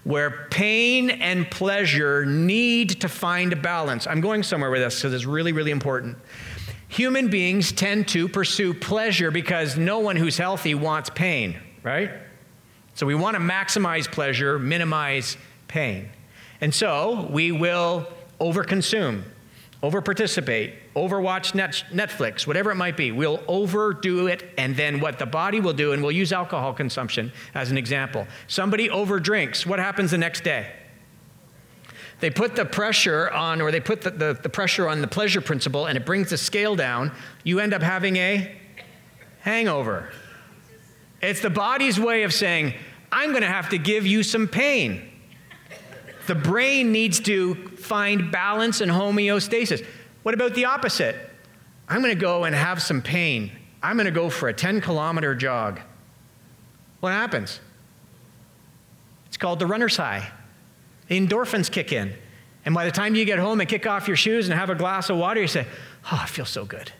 where 0.04 0.46
pain 0.50 1.08
and 1.10 1.50
pleasure 1.50 2.26
need 2.26 3.00
to 3.00 3.08
find 3.08 3.54
a 3.54 3.56
balance. 3.56 4.06
I'm 4.06 4.20
going 4.20 4.42
somewhere 4.42 4.70
with 4.70 4.82
this 4.82 4.96
because 4.96 5.14
it's 5.14 5.24
really, 5.24 5.52
really 5.52 5.70
important. 5.70 6.18
Human 6.88 7.28
beings 7.28 7.72
tend 7.72 8.08
to 8.08 8.28
pursue 8.28 8.74
pleasure 8.74 9.30
because 9.30 9.78
no 9.78 9.98
one 9.98 10.16
who's 10.16 10.36
healthy 10.36 10.74
wants 10.74 11.10
pain, 11.10 11.58
right? 11.82 12.10
So 12.94 13.06
we 13.06 13.14
want 13.14 13.34
to 13.34 13.40
maximize 13.40 14.10
pleasure, 14.10 14.58
minimize 14.58 15.38
pain. 15.68 16.10
And 16.60 16.74
so 16.74 17.28
we 17.30 17.52
will 17.52 18.06
overconsume, 18.40 19.22
overparticipate, 19.82 20.74
overwatch 20.96 21.54
net, 21.54 21.84
Netflix, 21.92 22.46
whatever 22.46 22.70
it 22.70 22.74
might 22.74 22.96
be. 22.96 23.12
We'll 23.12 23.40
overdo 23.46 24.26
it, 24.26 24.44
and 24.58 24.76
then 24.76 25.00
what 25.00 25.18
the 25.18 25.26
body 25.26 25.60
will 25.60 25.72
do, 25.72 25.92
and 25.92 26.02
we'll 26.02 26.12
use 26.12 26.32
alcohol 26.32 26.72
consumption 26.72 27.32
as 27.54 27.70
an 27.70 27.78
example. 27.78 28.26
Somebody 28.48 28.88
overdrinks, 28.88 29.64
what 29.66 29.78
happens 29.78 30.10
the 30.10 30.18
next 30.18 30.42
day? 30.42 30.72
They 32.20 32.30
put 32.30 32.56
the 32.56 32.64
pressure 32.64 33.30
on, 33.30 33.60
or 33.60 33.70
they 33.70 33.78
put 33.78 34.00
the, 34.00 34.10
the, 34.10 34.38
the 34.42 34.48
pressure 34.48 34.88
on 34.88 35.00
the 35.00 35.06
pleasure 35.06 35.40
principle, 35.40 35.86
and 35.86 35.96
it 35.96 36.04
brings 36.04 36.30
the 36.30 36.36
scale 36.36 36.74
down. 36.74 37.12
You 37.44 37.60
end 37.60 37.72
up 37.72 37.82
having 37.82 38.16
a 38.16 38.56
hangover. 39.40 40.10
It's 41.22 41.40
the 41.40 41.50
body's 41.50 41.98
way 42.00 42.24
of 42.24 42.34
saying, 42.34 42.74
I'm 43.12 43.30
going 43.30 43.42
to 43.42 43.48
have 43.48 43.68
to 43.68 43.78
give 43.78 44.04
you 44.04 44.24
some 44.24 44.48
pain. 44.48 45.07
The 46.28 46.34
brain 46.34 46.92
needs 46.92 47.20
to 47.20 47.54
find 47.78 48.30
balance 48.30 48.82
and 48.82 48.90
homeostasis. 48.90 49.82
What 50.24 50.34
about 50.34 50.54
the 50.54 50.66
opposite? 50.66 51.16
I'm 51.88 52.02
going 52.02 52.14
to 52.14 52.20
go 52.20 52.44
and 52.44 52.54
have 52.54 52.82
some 52.82 53.00
pain. 53.00 53.50
I'm 53.82 53.96
going 53.96 54.04
to 54.04 54.10
go 54.10 54.28
for 54.28 54.50
a 54.50 54.52
10 54.52 54.82
kilometer 54.82 55.34
jog. 55.34 55.80
What 57.00 57.14
happens? 57.14 57.60
It's 59.28 59.38
called 59.38 59.58
the 59.58 59.66
runner's 59.66 59.96
high. 59.96 60.30
The 61.08 61.18
endorphins 61.18 61.72
kick 61.72 61.92
in. 61.92 62.12
And 62.66 62.74
by 62.74 62.84
the 62.84 62.92
time 62.92 63.14
you 63.14 63.24
get 63.24 63.38
home 63.38 63.60
and 63.60 63.68
kick 63.68 63.86
off 63.86 64.06
your 64.06 64.16
shoes 64.16 64.50
and 64.50 64.58
have 64.58 64.68
a 64.68 64.74
glass 64.74 65.08
of 65.08 65.16
water, 65.16 65.40
you 65.40 65.48
say, 65.48 65.66
Oh, 66.12 66.20
I 66.22 66.26
feel 66.26 66.44
so 66.44 66.66
good. 66.66 66.92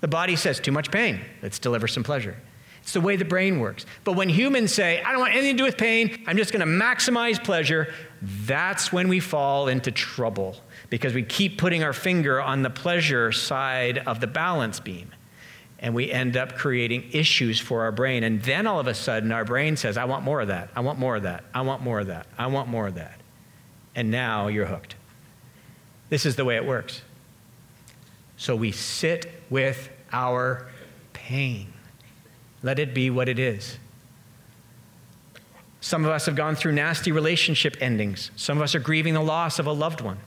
The 0.00 0.06
body 0.06 0.36
says, 0.36 0.60
Too 0.60 0.70
much 0.70 0.92
pain. 0.92 1.22
Let's 1.42 1.58
deliver 1.58 1.88
some 1.88 2.04
pleasure. 2.04 2.36
It's 2.82 2.92
the 2.94 3.00
way 3.00 3.16
the 3.16 3.24
brain 3.24 3.60
works. 3.60 3.86
But 4.02 4.16
when 4.16 4.28
humans 4.28 4.74
say, 4.74 5.00
I 5.00 5.12
don't 5.12 5.20
want 5.20 5.34
anything 5.34 5.56
to 5.56 5.58
do 5.58 5.64
with 5.64 5.78
pain, 5.78 6.24
I'm 6.26 6.36
just 6.36 6.52
going 6.52 6.60
to 6.60 6.84
maximize 6.84 7.42
pleasure, 7.42 7.94
that's 8.20 8.92
when 8.92 9.08
we 9.08 9.20
fall 9.20 9.68
into 9.68 9.92
trouble 9.92 10.56
because 10.90 11.14
we 11.14 11.22
keep 11.22 11.58
putting 11.58 11.84
our 11.84 11.92
finger 11.92 12.40
on 12.42 12.62
the 12.62 12.70
pleasure 12.70 13.30
side 13.30 13.98
of 13.98 14.20
the 14.20 14.26
balance 14.26 14.80
beam. 14.80 15.12
And 15.78 15.94
we 15.94 16.10
end 16.10 16.36
up 16.36 16.56
creating 16.56 17.10
issues 17.12 17.58
for 17.58 17.82
our 17.82 17.92
brain. 17.92 18.24
And 18.24 18.42
then 18.42 18.66
all 18.66 18.78
of 18.78 18.86
a 18.86 18.94
sudden, 18.94 19.32
our 19.32 19.44
brain 19.44 19.76
says, 19.76 19.96
I 19.96 20.04
want 20.04 20.24
more 20.24 20.40
of 20.40 20.48
that. 20.48 20.70
I 20.76 20.80
want 20.80 20.98
more 20.98 21.16
of 21.16 21.22
that. 21.22 21.44
I 21.54 21.62
want 21.62 21.82
more 21.82 22.00
of 22.00 22.08
that. 22.08 22.26
I 22.36 22.46
want 22.48 22.68
more 22.68 22.88
of 22.88 22.94
that. 22.96 23.20
And 23.94 24.10
now 24.10 24.48
you're 24.48 24.66
hooked. 24.66 24.96
This 26.08 26.26
is 26.26 26.36
the 26.36 26.44
way 26.44 26.56
it 26.56 26.66
works. 26.66 27.02
So 28.36 28.54
we 28.54 28.72
sit 28.72 29.32
with 29.50 29.88
our 30.12 30.68
pain. 31.12 31.71
Let 32.62 32.78
it 32.78 32.94
be 32.94 33.10
what 33.10 33.28
it 33.28 33.38
is. 33.38 33.78
Some 35.80 36.04
of 36.04 36.10
us 36.10 36.26
have 36.26 36.36
gone 36.36 36.54
through 36.54 36.72
nasty 36.72 37.10
relationship 37.10 37.76
endings. 37.80 38.30
Some 38.36 38.58
of 38.58 38.62
us 38.62 38.74
are 38.74 38.80
grieving 38.80 39.14
the 39.14 39.20
loss 39.20 39.58
of 39.58 39.66
a 39.66 39.72
loved 39.72 40.00
one. 40.00 40.18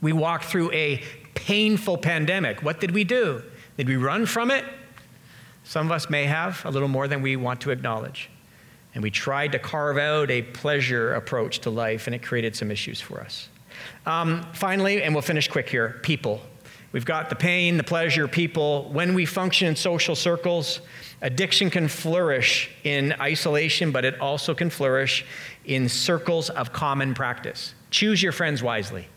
We 0.00 0.12
walked 0.12 0.46
through 0.46 0.72
a 0.72 1.00
painful 1.34 1.98
pandemic. 1.98 2.62
What 2.62 2.80
did 2.80 2.90
we 2.90 3.04
do? 3.04 3.42
Did 3.76 3.88
we 3.88 3.96
run 3.96 4.26
from 4.26 4.50
it? 4.50 4.64
Some 5.64 5.86
of 5.86 5.92
us 5.92 6.10
may 6.10 6.24
have 6.24 6.64
a 6.64 6.70
little 6.70 6.88
more 6.88 7.06
than 7.06 7.22
we 7.22 7.36
want 7.36 7.60
to 7.60 7.70
acknowledge. 7.70 8.28
And 8.94 9.02
we 9.02 9.10
tried 9.10 9.52
to 9.52 9.58
carve 9.58 9.96
out 9.96 10.30
a 10.30 10.42
pleasure 10.42 11.14
approach 11.14 11.60
to 11.60 11.70
life, 11.70 12.06
and 12.06 12.14
it 12.14 12.22
created 12.22 12.56
some 12.56 12.70
issues 12.70 13.00
for 13.00 13.20
us. 13.20 13.48
Um, 14.04 14.44
finally, 14.52 15.02
and 15.02 15.14
we'll 15.14 15.22
finish 15.22 15.48
quick 15.48 15.68
here 15.68 16.00
people. 16.02 16.40
We've 16.92 17.04
got 17.04 17.30
the 17.30 17.36
pain, 17.36 17.78
the 17.78 17.84
pleasure, 17.84 18.28
people. 18.28 18.90
When 18.92 19.14
we 19.14 19.24
function 19.26 19.66
in 19.68 19.76
social 19.76 20.14
circles, 20.14 20.80
addiction 21.22 21.70
can 21.70 21.88
flourish 21.88 22.70
in 22.84 23.14
isolation, 23.20 23.92
but 23.92 24.04
it 24.04 24.20
also 24.20 24.54
can 24.54 24.70
flourish 24.70 25.24
in 25.64 25.88
circles 25.88 26.50
of 26.50 26.72
common 26.72 27.14
practice. 27.14 27.74
Choose 27.90 28.22
your 28.22 28.32
friends 28.32 28.62
wisely. 28.62 29.08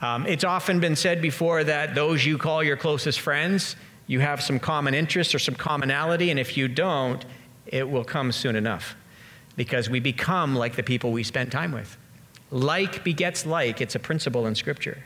Um, 0.00 0.26
it's 0.26 0.44
often 0.44 0.78
been 0.78 0.94
said 0.94 1.20
before 1.20 1.64
that 1.64 1.94
those 1.94 2.24
you 2.24 2.38
call 2.38 2.62
your 2.62 2.76
closest 2.76 3.18
friends, 3.20 3.76
you 4.06 4.20
have 4.20 4.40
some 4.40 4.60
common 4.60 4.94
interests 4.94 5.34
or 5.34 5.40
some 5.40 5.54
commonality, 5.56 6.30
and 6.30 6.38
if 6.38 6.56
you 6.56 6.68
don't, 6.68 7.24
it 7.66 7.90
will 7.90 8.04
come 8.04 8.30
soon 8.30 8.54
enough. 8.54 8.94
because 9.56 9.88
we 9.90 10.00
become 10.00 10.54
like 10.54 10.76
the 10.76 10.82
people 10.82 11.10
we 11.10 11.22
spent 11.22 11.50
time 11.50 11.72
with. 11.72 11.96
Like 12.50 13.02
begets 13.02 13.44
like, 13.46 13.80
it's 13.80 13.94
a 13.94 13.98
principle 13.98 14.46
in 14.46 14.54
Scripture. 14.54 15.02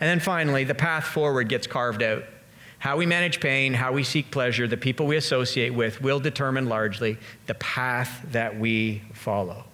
And 0.00 0.08
then 0.08 0.20
finally, 0.20 0.64
the 0.64 0.74
path 0.74 1.04
forward 1.04 1.48
gets 1.48 1.66
carved 1.66 2.02
out. 2.02 2.24
How 2.78 2.96
we 2.96 3.04
manage 3.04 3.40
pain, 3.40 3.74
how 3.74 3.92
we 3.92 4.02
seek 4.02 4.30
pleasure, 4.30 4.66
the 4.66 4.76
people 4.76 5.06
we 5.06 5.16
associate 5.16 5.74
with 5.74 6.00
will 6.00 6.18
determine 6.18 6.66
largely 6.66 7.18
the 7.46 7.54
path 7.54 8.24
that 8.32 8.58
we 8.58 9.02
follow. 9.12 9.64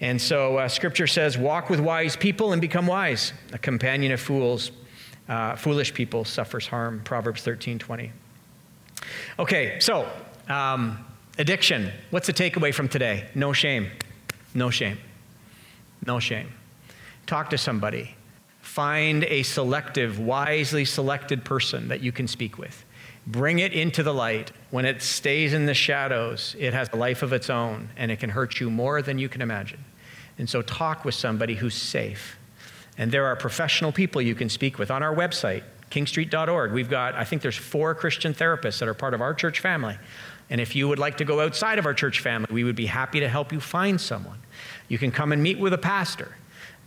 And 0.00 0.20
so 0.20 0.56
uh, 0.56 0.68
scripture 0.68 1.06
says, 1.06 1.36
walk 1.36 1.68
with 1.68 1.80
wise 1.80 2.16
people 2.16 2.52
and 2.52 2.62
become 2.62 2.86
wise. 2.86 3.34
A 3.52 3.58
companion 3.58 4.12
of 4.12 4.20
fools, 4.20 4.70
uh, 5.28 5.56
foolish 5.56 5.92
people 5.92 6.24
suffers 6.24 6.66
harm. 6.66 7.02
Proverbs 7.04 7.42
13 7.42 7.78
20. 7.78 8.10
Okay, 9.38 9.78
so 9.80 10.08
um, 10.48 11.04
addiction. 11.38 11.92
What's 12.10 12.26
the 12.26 12.32
takeaway 12.32 12.72
from 12.72 12.88
today? 12.88 13.28
No 13.34 13.52
shame. 13.52 13.90
No 14.54 14.70
shame. 14.70 14.98
No 16.06 16.18
shame. 16.18 16.48
Talk 17.26 17.50
to 17.50 17.58
somebody. 17.58 18.14
Find 18.74 19.22
a 19.22 19.44
selective, 19.44 20.18
wisely 20.18 20.84
selected 20.84 21.44
person 21.44 21.86
that 21.86 22.00
you 22.00 22.10
can 22.10 22.26
speak 22.26 22.58
with. 22.58 22.84
Bring 23.24 23.60
it 23.60 23.72
into 23.72 24.02
the 24.02 24.12
light. 24.12 24.50
When 24.72 24.84
it 24.84 25.00
stays 25.00 25.52
in 25.52 25.66
the 25.66 25.74
shadows, 25.74 26.56
it 26.58 26.74
has 26.74 26.88
a 26.92 26.96
life 26.96 27.22
of 27.22 27.32
its 27.32 27.48
own 27.48 27.90
and 27.96 28.10
it 28.10 28.18
can 28.18 28.30
hurt 28.30 28.58
you 28.58 28.70
more 28.70 29.00
than 29.00 29.16
you 29.16 29.28
can 29.28 29.42
imagine. 29.42 29.84
And 30.38 30.50
so 30.50 30.60
talk 30.60 31.04
with 31.04 31.14
somebody 31.14 31.54
who's 31.54 31.76
safe. 31.76 32.36
And 32.98 33.12
there 33.12 33.26
are 33.26 33.36
professional 33.36 33.92
people 33.92 34.20
you 34.20 34.34
can 34.34 34.48
speak 34.48 34.76
with 34.76 34.90
on 34.90 35.04
our 35.04 35.14
website, 35.14 35.62
kingstreet.org. 35.92 36.72
We've 36.72 36.90
got, 36.90 37.14
I 37.14 37.22
think 37.22 37.42
there's 37.42 37.56
four 37.56 37.94
Christian 37.94 38.34
therapists 38.34 38.80
that 38.80 38.88
are 38.88 38.94
part 38.94 39.14
of 39.14 39.20
our 39.20 39.34
church 39.34 39.60
family. 39.60 39.96
And 40.50 40.60
if 40.60 40.74
you 40.74 40.88
would 40.88 40.98
like 40.98 41.18
to 41.18 41.24
go 41.24 41.38
outside 41.38 41.78
of 41.78 41.86
our 41.86 41.94
church 41.94 42.18
family, 42.18 42.48
we 42.50 42.64
would 42.64 42.74
be 42.74 42.86
happy 42.86 43.20
to 43.20 43.28
help 43.28 43.52
you 43.52 43.60
find 43.60 44.00
someone. 44.00 44.40
You 44.88 44.98
can 44.98 45.12
come 45.12 45.30
and 45.30 45.40
meet 45.40 45.60
with 45.60 45.72
a 45.72 45.78
pastor. 45.78 46.34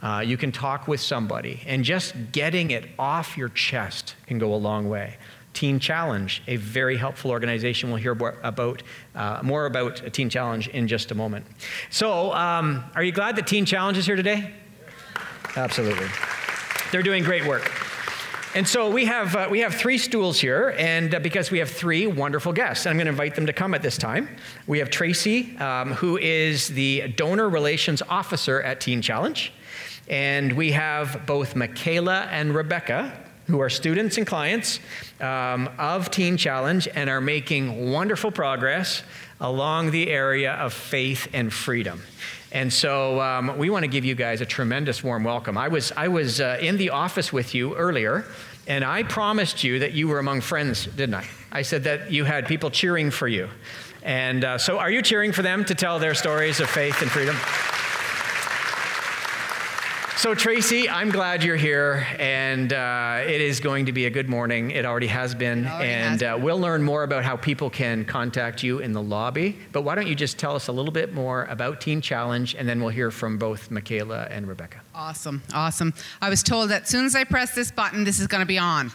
Uh, 0.02 0.24
you 0.26 0.38
can 0.38 0.52
talk 0.52 0.88
with 0.88 1.00
somebody. 1.00 1.62
And 1.66 1.84
just 1.84 2.14
getting 2.32 2.72
it 2.72 2.90
off 3.00 3.38
your 3.38 3.50
chest 3.50 4.16
can 4.28 4.38
go 4.38 4.54
a 4.54 4.56
long 4.56 4.90
way. 4.90 5.18
Teen 5.54 5.80
Challenge, 5.80 6.44
a 6.48 6.58
very 6.58 6.98
helpful 6.98 7.32
organization. 7.32 7.90
We'll 7.90 7.98
hear 7.98 8.12
about, 8.12 8.84
uh, 9.16 9.40
more 9.42 9.66
about 9.66 10.14
Teen 10.14 10.30
Challenge 10.30 10.68
in 10.68 10.88
just 10.88 11.10
a 11.10 11.16
moment. 11.16 11.48
So, 11.90 12.32
um, 12.34 12.84
are 12.94 13.04
you 13.04 13.12
glad 13.12 13.36
that 13.38 13.48
Teen 13.48 13.66
Challenge 13.66 13.98
is 13.98 14.06
here 14.06 14.16
today? 14.16 14.54
Absolutely. 15.56 16.08
They're 16.92 17.02
doing 17.02 17.24
great 17.24 17.46
work. 17.46 17.72
And 18.54 18.68
so 18.68 18.90
we 18.90 19.06
have, 19.06 19.36
uh, 19.36 19.48
we 19.52 19.60
have 19.60 19.76
three 19.76 19.98
stools 19.98 20.40
here, 20.40 20.74
and 20.78 21.14
uh, 21.14 21.20
because 21.20 21.52
we 21.52 21.60
have 21.60 21.70
three 21.70 22.08
wonderful 22.08 22.54
guests, 22.54 22.86
I'm 22.86 22.96
going 22.96 23.06
to 23.06 23.12
invite 23.12 23.36
them 23.36 23.46
to 23.46 23.54
come 23.54 23.74
at 23.74 23.82
this 23.82 23.98
time. 23.98 24.30
We 24.68 24.80
have 24.80 24.90
Tracy, 24.90 25.58
um, 25.58 25.94
who 25.94 26.18
is 26.18 26.70
the 26.70 27.08
Donor 27.10 27.50
Relations 27.50 28.02
Officer 28.10 28.62
at 28.62 28.80
Teen 28.80 29.02
Challenge, 29.02 29.52
and 30.08 30.54
we 30.54 30.72
have 30.72 31.26
both 31.26 31.56
Michaela 31.56 32.28
and 32.32 32.54
Rebecca, 32.54 33.13
who 33.48 33.62
are 33.62 33.70
students 33.70 34.17
and 34.17 34.28
clients 34.28 34.80
um, 35.22 35.70
of 35.78 36.12
Teen 36.12 36.38
Challenge 36.38 36.88
and 36.93 37.10
are 37.10 37.22
making 37.22 37.91
wonderful 37.91 38.32
progress 38.32 39.04
along 39.39 39.91
the 39.91 40.10
area 40.10 40.54
of 40.54 40.74
faith 40.74 41.28
and 41.34 41.52
freedom. 41.52 42.02
And 42.52 42.72
so 42.72 43.20
um, 43.22 43.58
we 43.58 43.70
want 43.70 43.84
to 43.84 43.88
give 43.88 44.06
you 44.06 44.15
guys 44.15 44.41
a 44.41 44.46
tremendous 44.46 45.04
warm 45.04 45.24
welcome. 45.24 45.58
I 45.58 45.67
was, 45.67 45.91
I 45.96 46.08
was 46.08 46.39
uh, 46.39 46.58
in 46.62 46.78
the 46.78 46.89
office 46.91 47.32
with 47.32 47.54
you 47.54 47.76
earlier, 47.76 48.26
and 48.67 48.84
I 48.84 49.04
promised 49.04 49.63
you 49.63 49.80
that 49.80 49.93
you 49.93 50.08
were 50.08 50.20
among 50.20 50.41
friends, 50.41 50.86
didn't 50.86 51.15
I? 51.15 51.26
I 51.52 51.62
said 51.62 51.84
that 51.84 52.12
you 52.12 52.26
had 52.26 52.48
people 52.48 52.70
cheering 52.70 53.12
for 53.12 53.28
you. 53.28 53.50
And 54.04 54.46
uh, 54.46 54.58
so 54.58 54.80
are 54.80 54.89
you 54.89 55.02
cheering 55.02 55.34
for 55.34 55.41
them 55.41 55.65
to 55.65 55.76
tell 55.76 56.00
their 56.00 56.15
stories 56.15 56.60
of 56.60 56.70
faith 56.70 57.02
and 57.02 57.12
freedom? 57.12 57.36
So, 60.28 60.36
Tracy, 60.36 60.90
I'm 60.90 61.10
glad 61.10 61.42
you're 61.42 61.56
here, 61.56 62.06
and 62.20 62.74
uh, 62.74 63.22
it 63.26 63.40
is 63.40 63.62
going 63.62 63.86
to 63.86 63.94
be 63.94 64.08
a 64.08 64.10
good 64.10 64.28
morning. 64.28 64.72
It 64.72 64.84
already 64.84 65.08
has 65.08 65.34
been, 65.34 65.66
already 65.66 65.90
and 65.90 66.20
has 66.20 66.34
uh, 66.34 66.38
we'll 66.38 66.60
learn 66.60 66.84
more 66.84 67.04
about 67.04 67.24
how 67.24 67.38
people 67.38 67.70
can 67.70 68.04
contact 68.04 68.62
you 68.62 68.80
in 68.80 68.92
the 68.92 69.02
lobby. 69.02 69.58
But 69.72 69.84
why 69.84 69.96
don't 69.96 70.06
you 70.06 70.16
just 70.16 70.38
tell 70.38 70.54
us 70.54 70.68
a 70.68 70.74
little 70.74 70.92
bit 70.92 71.13
more 71.13 71.46
about 71.46 71.80
Teen 71.80 72.02
Challenge, 72.02 72.56
and 72.56 72.68
then 72.68 72.82
we'll 72.82 72.90
hear 72.90 73.10
from 73.10 73.38
both 73.38 73.72
Michaela 73.72 74.28
and 74.30 74.50
Rebecca. 74.50 74.82
Awesome, 74.94 75.44
awesome. 75.54 75.94
I 76.22 76.30
was 76.30 76.44
told 76.44 76.72
that 76.72 76.82
as 76.82 76.90
soon 76.90 77.06
as 77.06 77.16
I 77.16 77.24
press 77.24 77.56
this 77.56 77.72
button, 77.72 78.04
this 78.04 78.20
is 78.20 78.28
going 78.28 78.42
to 78.42 78.46
be 78.46 78.58
on. 78.58 78.92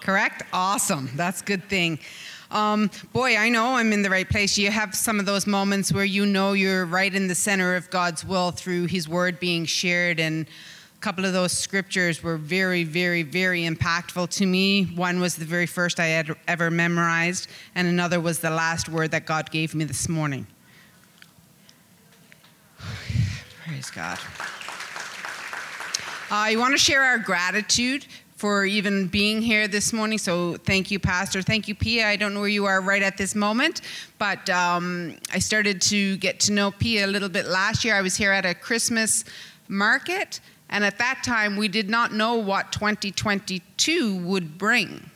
Correct? 0.00 0.42
Awesome. 0.54 1.10
That's 1.16 1.42
a 1.42 1.44
good 1.44 1.64
thing. 1.64 1.98
Um, 2.50 2.90
boy, 3.12 3.36
I 3.36 3.48
know 3.48 3.74
I'm 3.74 3.92
in 3.92 4.02
the 4.02 4.10
right 4.10 4.28
place. 4.28 4.56
You 4.56 4.70
have 4.70 4.94
some 4.94 5.18
of 5.18 5.26
those 5.26 5.46
moments 5.46 5.92
where 5.92 6.04
you 6.04 6.24
know 6.26 6.52
you're 6.52 6.84
right 6.84 7.12
in 7.12 7.26
the 7.26 7.34
center 7.34 7.74
of 7.74 7.90
God's 7.90 8.24
will 8.24 8.52
through 8.52 8.86
His 8.86 9.08
Word 9.08 9.40
being 9.40 9.64
shared. 9.64 10.20
And 10.20 10.46
a 10.46 11.00
couple 11.00 11.24
of 11.24 11.32
those 11.32 11.52
scriptures 11.52 12.22
were 12.22 12.36
very, 12.36 12.84
very, 12.84 13.22
very 13.22 13.62
impactful 13.62 14.30
to 14.30 14.46
me. 14.46 14.84
One 14.84 15.20
was 15.20 15.36
the 15.36 15.44
very 15.44 15.66
first 15.66 15.98
I 15.98 16.06
had 16.06 16.34
ever 16.46 16.70
memorized, 16.70 17.48
and 17.74 17.88
another 17.88 18.20
was 18.20 18.38
the 18.38 18.50
last 18.50 18.88
word 18.88 19.10
that 19.10 19.26
God 19.26 19.50
gave 19.50 19.74
me 19.74 19.84
this 19.84 20.08
morning. 20.08 20.46
Praise 23.66 23.90
God. 23.90 24.18
I 26.30 26.56
want 26.56 26.72
to 26.72 26.78
share 26.78 27.02
our 27.02 27.18
gratitude 27.18 28.06
for 28.36 28.66
even 28.66 29.06
being 29.06 29.40
here 29.40 29.66
this 29.66 29.94
morning. 29.94 30.18
So 30.18 30.56
thank 30.58 30.90
you, 30.90 30.98
Pastor. 30.98 31.40
Thank 31.40 31.68
you, 31.68 31.74
Pia. 31.74 32.06
I 32.06 32.16
don't 32.16 32.34
know 32.34 32.40
where 32.40 32.48
you 32.50 32.66
are 32.66 32.82
right 32.82 33.02
at 33.02 33.16
this 33.16 33.34
moment, 33.34 33.80
but 34.18 34.48
um, 34.50 35.16
I 35.32 35.38
started 35.38 35.80
to 35.82 36.18
get 36.18 36.38
to 36.40 36.52
know 36.52 36.70
Pia 36.70 37.06
a 37.06 37.08
little 37.08 37.30
bit 37.30 37.46
last 37.46 37.84
year. 37.84 37.94
I 37.94 38.02
was 38.02 38.14
here 38.14 38.32
at 38.32 38.44
a 38.44 38.54
Christmas 38.54 39.24
market, 39.68 40.40
and 40.68 40.84
at 40.84 40.98
that 40.98 41.22
time, 41.24 41.56
we 41.56 41.66
did 41.66 41.88
not 41.88 42.12
know 42.12 42.34
what 42.34 42.72
2022 42.72 44.18
would 44.18 44.58
bring, 44.58 45.10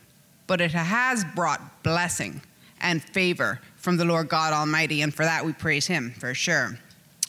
but 0.46 0.62
it 0.62 0.70
has 0.70 1.22
brought 1.36 1.82
blessing 1.82 2.40
and 2.80 3.02
favor 3.02 3.60
from 3.76 3.98
the 3.98 4.04
Lord 4.06 4.30
God 4.30 4.54
Almighty, 4.54 5.02
and 5.02 5.12
for 5.12 5.24
that 5.26 5.44
we 5.44 5.52
praise 5.52 5.86
Him 5.86 6.14
for 6.18 6.32
sure. 6.32 6.78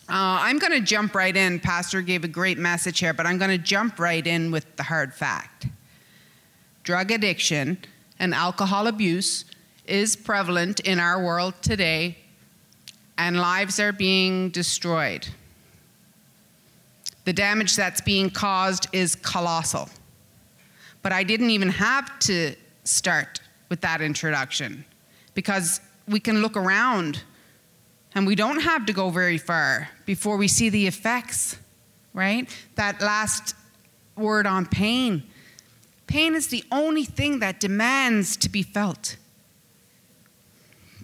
Uh, 0.07 0.39
I'm 0.39 0.57
going 0.57 0.71
to 0.71 0.81
jump 0.81 1.15
right 1.15 1.35
in. 1.35 1.59
Pastor 1.59 2.01
gave 2.01 2.23
a 2.23 2.29
great 2.29 2.57
message 2.57 2.99
here, 2.99 3.13
but 3.13 3.25
I'm 3.25 3.37
going 3.37 3.51
to 3.51 3.57
jump 3.57 3.99
right 3.99 4.25
in 4.25 4.51
with 4.51 4.73
the 4.77 4.83
hard 4.83 5.13
fact 5.13 5.67
drug 6.83 7.11
addiction, 7.11 7.77
and 8.19 8.33
alcohol 8.33 8.87
abuse 8.87 9.45
is 9.85 10.15
prevalent 10.15 10.79
in 10.81 10.99
our 10.99 11.23
world 11.23 11.53
today, 11.61 12.17
and 13.17 13.37
lives 13.39 13.79
are 13.79 13.91
being 13.91 14.49
destroyed. 14.49 15.27
The 17.25 17.33
damage 17.33 17.75
that's 17.75 18.01
being 18.01 18.29
caused 18.29 18.87
is 18.93 19.15
colossal. 19.15 19.89
But 21.01 21.11
I 21.11 21.23
didn't 21.23 21.49
even 21.49 21.69
have 21.69 22.17
to 22.19 22.55
start 22.83 23.41
with 23.69 23.81
that 23.81 24.01
introduction 24.01 24.85
because 25.33 25.81
we 26.07 26.19
can 26.19 26.41
look 26.41 26.57
around 26.57 27.23
and 28.13 28.27
we 28.27 28.35
don't 28.35 28.59
have 28.59 28.85
to 28.87 28.93
go 28.93 29.09
very 29.09 29.37
far 29.37 29.89
before 30.05 30.37
we 30.37 30.47
see 30.47 30.69
the 30.69 30.87
effects, 30.87 31.57
right? 32.13 32.49
That 32.75 33.01
last 33.01 33.55
word 34.17 34.45
on 34.45 34.65
pain 34.65 35.23
Pain 36.11 36.35
is 36.35 36.47
the 36.47 36.65
only 36.73 37.05
thing 37.05 37.39
that 37.39 37.61
demands 37.61 38.35
to 38.35 38.49
be 38.49 38.63
felt. 38.63 39.15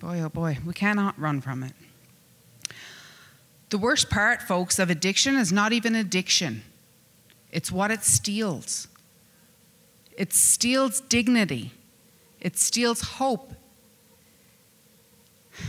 Boy, 0.01 0.19
oh 0.19 0.27
boy, 0.27 0.57
we 0.65 0.73
cannot 0.73 1.17
run 1.17 1.39
from 1.39 1.63
it. 1.63 1.71
The 3.69 3.77
worst 3.77 4.09
part, 4.09 4.41
folks, 4.41 4.79
of 4.79 4.89
addiction 4.89 5.35
is 5.35 5.53
not 5.53 5.71
even 5.71 5.95
addiction, 5.95 6.61
it's 7.53 7.71
what 7.71 7.89
it 7.89 8.03
steals. 8.03 8.89
It 10.17 10.33
steals 10.33 10.99
dignity, 10.99 11.71
it 12.41 12.57
steals 12.57 13.01
hope. 13.01 13.53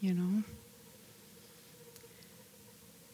You 0.00 0.14
know? 0.14 0.42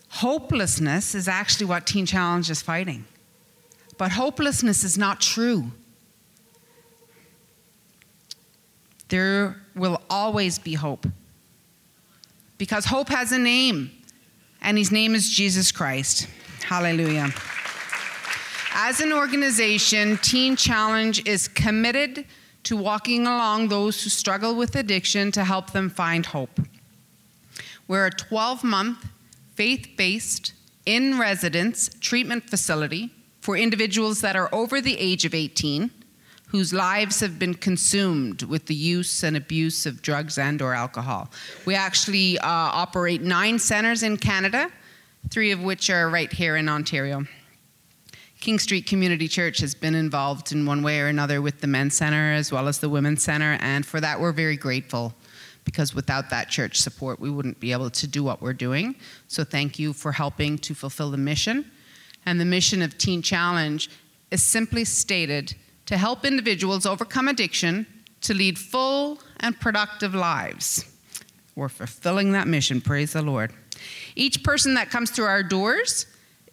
Hopelessness 0.08 1.14
is 1.16 1.26
actually 1.26 1.66
what 1.66 1.84
Teen 1.84 2.06
Challenge 2.06 2.48
is 2.48 2.62
fighting. 2.62 3.04
But 3.98 4.12
hopelessness 4.12 4.84
is 4.84 4.98
not 4.98 5.20
true. 5.20 5.70
There 9.08 9.56
will 9.74 10.00
always 10.10 10.58
be 10.58 10.74
hope. 10.74 11.06
Because 12.58 12.86
hope 12.86 13.08
has 13.08 13.32
a 13.32 13.38
name, 13.38 13.90
and 14.62 14.78
his 14.78 14.90
name 14.90 15.14
is 15.14 15.30
Jesus 15.30 15.70
Christ. 15.70 16.28
Hallelujah. 16.64 17.30
As 18.74 19.00
an 19.00 19.12
organization, 19.12 20.18
Teen 20.18 20.56
Challenge 20.56 21.26
is 21.26 21.48
committed 21.48 22.26
to 22.64 22.76
walking 22.76 23.26
along 23.26 23.68
those 23.68 24.02
who 24.02 24.10
struggle 24.10 24.54
with 24.56 24.74
addiction 24.74 25.30
to 25.32 25.44
help 25.44 25.70
them 25.70 25.88
find 25.88 26.26
hope. 26.26 26.60
We're 27.86 28.06
a 28.06 28.10
12 28.10 28.64
month, 28.64 29.06
faith 29.54 29.88
based, 29.96 30.52
in 30.84 31.18
residence 31.18 31.90
treatment 32.00 32.50
facility 32.50 33.15
for 33.46 33.56
individuals 33.56 34.22
that 34.22 34.34
are 34.34 34.52
over 34.52 34.80
the 34.80 34.98
age 34.98 35.24
of 35.24 35.32
18 35.32 35.88
whose 36.48 36.72
lives 36.72 37.20
have 37.20 37.38
been 37.38 37.54
consumed 37.54 38.42
with 38.42 38.66
the 38.66 38.74
use 38.74 39.22
and 39.22 39.36
abuse 39.36 39.86
of 39.86 40.02
drugs 40.02 40.36
and 40.36 40.60
or 40.60 40.74
alcohol. 40.74 41.30
We 41.64 41.76
actually 41.76 42.40
uh, 42.40 42.48
operate 42.48 43.22
nine 43.22 43.60
centers 43.60 44.02
in 44.02 44.16
Canada, 44.16 44.68
three 45.30 45.52
of 45.52 45.62
which 45.62 45.90
are 45.90 46.10
right 46.10 46.32
here 46.32 46.56
in 46.56 46.68
Ontario. 46.68 47.24
King 48.40 48.58
Street 48.58 48.84
Community 48.84 49.28
Church 49.28 49.60
has 49.60 49.76
been 49.76 49.94
involved 49.94 50.50
in 50.50 50.66
one 50.66 50.82
way 50.82 51.00
or 51.00 51.06
another 51.06 51.40
with 51.40 51.60
the 51.60 51.68
Men's 51.68 51.96
Center 51.96 52.32
as 52.32 52.50
well 52.50 52.66
as 52.66 52.80
the 52.80 52.88
Women's 52.88 53.22
Center, 53.22 53.58
and 53.60 53.86
for 53.86 54.00
that 54.00 54.18
we're 54.18 54.32
very 54.32 54.56
grateful 54.56 55.14
because 55.64 55.94
without 55.94 56.30
that 56.30 56.48
church 56.48 56.80
support 56.80 57.20
we 57.20 57.30
wouldn't 57.30 57.60
be 57.60 57.70
able 57.70 57.90
to 57.90 58.08
do 58.08 58.24
what 58.24 58.42
we're 58.42 58.52
doing. 58.52 58.96
So 59.28 59.44
thank 59.44 59.78
you 59.78 59.92
for 59.92 60.10
helping 60.10 60.58
to 60.58 60.74
fulfill 60.74 61.12
the 61.12 61.16
mission. 61.16 61.70
And 62.26 62.40
the 62.40 62.44
mission 62.44 62.82
of 62.82 62.98
Teen 62.98 63.22
Challenge 63.22 63.88
is 64.30 64.42
simply 64.42 64.84
stated 64.84 65.54
to 65.86 65.96
help 65.96 66.24
individuals 66.24 66.84
overcome 66.84 67.28
addiction 67.28 67.86
to 68.22 68.34
lead 68.34 68.58
full 68.58 69.20
and 69.38 69.58
productive 69.58 70.14
lives. 70.14 70.84
We're 71.54 71.68
fulfilling 71.68 72.32
that 72.32 72.48
mission, 72.48 72.80
praise 72.80 73.12
the 73.12 73.22
Lord. 73.22 73.52
Each 74.16 74.42
person 74.42 74.74
that 74.74 74.90
comes 74.90 75.10
through 75.10 75.26
our 75.26 75.42
doors 75.42 76.06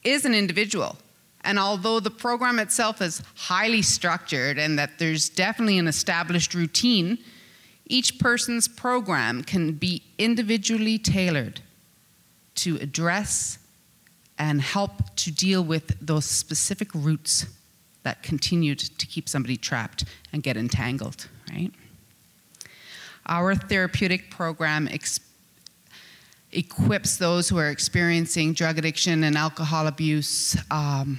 is 0.04 0.26
an 0.26 0.36
individual. 0.36 0.98
And 1.42 1.60
although 1.60 2.00
the 2.00 2.12
program 2.12 2.60
itself 2.60 3.02
is 3.02 3.22
highly 3.36 3.82
structured 3.82 4.58
and 4.58 4.78
that 4.80 5.00
there's 5.00 5.28
definitely 5.30 5.78
an 5.78 5.88
established 5.88 6.54
routine, 6.54 7.18
each 7.86 8.18
person's 8.20 8.68
program 8.68 9.44
can 9.44 9.74
be 9.74 10.04
individually 10.18 10.98
tailored 10.98 11.60
to 12.56 12.78
address 12.78 13.58
and 14.38 14.62
help 14.62 14.92
to 15.16 15.32
deal 15.32 15.64
with 15.64 15.96
those 16.00 16.26
specific 16.26 16.90
roots 16.94 17.46
that 18.04 18.24
continued 18.24 18.80
to 18.80 19.06
keep 19.06 19.30
somebody 19.30 19.58
trapped 19.58 20.06
and 20.32 20.44
get 20.44 20.58
entangled, 20.58 21.28
right? 21.50 21.72
Our 23.26 23.56
therapeutic 23.56 24.30
program 24.30 24.90
equips 26.52 27.18
those 27.18 27.48
who 27.50 27.58
are 27.58 27.70
experiencing 27.70 28.54
drug 28.54 28.78
addiction 28.78 29.24
and 29.24 29.38
alcohol 29.38 29.88
abuse 29.88 30.58
um, 30.70 31.18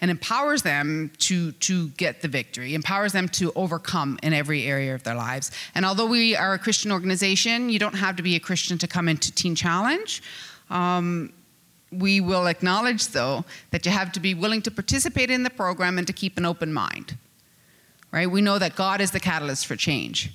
and 0.00 0.10
empowers 0.10 0.62
them 0.62 1.10
to, 1.18 1.52
to 1.52 1.88
get 1.90 2.22
the 2.22 2.28
victory, 2.28 2.74
empowers 2.74 3.12
them 3.12 3.28
to 3.28 3.52
overcome 3.54 4.18
in 4.22 4.32
every 4.32 4.64
area 4.64 4.94
of 4.94 5.02
their 5.02 5.14
lives. 5.14 5.50
And 5.74 5.84
although 5.84 6.06
we 6.06 6.34
are 6.34 6.54
a 6.54 6.58
Christian 6.58 6.90
organization, 6.90 7.68
you 7.68 7.78
don't 7.78 7.94
have 7.94 8.16
to 8.16 8.22
be 8.22 8.34
a 8.36 8.40
Christian 8.40 8.78
to 8.78 8.86
come 8.86 9.08
into 9.08 9.32
Teen 9.32 9.54
Challenge. 9.54 10.22
Um, 10.70 11.32
we 11.98 12.20
will 12.20 12.46
acknowledge, 12.46 13.08
though, 13.08 13.44
that 13.70 13.84
you 13.86 13.92
have 13.92 14.12
to 14.12 14.20
be 14.20 14.34
willing 14.34 14.62
to 14.62 14.70
participate 14.70 15.30
in 15.30 15.42
the 15.42 15.50
program 15.50 15.98
and 15.98 16.06
to 16.06 16.12
keep 16.12 16.36
an 16.38 16.44
open 16.44 16.72
mind. 16.72 17.16
Right? 18.10 18.30
We 18.30 18.42
know 18.42 18.58
that 18.58 18.76
God 18.76 19.00
is 19.00 19.10
the 19.10 19.20
catalyst 19.20 19.66
for 19.66 19.76
change. 19.76 20.32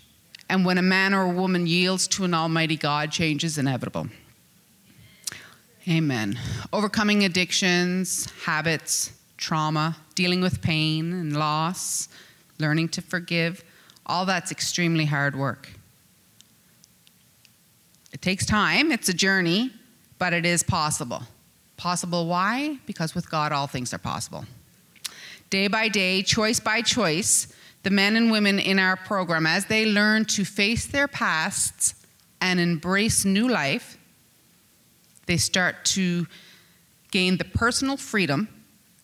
And 0.50 0.66
when 0.66 0.78
a 0.78 0.82
man 0.82 1.14
or 1.14 1.22
a 1.24 1.30
woman 1.30 1.68
yields 1.68 2.08
to 2.10 2.24
an 2.26 2.34
almighty 2.34 2.76
God, 2.76 3.12
change 3.12 3.44
is 3.44 3.58
inevitable. 3.58 4.08
Amen. 5.88 6.38
Overcoming 6.74 7.24
addictions, 7.24 8.30
habits, 8.44 9.12
trauma, 9.38 9.96
dealing 10.16 10.42
with 10.42 10.62
pain 10.62 11.14
and 11.14 11.38
loss, 11.38 12.10
learning 12.60 12.90
to 12.90 13.02
forgive, 13.02 13.64
all 14.06 14.26
that's 14.26 14.52
extremely 14.52 15.06
hard 15.06 15.36
work. 15.36 15.70
It 18.12 18.22
takes 18.22 18.46
time, 18.46 18.92
it's 18.92 19.08
a 19.08 19.14
journey, 19.14 19.72
but 20.18 20.34
it 20.34 20.46
is 20.46 20.64
possible. 20.64 21.24
Possible 21.80 22.26
why? 22.26 22.78
Because 22.86 23.16
with 23.16 23.32
God, 23.32 23.54
all 23.54 23.66
things 23.66 23.94
are 23.94 23.98
possible. 23.98 24.44
Day 25.50 25.70
by 25.70 25.88
day, 25.88 26.22
choice 26.22 26.60
by 26.60 26.82
choice, 26.82 27.48
the 27.84 27.90
men 27.90 28.18
and 28.18 28.30
women 28.30 28.60
in 28.60 28.80
our 28.80 28.98
program, 28.98 29.48
as 29.48 29.68
they 29.68 29.86
learn 29.86 30.26
to 30.26 30.44
face 30.44 30.86
their 30.86 31.08
pasts 31.08 31.96
and 32.42 32.60
embrace 32.60 33.24
new 33.24 33.48
life, 33.48 33.98
they 35.26 35.38
start 35.38 35.86
to 35.86 36.28
gain 37.12 37.38
the 37.38 37.46
personal 37.46 37.96
freedom 37.96 38.50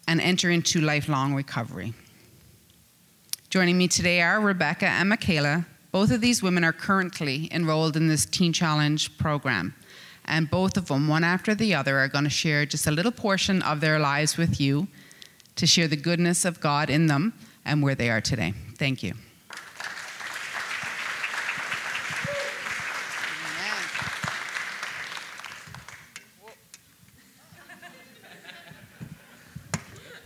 and 0.05 0.19
enter 0.19 0.51
into 0.51 0.81
lifelong 0.81 1.33
recovery. 1.33 1.93
Joining 3.49 3.77
me 3.77 3.88
today 3.88 4.21
are 4.21 4.41
Rebecca 4.41 4.88
and 4.88 5.07
Michaela. 5.07 5.65
Both 5.93 6.11
of 6.11 6.19
these 6.19 6.43
women 6.43 6.65
are 6.65 6.73
currently 6.73 7.47
enrolled 7.53 7.95
in 7.95 8.09
this 8.09 8.25
Teen 8.25 8.51
Challenge 8.51 9.17
program 9.17 9.73
and 10.25 10.49
both 10.49 10.77
of 10.77 10.88
them, 10.88 11.07
one 11.07 11.23
after 11.23 11.55
the 11.55 11.73
other, 11.73 11.99
are 11.99 12.07
going 12.07 12.23
to 12.23 12.29
share 12.29 12.65
just 12.65 12.88
a 12.88 12.91
little 12.91 13.11
portion 13.11 13.61
of 13.61 13.79
their 13.79 13.99
lives 13.99 14.38
with 14.38 14.59
you 14.59 14.88
to 15.55 15.65
share 15.65 15.88
the 15.88 15.95
goodness 15.95 16.45
of 16.45 16.59
God 16.59 16.89
in 16.89 17.07
them 17.07 17.33
and 17.63 17.81
where 17.81 17.95
they 17.95 18.09
are 18.09 18.21
today. 18.21 18.53
Thank 18.77 19.03
you. 19.03 19.13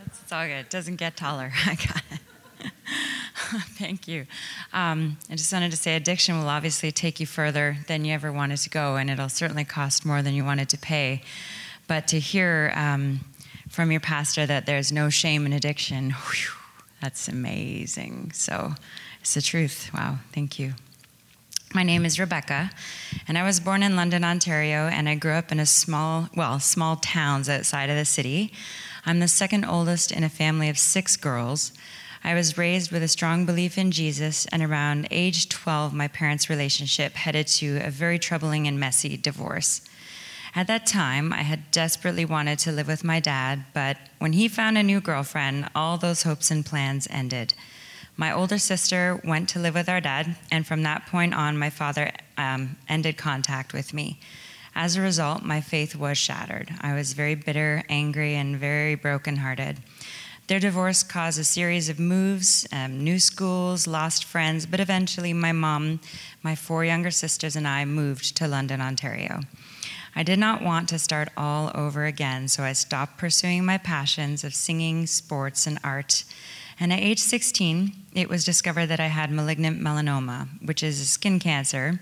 It's 0.06 0.32
all 0.32 0.46
good. 0.46 0.52
It 0.52 0.70
doesn't 0.70 0.96
get 0.96 1.16
taller. 1.18 1.52
I 1.66 1.76
got 1.76 2.04
it. 2.12 2.20
Thank 3.78 4.08
you. 4.08 4.28
Um, 4.74 5.18
I 5.30 5.36
just 5.36 5.52
wanted 5.52 5.72
to 5.72 5.78
say 5.78 5.96
addiction 5.96 6.38
will 6.38 6.50
obviously 6.50 6.92
take 6.92 7.20
you 7.20 7.26
further 7.26 7.78
than 7.88 8.06
you 8.06 8.14
ever 8.14 8.32
wanted 8.32 8.58
to 8.58 8.70
go, 8.70 8.96
and 8.96 9.10
it'll 9.10 9.30
certainly 9.30 9.64
cost 9.64 10.06
more 10.06 10.22
than 10.22 10.36
you 10.36 10.46
wanted 10.46 10.70
to 10.70 10.78
pay. 10.78 11.24
But 11.88 12.08
to 12.10 12.20
hear 12.20 12.72
um, 12.76 13.22
from 13.68 13.90
your 13.92 14.02
pastor 14.02 14.46
that 14.46 14.68
there's 14.68 14.92
no 14.92 15.10
shame 15.10 15.48
in 15.48 15.54
addiction, 15.54 16.12
whew, 16.12 16.54
that's 17.02 17.28
amazing. 17.28 18.34
So 18.36 18.76
it's 19.22 19.34
the 19.34 19.42
truth. 19.42 19.90
Wow, 19.96 20.20
thank 20.32 20.60
you. 20.60 20.74
My 21.74 21.82
name 21.84 22.06
is 22.06 22.20
Rebecca, 22.20 22.70
and 23.28 23.38
I 23.38 23.44
was 23.44 23.60
born 23.60 23.82
in 23.82 23.96
London, 23.96 24.24
Ontario, 24.24 24.88
and 24.88 25.10
I 25.10 25.16
grew 25.16 25.34
up 25.34 25.52
in 25.52 25.60
a 25.60 25.66
small, 25.66 26.30
well, 26.36 26.60
small 26.60 26.98
towns 26.98 27.50
outside 27.50 27.90
of 27.90 27.96
the 27.96 28.06
city. 28.06 28.54
I'm 29.06 29.20
the 29.20 29.28
second 29.28 29.66
oldest 29.66 30.12
in 30.12 30.24
a 30.24 30.30
family 30.30 30.70
of 30.70 30.78
six 30.78 31.16
girls. 31.16 31.72
I 32.24 32.34
was 32.34 32.58
raised 32.58 32.92
with 32.92 33.02
a 33.02 33.08
strong 33.08 33.46
belief 33.46 33.78
in 33.78 33.92
Jesus, 33.92 34.46
and 34.48 34.62
around 34.62 35.08
age 35.10 35.50
12, 35.50 35.94
my 35.94 36.08
parents' 36.08 36.50
relationship 36.50 37.14
headed 37.14 37.48
to 37.48 37.78
a 37.78 37.90
very 37.90 38.20
troubling 38.20 38.68
and 38.68 38.80
messy 38.80 39.16
divorce. 39.16 39.82
At 40.56 40.68
that 40.68 40.86
time, 40.86 41.32
I 41.32 41.44
had 41.44 41.72
desperately 41.72 42.26
wanted 42.26 42.60
to 42.60 42.72
live 42.72 42.88
with 42.88 43.04
my 43.04 43.20
dad, 43.20 43.66
but 43.74 43.98
when 44.18 44.34
he 44.34 44.48
found 44.48 44.78
a 44.78 44.84
new 44.84 45.00
girlfriend, 45.00 45.70
all 45.76 45.98
those 45.98 46.24
hopes 46.24 46.52
and 46.52 46.66
plans 46.66 47.08
ended. 47.10 47.54
My 48.18 48.34
older 48.34 48.58
sister 48.58 49.22
went 49.24 49.48
to 49.50 49.60
live 49.60 49.76
with 49.76 49.88
our 49.88 50.02
dad, 50.02 50.36
and 50.52 50.68
from 50.68 50.84
that 50.84 51.06
point 51.06 51.34
on, 51.34 51.58
my 51.58 51.70
father 51.70 52.12
um, 52.38 52.76
ended 52.90 53.16
contact 53.16 53.72
with 53.72 53.94
me. 53.94 54.20
As 54.76 54.96
a 54.96 55.02
result, 55.02 55.44
my 55.44 55.62
faith 55.62 55.96
was 55.96 56.18
shattered. 56.18 56.70
I 56.82 56.96
was 56.96 57.14
very 57.14 57.36
bitter, 57.36 57.84
angry, 57.90 58.36
and 58.36 58.58
very 58.58 58.96
brokenhearted. 58.96 59.78
Their 60.50 60.60
divorce 60.60 61.04
caused 61.04 61.38
a 61.38 61.44
series 61.44 61.90
of 61.90 62.00
moves, 62.00 62.68
um, 62.72 63.04
new 63.04 63.20
schools, 63.20 63.86
lost 63.86 64.26
friends, 64.26 64.66
but 64.66 64.80
eventually 64.80 65.32
my 65.32 65.52
mom, 65.52 66.00
my 66.42 66.56
four 66.56 66.84
younger 66.84 67.12
sisters, 67.12 67.56
and 67.56 67.68
I 67.68 67.86
moved 67.86 68.36
to 68.38 68.48
London, 68.48 68.82
Ontario. 68.82 69.42
I 70.16 70.24
did 70.24 70.40
not 70.40 70.64
want 70.64 70.90
to 70.90 70.98
start 70.98 71.30
all 71.38 71.70
over 71.76 72.06
again, 72.06 72.48
so 72.48 72.64
I 72.64 72.74
stopped 72.74 73.20
pursuing 73.20 73.64
my 73.64 73.78
passions 73.78 74.44
of 74.44 74.56
singing, 74.56 75.06
sports, 75.06 75.68
and 75.68 75.78
art. 75.84 76.24
And 76.80 76.92
at 76.92 77.00
age 77.00 77.20
16, 77.20 77.94
it 78.16 78.28
was 78.28 78.44
discovered 78.44 78.88
that 78.88 79.00
I 79.00 79.06
had 79.06 79.30
malignant 79.30 79.80
melanoma, 79.80 80.48
which 80.66 80.82
is 80.82 81.00
a 81.00 81.06
skin 81.06 81.38
cancer 81.38 82.00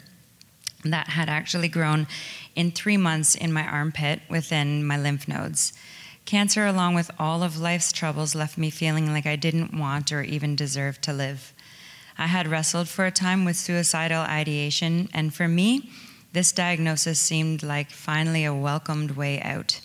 that 0.85 1.09
had 1.09 1.27
actually 1.27 1.67
grown 1.67 2.07
in 2.55 2.71
three 2.71 2.95
months 2.95 3.35
in 3.35 3.51
my 3.51 3.67
armpit 3.67 4.21
within 4.29 4.85
my 4.85 4.97
lymph 4.97 5.27
nodes. 5.27 5.73
Cancer, 6.27 6.65
along 6.65 6.93
with 6.93 7.09
all 7.17 7.41
of 7.41 7.57
life's 7.57 7.93
troubles, 7.93 8.35
left 8.35 8.57
me 8.57 8.69
feeling 8.69 9.13
like 9.13 9.25
I 9.25 9.37
didn't 9.37 9.73
want 9.73 10.11
or 10.11 10.23
even 10.23 10.57
deserve 10.57 10.99
to 11.03 11.13
live. 11.13 11.53
I 12.17 12.27
had 12.27 12.49
wrestled 12.49 12.89
for 12.89 13.05
a 13.05 13.11
time 13.11 13.45
with 13.45 13.55
suicidal 13.55 14.23
ideation, 14.23 15.07
and 15.13 15.33
for 15.33 15.47
me, 15.47 15.89
this 16.33 16.51
diagnosis 16.51 17.17
seemed 17.17 17.63
like 17.63 17.91
finally 17.91 18.43
a 18.43 18.53
welcomed 18.53 19.11
way 19.11 19.41
out. 19.41 19.79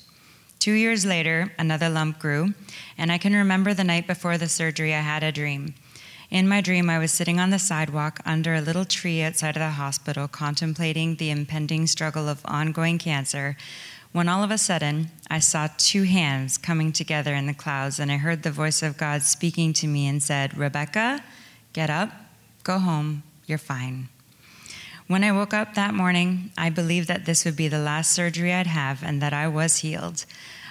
Two 0.58 0.72
years 0.72 1.06
later, 1.06 1.52
another 1.60 1.88
lump 1.88 2.18
grew, 2.18 2.54
and 2.98 3.12
I 3.12 3.18
can 3.18 3.34
remember 3.34 3.72
the 3.72 3.84
night 3.84 4.08
before 4.08 4.36
the 4.36 4.48
surgery, 4.48 4.92
I 4.92 5.00
had 5.00 5.22
a 5.22 5.30
dream. 5.30 5.76
In 6.28 6.48
my 6.48 6.60
dream, 6.60 6.90
I 6.90 6.98
was 6.98 7.12
sitting 7.12 7.38
on 7.38 7.50
the 7.50 7.58
sidewalk 7.60 8.18
under 8.24 8.54
a 8.54 8.60
little 8.60 8.84
tree 8.84 9.22
outside 9.22 9.54
of 9.54 9.60
the 9.60 9.70
hospital, 9.70 10.26
contemplating 10.26 11.14
the 11.14 11.30
impending 11.30 11.86
struggle 11.86 12.28
of 12.28 12.40
ongoing 12.44 12.98
cancer 12.98 13.56
when 14.12 14.28
all 14.28 14.42
of 14.42 14.50
a 14.50 14.58
sudden 14.58 15.10
I 15.30 15.38
saw 15.38 15.68
two 15.78 16.04
hands 16.04 16.58
coming 16.58 16.92
together 16.92 17.34
in 17.34 17.46
the 17.46 17.54
clouds, 17.54 17.98
and 17.98 18.12
I 18.12 18.16
heard 18.16 18.42
the 18.42 18.50
voice 18.50 18.82
of 18.82 18.96
God 18.96 19.22
speaking 19.22 19.72
to 19.74 19.86
me 19.86 20.06
and 20.06 20.22
said, 20.22 20.56
Rebecca, 20.56 21.24
get 21.72 21.90
up, 21.90 22.10
go 22.62 22.78
home, 22.78 23.22
you're 23.46 23.58
fine. 23.58 24.08
When 25.08 25.24
I 25.24 25.32
woke 25.32 25.52
up 25.52 25.74
that 25.74 25.94
morning, 25.94 26.52
I 26.56 26.70
believed 26.70 27.08
that 27.08 27.24
this 27.24 27.44
would 27.44 27.56
be 27.56 27.68
the 27.68 27.78
last 27.78 28.12
surgery 28.12 28.52
I'd 28.52 28.66
have 28.66 29.02
and 29.02 29.20
that 29.20 29.32
I 29.32 29.48
was 29.48 29.78
healed. 29.78 30.24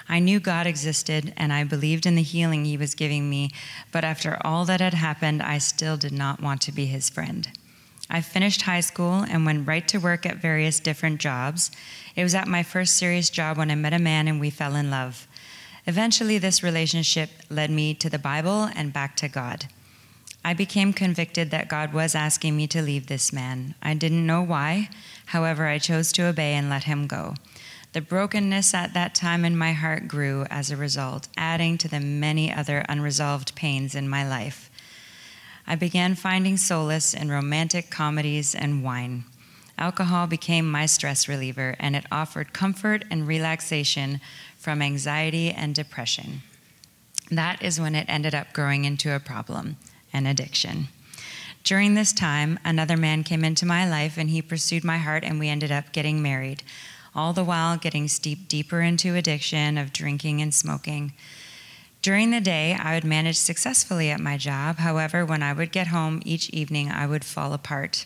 I 0.07 0.19
knew 0.19 0.39
God 0.39 0.67
existed 0.67 1.33
and 1.37 1.53
I 1.53 1.63
believed 1.63 2.05
in 2.05 2.15
the 2.15 2.21
healing 2.21 2.65
He 2.65 2.77
was 2.77 2.95
giving 2.95 3.29
me, 3.29 3.51
but 3.91 4.03
after 4.03 4.37
all 4.41 4.65
that 4.65 4.81
had 4.81 4.93
happened, 4.93 5.41
I 5.41 5.57
still 5.57 5.97
did 5.97 6.11
not 6.11 6.41
want 6.41 6.61
to 6.61 6.71
be 6.71 6.85
His 6.85 7.09
friend. 7.09 7.47
I 8.09 8.21
finished 8.21 8.63
high 8.63 8.81
school 8.81 9.23
and 9.29 9.45
went 9.45 9.67
right 9.67 9.87
to 9.87 9.99
work 9.99 10.25
at 10.25 10.37
various 10.37 10.79
different 10.79 11.21
jobs. 11.21 11.71
It 12.15 12.23
was 12.23 12.35
at 12.35 12.47
my 12.47 12.63
first 12.63 12.95
serious 12.97 13.29
job 13.29 13.57
when 13.57 13.71
I 13.71 13.75
met 13.75 13.93
a 13.93 13.99
man 13.99 14.27
and 14.27 14.39
we 14.39 14.49
fell 14.49 14.75
in 14.75 14.89
love. 14.89 15.27
Eventually, 15.87 16.37
this 16.37 16.61
relationship 16.61 17.29
led 17.49 17.71
me 17.71 17.93
to 17.95 18.09
the 18.09 18.19
Bible 18.19 18.69
and 18.75 18.93
back 18.93 19.15
to 19.17 19.27
God. 19.27 19.65
I 20.43 20.53
became 20.53 20.91
convicted 20.91 21.51
that 21.51 21.69
God 21.69 21.93
was 21.93 22.15
asking 22.15 22.57
me 22.57 22.67
to 22.67 22.81
leave 22.81 23.07
this 23.07 23.31
man. 23.31 23.75
I 23.81 23.93
didn't 23.93 24.25
know 24.25 24.41
why. 24.41 24.89
However, 25.27 25.67
I 25.67 25.77
chose 25.77 26.11
to 26.13 26.25
obey 26.25 26.53
and 26.53 26.69
let 26.69 26.85
him 26.85 27.07
go. 27.07 27.35
The 27.93 28.01
brokenness 28.01 28.73
at 28.73 28.93
that 28.93 29.13
time 29.13 29.43
in 29.43 29.57
my 29.57 29.73
heart 29.73 30.07
grew 30.07 30.45
as 30.49 30.71
a 30.71 30.77
result, 30.77 31.27
adding 31.37 31.77
to 31.79 31.87
the 31.87 31.99
many 31.99 32.51
other 32.51 32.85
unresolved 32.87 33.53
pains 33.53 33.95
in 33.95 34.07
my 34.07 34.27
life. 34.27 34.71
I 35.67 35.75
began 35.75 36.15
finding 36.15 36.57
solace 36.57 37.13
in 37.13 37.29
romantic 37.29 37.89
comedies 37.89 38.55
and 38.55 38.83
wine. 38.83 39.25
Alcohol 39.77 40.27
became 40.27 40.69
my 40.69 40.85
stress 40.85 41.27
reliever, 41.27 41.75
and 41.79 41.95
it 41.95 42.05
offered 42.11 42.53
comfort 42.53 43.03
and 43.09 43.27
relaxation 43.27 44.21
from 44.57 44.81
anxiety 44.81 45.49
and 45.49 45.73
depression. 45.73 46.41
That 47.31 47.61
is 47.63 47.79
when 47.79 47.95
it 47.95 48.05
ended 48.09 48.35
up 48.35 48.53
growing 48.53 48.85
into 48.85 49.15
a 49.15 49.19
problem 49.19 49.77
an 50.13 50.25
addiction. 50.25 50.89
During 51.63 51.93
this 51.93 52.11
time, 52.11 52.59
another 52.65 52.97
man 52.97 53.23
came 53.23 53.45
into 53.45 53.65
my 53.65 53.87
life 53.87 54.17
and 54.17 54.29
he 54.29 54.41
pursued 54.41 54.83
my 54.83 54.97
heart, 54.97 55.23
and 55.23 55.39
we 55.39 55.47
ended 55.47 55.71
up 55.71 55.93
getting 55.93 56.21
married, 56.21 56.63
all 57.15 57.33
the 57.33 57.43
while 57.43 57.77
getting 57.77 58.07
steeped 58.07 58.49
deeper 58.49 58.81
into 58.81 59.15
addiction 59.15 59.77
of 59.77 59.93
drinking 59.93 60.41
and 60.41 60.53
smoking. 60.53 61.13
During 62.01 62.31
the 62.31 62.41
day, 62.41 62.73
I 62.73 62.95
would 62.95 63.03
manage 63.03 63.37
successfully 63.37 64.09
at 64.09 64.19
my 64.19 64.35
job. 64.35 64.77
However, 64.77 65.23
when 65.23 65.43
I 65.43 65.53
would 65.53 65.71
get 65.71 65.87
home 65.87 66.21
each 66.25 66.49
evening, 66.49 66.91
I 66.91 67.05
would 67.05 67.23
fall 67.23 67.53
apart. 67.53 68.05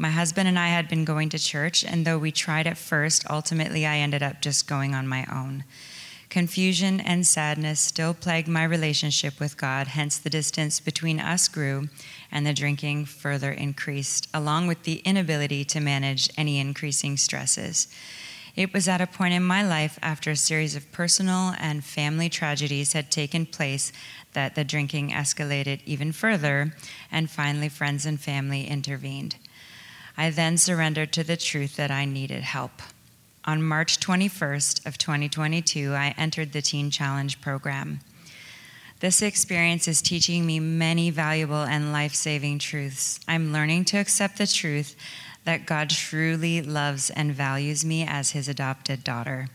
My 0.00 0.10
husband 0.10 0.46
and 0.46 0.56
I 0.56 0.68
had 0.68 0.88
been 0.88 1.04
going 1.04 1.28
to 1.30 1.40
church, 1.40 1.84
and 1.84 2.04
though 2.04 2.18
we 2.18 2.30
tried 2.30 2.68
at 2.68 2.78
first, 2.78 3.28
ultimately 3.28 3.84
I 3.84 3.96
ended 3.96 4.22
up 4.22 4.40
just 4.40 4.68
going 4.68 4.94
on 4.94 5.08
my 5.08 5.26
own. 5.30 5.64
Confusion 6.30 7.00
and 7.00 7.26
sadness 7.26 7.80
still 7.80 8.14
plagued 8.14 8.46
my 8.46 8.62
relationship 8.62 9.40
with 9.40 9.56
God, 9.56 9.88
hence, 9.88 10.16
the 10.16 10.30
distance 10.30 10.78
between 10.78 11.18
us 11.18 11.48
grew 11.48 11.88
and 12.30 12.46
the 12.46 12.54
drinking 12.54 13.06
further 13.06 13.50
increased, 13.50 14.28
along 14.32 14.68
with 14.68 14.84
the 14.84 15.02
inability 15.04 15.64
to 15.64 15.80
manage 15.80 16.30
any 16.36 16.60
increasing 16.60 17.16
stresses. 17.16 17.88
It 18.54 18.72
was 18.72 18.86
at 18.86 19.00
a 19.00 19.06
point 19.06 19.34
in 19.34 19.42
my 19.42 19.66
life 19.66 19.98
after 20.00 20.30
a 20.30 20.36
series 20.36 20.76
of 20.76 20.92
personal 20.92 21.54
and 21.58 21.82
family 21.82 22.28
tragedies 22.28 22.92
had 22.92 23.10
taken 23.10 23.46
place 23.46 23.90
that 24.32 24.54
the 24.54 24.64
drinking 24.64 25.10
escalated 25.10 25.80
even 25.86 26.12
further, 26.12 26.74
and 27.10 27.28
finally, 27.28 27.68
friends 27.68 28.06
and 28.06 28.20
family 28.20 28.64
intervened. 28.64 29.34
I 30.20 30.30
then 30.30 30.58
surrendered 30.58 31.12
to 31.12 31.22
the 31.22 31.36
truth 31.36 31.76
that 31.76 31.92
I 31.92 32.04
needed 32.04 32.42
help. 32.42 32.82
On 33.44 33.62
March 33.62 34.00
21st 34.00 34.84
of 34.84 34.98
2022, 34.98 35.94
I 35.94 36.12
entered 36.18 36.50
the 36.50 36.60
Teen 36.60 36.90
Challenge 36.90 37.40
program. 37.40 38.00
This 38.98 39.22
experience 39.22 39.86
is 39.86 40.02
teaching 40.02 40.44
me 40.44 40.58
many 40.58 41.10
valuable 41.10 41.62
and 41.62 41.92
life 41.92 42.16
saving 42.16 42.58
truths. 42.58 43.20
I'm 43.28 43.52
learning 43.52 43.84
to 43.86 43.98
accept 43.98 44.38
the 44.38 44.48
truth 44.48 44.96
that 45.44 45.66
God 45.66 45.88
truly 45.90 46.62
loves 46.62 47.10
and 47.10 47.32
values 47.32 47.84
me 47.84 48.04
as 48.04 48.32
his 48.32 48.48
adopted 48.48 49.04
daughter. 49.04 49.46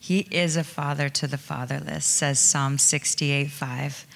He 0.00 0.20
is 0.30 0.56
a 0.56 0.64
father 0.64 1.10
to 1.10 1.26
the 1.26 1.36
fatherless, 1.36 2.06
says 2.06 2.38
Psalm 2.38 2.78
68 2.78 3.50
5. 3.50 4.06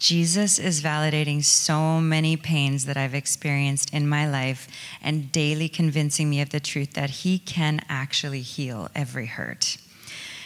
Jesus 0.00 0.58
is 0.58 0.80
validating 0.80 1.44
so 1.44 2.00
many 2.00 2.34
pains 2.34 2.86
that 2.86 2.96
I've 2.96 3.14
experienced 3.14 3.92
in 3.92 4.08
my 4.08 4.26
life 4.26 4.66
and 5.02 5.30
daily 5.30 5.68
convincing 5.68 6.30
me 6.30 6.40
of 6.40 6.48
the 6.48 6.58
truth 6.58 6.94
that 6.94 7.10
He 7.10 7.38
can 7.38 7.82
actually 7.86 8.40
heal 8.40 8.88
every 8.94 9.26
hurt. 9.26 9.76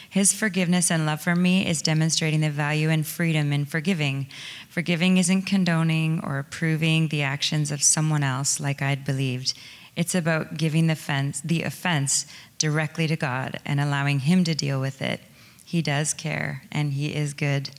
His 0.09 0.33
forgiveness 0.33 0.91
and 0.91 1.05
love 1.05 1.21
for 1.21 1.37
me 1.37 1.65
is 1.65 1.81
demonstrating 1.81 2.41
the 2.41 2.49
value 2.49 2.89
and 2.89 3.07
freedom 3.07 3.53
in 3.53 3.63
forgiving. 3.63 4.27
Forgiving 4.69 5.15
isn't 5.15 5.43
condoning 5.43 6.19
or 6.21 6.37
approving 6.37 7.07
the 7.07 7.23
actions 7.23 7.71
of 7.71 7.81
someone 7.81 8.23
else 8.23 8.59
like 8.59 8.81
I'd 8.81 9.05
believed. 9.05 9.53
It's 9.95 10.15
about 10.15 10.57
giving 10.57 10.87
the 10.87 10.93
offense, 10.93 11.39
the 11.39 11.63
offense 11.63 12.25
directly 12.57 13.07
to 13.07 13.15
God 13.15 13.61
and 13.65 13.79
allowing 13.79 14.19
Him 14.19 14.43
to 14.43 14.53
deal 14.53 14.81
with 14.81 15.01
it. 15.01 15.21
He 15.63 15.81
does 15.81 16.13
care 16.13 16.63
and 16.73 16.91
He 16.91 17.15
is 17.15 17.33
good. 17.33 17.69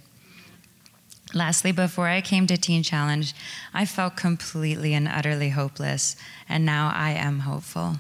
Lastly, 1.36 1.70
before 1.70 2.08
I 2.08 2.22
came 2.22 2.46
to 2.46 2.56
Teen 2.56 2.82
Challenge, 2.82 3.34
I 3.74 3.84
felt 3.84 4.16
completely 4.16 4.94
and 4.94 5.06
utterly 5.06 5.50
hopeless, 5.50 6.16
and 6.48 6.64
now 6.64 6.90
I 6.94 7.10
am 7.10 7.40
hopeful. 7.40 7.96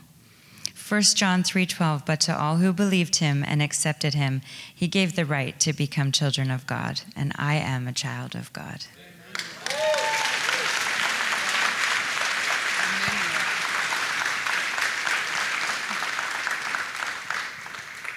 1 0.74 1.02
John 1.14 1.42
3:12 1.42 2.06
But 2.06 2.18
to 2.20 2.34
all 2.34 2.56
who 2.56 2.72
believed 2.72 3.16
him 3.16 3.44
and 3.46 3.60
accepted 3.60 4.14
him 4.14 4.40
he 4.74 4.88
gave 4.88 5.16
the 5.16 5.26
right 5.26 5.60
to 5.60 5.74
become 5.74 6.12
children 6.12 6.50
of 6.50 6.66
God 6.66 7.02
and 7.14 7.32
I 7.36 7.56
am 7.56 7.86
a 7.86 7.92
child 7.92 8.34
of 8.34 8.50
God. 8.54 8.86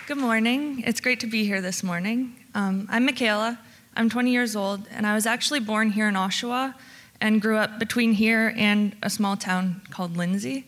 Good 0.07 0.17
morning. 0.17 0.82
It's 0.88 1.01
great 1.01 1.20
to 1.20 1.28
be 1.28 1.43
here 1.43 1.59
this 1.59 1.84
morning. 1.84 2.36
Um, 2.55 2.88
I'm 2.89 3.05
Michaela. 3.05 3.59
I'm 4.00 4.10
20 4.10 4.32
years 4.32 4.56
old, 4.56 4.88
and 4.91 5.06
I 5.06 5.14
was 5.14 5.26
actually 5.26 5.60
born 5.60 5.89
here 5.89 6.08
in 6.08 6.16
Oshawa 6.16 6.74
and 7.20 7.41
grew 7.41 7.58
up 7.58 7.80
between 7.80 8.14
here 8.14 8.54
and 8.56 8.95
a 9.04 9.10
small 9.10 9.36
town 9.36 9.82
called 9.89 10.16
Lindsay. 10.16 10.68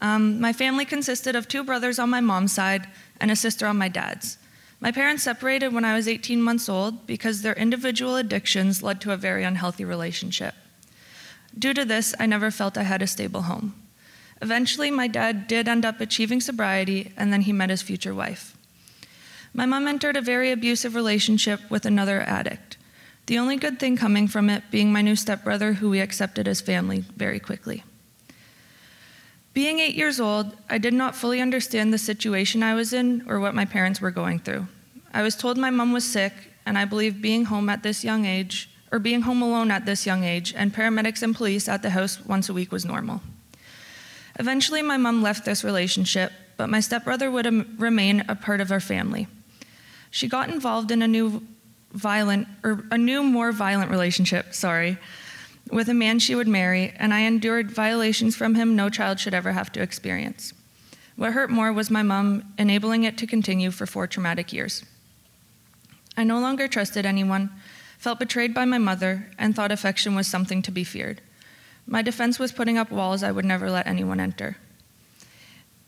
Um, 0.00 0.40
my 0.40 0.52
family 0.52 0.84
consisted 0.84 1.34
of 1.34 1.48
two 1.48 1.64
brothers 1.64 1.98
on 1.98 2.10
my 2.10 2.20
mom's 2.20 2.52
side 2.52 2.86
and 3.20 3.32
a 3.32 3.34
sister 3.34 3.66
on 3.66 3.76
my 3.76 3.88
dad's. 3.88 4.38
My 4.78 4.92
parents 4.92 5.24
separated 5.24 5.74
when 5.74 5.84
I 5.84 5.96
was 5.96 6.06
18 6.06 6.40
months 6.40 6.68
old 6.68 7.08
because 7.08 7.42
their 7.42 7.54
individual 7.54 8.14
addictions 8.14 8.84
led 8.84 9.00
to 9.00 9.10
a 9.10 9.16
very 9.16 9.42
unhealthy 9.42 9.84
relationship. 9.84 10.54
Due 11.58 11.74
to 11.74 11.84
this, 11.84 12.14
I 12.20 12.26
never 12.26 12.52
felt 12.52 12.78
I 12.78 12.84
had 12.84 13.02
a 13.02 13.08
stable 13.08 13.42
home. 13.42 13.74
Eventually, 14.40 14.92
my 14.92 15.08
dad 15.08 15.48
did 15.48 15.66
end 15.66 15.84
up 15.84 16.00
achieving 16.00 16.40
sobriety, 16.40 17.12
and 17.16 17.32
then 17.32 17.40
he 17.40 17.52
met 17.52 17.70
his 17.70 17.82
future 17.82 18.14
wife. 18.14 18.56
My 19.58 19.66
mom 19.66 19.88
entered 19.88 20.16
a 20.16 20.20
very 20.20 20.52
abusive 20.52 20.94
relationship 20.94 21.68
with 21.68 21.84
another 21.84 22.20
addict. 22.20 22.76
The 23.26 23.40
only 23.40 23.56
good 23.56 23.80
thing 23.80 23.96
coming 23.96 24.28
from 24.28 24.48
it 24.48 24.62
being 24.70 24.92
my 24.92 25.02
new 25.02 25.16
stepbrother, 25.16 25.72
who 25.72 25.90
we 25.90 25.98
accepted 25.98 26.46
as 26.46 26.60
family 26.60 27.00
very 27.16 27.40
quickly. 27.40 27.82
Being 29.54 29.80
eight 29.80 29.96
years 29.96 30.20
old, 30.20 30.56
I 30.70 30.78
did 30.78 30.94
not 30.94 31.16
fully 31.16 31.40
understand 31.40 31.92
the 31.92 31.98
situation 31.98 32.62
I 32.62 32.74
was 32.74 32.92
in 32.92 33.24
or 33.28 33.40
what 33.40 33.52
my 33.52 33.64
parents 33.64 34.00
were 34.00 34.12
going 34.12 34.38
through. 34.38 34.68
I 35.12 35.22
was 35.22 35.34
told 35.34 35.58
my 35.58 35.70
mom 35.70 35.92
was 35.92 36.04
sick, 36.04 36.34
and 36.64 36.78
I 36.78 36.84
believe 36.84 37.20
being 37.20 37.46
home 37.46 37.68
at 37.68 37.82
this 37.82 38.04
young 38.04 38.26
age, 38.26 38.70
or 38.92 39.00
being 39.00 39.22
home 39.22 39.42
alone 39.42 39.72
at 39.72 39.86
this 39.86 40.06
young 40.06 40.22
age, 40.22 40.54
and 40.56 40.72
paramedics 40.72 41.24
and 41.24 41.34
police 41.34 41.68
at 41.68 41.82
the 41.82 41.90
house 41.90 42.24
once 42.24 42.48
a 42.48 42.54
week 42.54 42.70
was 42.70 42.84
normal. 42.84 43.22
Eventually, 44.38 44.82
my 44.82 44.98
mom 44.98 45.20
left 45.20 45.44
this 45.44 45.64
relationship, 45.64 46.30
but 46.56 46.70
my 46.70 46.78
stepbrother 46.78 47.28
would 47.28 47.80
remain 47.80 48.24
a 48.28 48.36
part 48.36 48.60
of 48.60 48.70
our 48.70 48.78
family. 48.78 49.26
She 50.10 50.28
got 50.28 50.48
involved 50.48 50.90
in 50.90 51.02
a 51.02 51.08
new 51.08 51.42
violent, 51.92 52.48
or 52.62 52.84
a 52.90 52.98
new, 52.98 53.22
more 53.22 53.52
violent 53.52 53.90
relationship, 53.90 54.54
sorry, 54.54 54.98
with 55.70 55.88
a 55.88 55.94
man 55.94 56.18
she 56.18 56.34
would 56.34 56.48
marry, 56.48 56.92
and 56.96 57.12
I 57.12 57.20
endured 57.20 57.70
violations 57.70 58.36
from 58.36 58.54
him 58.54 58.76
no 58.76 58.88
child 58.88 59.20
should 59.20 59.34
ever 59.34 59.52
have 59.52 59.72
to 59.72 59.82
experience. 59.82 60.52
What 61.16 61.32
hurt 61.32 61.50
more 61.50 61.72
was 61.72 61.90
my 61.90 62.02
mom 62.02 62.54
enabling 62.58 63.04
it 63.04 63.18
to 63.18 63.26
continue 63.26 63.70
for 63.70 63.86
four 63.86 64.06
traumatic 64.06 64.52
years. 64.52 64.84
I 66.16 66.24
no 66.24 66.38
longer 66.38 66.68
trusted 66.68 67.04
anyone, 67.04 67.50
felt 67.98 68.18
betrayed 68.18 68.54
by 68.54 68.64
my 68.64 68.78
mother, 68.78 69.30
and 69.38 69.54
thought 69.54 69.72
affection 69.72 70.14
was 70.14 70.26
something 70.26 70.62
to 70.62 70.70
be 70.70 70.84
feared. 70.84 71.20
My 71.86 72.02
defense 72.02 72.38
was 72.38 72.52
putting 72.52 72.78
up 72.78 72.90
walls 72.90 73.22
I 73.22 73.32
would 73.32 73.44
never 73.44 73.70
let 73.70 73.86
anyone 73.86 74.20
enter. 74.20 74.56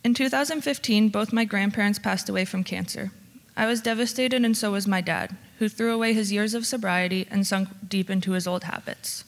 In 0.02 0.14
2015, 0.14 1.10
both 1.10 1.32
my 1.32 1.44
grandparents 1.44 1.98
passed 1.98 2.28
away 2.28 2.44
from 2.44 2.64
cancer. 2.64 3.12
I 3.60 3.66
was 3.66 3.82
devastated, 3.82 4.42
and 4.42 4.56
so 4.56 4.72
was 4.72 4.86
my 4.86 5.02
dad, 5.02 5.36
who 5.58 5.68
threw 5.68 5.92
away 5.92 6.14
his 6.14 6.32
years 6.32 6.54
of 6.54 6.64
sobriety 6.64 7.28
and 7.30 7.46
sunk 7.46 7.68
deep 7.86 8.08
into 8.08 8.32
his 8.32 8.46
old 8.46 8.64
habits. 8.64 9.22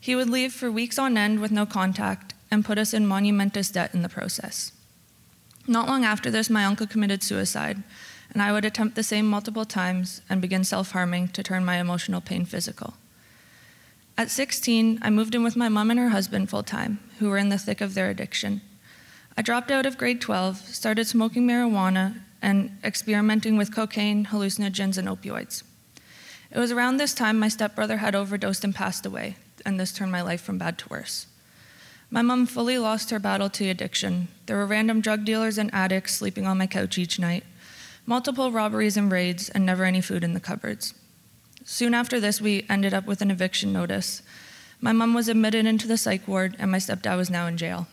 He 0.00 0.16
would 0.16 0.30
leave 0.30 0.54
for 0.54 0.72
weeks 0.72 0.98
on 0.98 1.18
end 1.18 1.38
with 1.38 1.52
no 1.52 1.66
contact 1.66 2.32
and 2.50 2.64
put 2.64 2.78
us 2.78 2.94
in 2.94 3.06
monumentous 3.06 3.68
debt 3.68 3.92
in 3.92 4.00
the 4.00 4.08
process. 4.08 4.72
Not 5.66 5.86
long 5.86 6.02
after 6.02 6.30
this, 6.30 6.48
my 6.48 6.64
uncle 6.64 6.86
committed 6.86 7.22
suicide, 7.22 7.82
and 8.32 8.40
I 8.40 8.52
would 8.52 8.64
attempt 8.64 8.96
the 8.96 9.02
same 9.02 9.26
multiple 9.26 9.66
times 9.66 10.22
and 10.30 10.40
begin 10.40 10.64
self 10.64 10.92
harming 10.92 11.28
to 11.28 11.42
turn 11.42 11.62
my 11.62 11.76
emotional 11.76 12.22
pain 12.22 12.46
physical. 12.46 12.94
At 14.16 14.30
16, 14.30 14.98
I 15.02 15.10
moved 15.10 15.34
in 15.34 15.44
with 15.44 15.56
my 15.56 15.68
mom 15.68 15.90
and 15.90 16.00
her 16.00 16.08
husband 16.08 16.48
full 16.48 16.62
time, 16.62 17.00
who 17.18 17.28
were 17.28 17.36
in 17.36 17.50
the 17.50 17.58
thick 17.58 17.82
of 17.82 17.92
their 17.92 18.08
addiction. 18.08 18.62
I 19.36 19.42
dropped 19.42 19.70
out 19.70 19.84
of 19.84 19.98
grade 19.98 20.22
12, 20.22 20.56
started 20.56 21.06
smoking 21.06 21.46
marijuana, 21.46 22.22
and 22.42 22.78
experimenting 22.84 23.56
with 23.56 23.74
cocaine, 23.74 24.26
hallucinogens, 24.26 24.98
and 24.98 25.08
opioids. 25.08 25.62
It 26.50 26.58
was 26.58 26.72
around 26.72 26.96
this 26.96 27.14
time 27.14 27.38
my 27.38 27.48
stepbrother 27.48 27.98
had 27.98 28.14
overdosed 28.14 28.64
and 28.64 28.74
passed 28.74 29.06
away, 29.06 29.36
and 29.64 29.78
this 29.78 29.92
turned 29.92 30.10
my 30.10 30.22
life 30.22 30.40
from 30.40 30.58
bad 30.58 30.78
to 30.78 30.88
worse. 30.88 31.26
My 32.10 32.22
mom 32.22 32.46
fully 32.46 32.76
lost 32.76 33.10
her 33.10 33.20
battle 33.20 33.48
to 33.50 33.68
addiction. 33.68 34.28
There 34.46 34.56
were 34.56 34.66
random 34.66 35.00
drug 35.00 35.24
dealers 35.24 35.58
and 35.58 35.72
addicts 35.72 36.14
sleeping 36.14 36.46
on 36.46 36.58
my 36.58 36.66
couch 36.66 36.98
each 36.98 37.20
night, 37.20 37.44
multiple 38.04 38.50
robberies 38.50 38.96
and 38.96 39.12
raids, 39.12 39.48
and 39.48 39.64
never 39.64 39.84
any 39.84 40.00
food 40.00 40.24
in 40.24 40.34
the 40.34 40.40
cupboards. 40.40 40.94
Soon 41.64 41.94
after 41.94 42.18
this, 42.18 42.40
we 42.40 42.66
ended 42.68 42.92
up 42.92 43.06
with 43.06 43.22
an 43.22 43.30
eviction 43.30 43.72
notice. 43.72 44.22
My 44.80 44.90
mom 44.90 45.14
was 45.14 45.28
admitted 45.28 45.66
into 45.66 45.86
the 45.86 45.96
psych 45.96 46.26
ward, 46.26 46.56
and 46.58 46.72
my 46.72 46.78
stepdad 46.78 47.16
was 47.16 47.30
now 47.30 47.46
in 47.46 47.56
jail. 47.56 47.86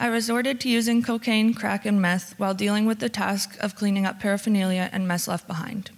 I 0.00 0.06
resorted 0.06 0.60
to 0.60 0.68
using 0.68 1.02
cocaine, 1.02 1.54
crack, 1.54 1.84
and 1.84 2.00
meth 2.00 2.38
while 2.38 2.54
dealing 2.54 2.86
with 2.86 3.00
the 3.00 3.08
task 3.08 3.56
of 3.60 3.74
cleaning 3.74 4.06
up 4.06 4.20
paraphernalia 4.20 4.88
and 4.92 5.08
mess 5.08 5.26
left 5.26 5.48
behind. 5.48 5.90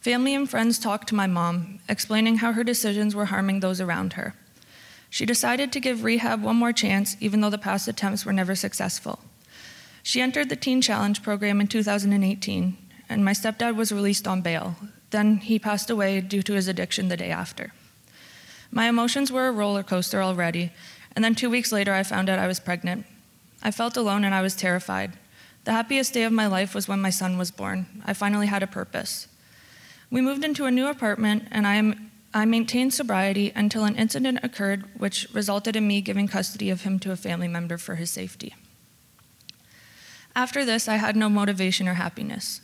Family 0.00 0.34
and 0.34 0.48
friends 0.48 0.78
talked 0.78 1.08
to 1.08 1.14
my 1.14 1.26
mom, 1.26 1.80
explaining 1.88 2.38
how 2.38 2.52
her 2.52 2.64
decisions 2.64 3.14
were 3.14 3.26
harming 3.26 3.60
those 3.60 3.80
around 3.80 4.14
her. 4.14 4.34
She 5.10 5.26
decided 5.26 5.70
to 5.72 5.80
give 5.80 6.02
rehab 6.02 6.42
one 6.42 6.56
more 6.56 6.72
chance, 6.72 7.16
even 7.20 7.40
though 7.40 7.50
the 7.50 7.58
past 7.58 7.88
attempts 7.88 8.24
were 8.24 8.32
never 8.32 8.54
successful. 8.54 9.20
She 10.02 10.20
entered 10.20 10.48
the 10.48 10.56
Teen 10.56 10.80
Challenge 10.80 11.22
program 11.22 11.60
in 11.60 11.68
2018, 11.68 12.76
and 13.08 13.24
my 13.24 13.32
stepdad 13.32 13.76
was 13.76 13.92
released 13.92 14.26
on 14.26 14.42
bail. 14.42 14.76
Then 15.10 15.38
he 15.38 15.58
passed 15.58 15.88
away 15.88 16.20
due 16.20 16.42
to 16.42 16.54
his 16.54 16.68
addiction 16.68 17.08
the 17.08 17.16
day 17.16 17.30
after. 17.30 17.72
My 18.70 18.88
emotions 18.88 19.30
were 19.30 19.46
a 19.46 19.52
roller 19.52 19.82
coaster 19.82 20.20
already, 20.20 20.72
and 21.14 21.24
then 21.24 21.34
two 21.34 21.50
weeks 21.50 21.72
later, 21.72 21.92
I 21.92 22.02
found 22.02 22.28
out 22.28 22.38
I 22.38 22.46
was 22.46 22.60
pregnant. 22.60 23.06
I 23.62 23.70
felt 23.70 23.96
alone 23.96 24.24
and 24.24 24.34
I 24.34 24.42
was 24.42 24.56
terrified. 24.56 25.12
The 25.64 25.72
happiest 25.72 26.12
day 26.12 26.24
of 26.24 26.32
my 26.32 26.46
life 26.46 26.74
was 26.74 26.88
when 26.88 27.00
my 27.00 27.10
son 27.10 27.38
was 27.38 27.50
born. 27.50 27.86
I 28.04 28.12
finally 28.12 28.48
had 28.48 28.62
a 28.62 28.66
purpose. 28.66 29.28
We 30.10 30.20
moved 30.20 30.44
into 30.44 30.66
a 30.66 30.70
new 30.70 30.86
apartment, 30.86 31.48
and 31.50 31.66
I, 31.66 31.94
I 32.34 32.44
maintained 32.44 32.92
sobriety 32.92 33.52
until 33.56 33.84
an 33.84 33.96
incident 33.96 34.40
occurred 34.42 34.84
which 34.98 35.26
resulted 35.32 35.74
in 35.76 35.88
me 35.88 36.02
giving 36.02 36.28
custody 36.28 36.68
of 36.68 36.82
him 36.82 36.98
to 37.00 37.12
a 37.12 37.16
family 37.16 37.48
member 37.48 37.78
for 37.78 37.94
his 37.94 38.10
safety. 38.10 38.54
After 40.36 40.64
this, 40.64 40.88
I 40.88 40.96
had 40.96 41.16
no 41.16 41.28
motivation 41.28 41.88
or 41.88 41.94
happiness. 41.94 42.60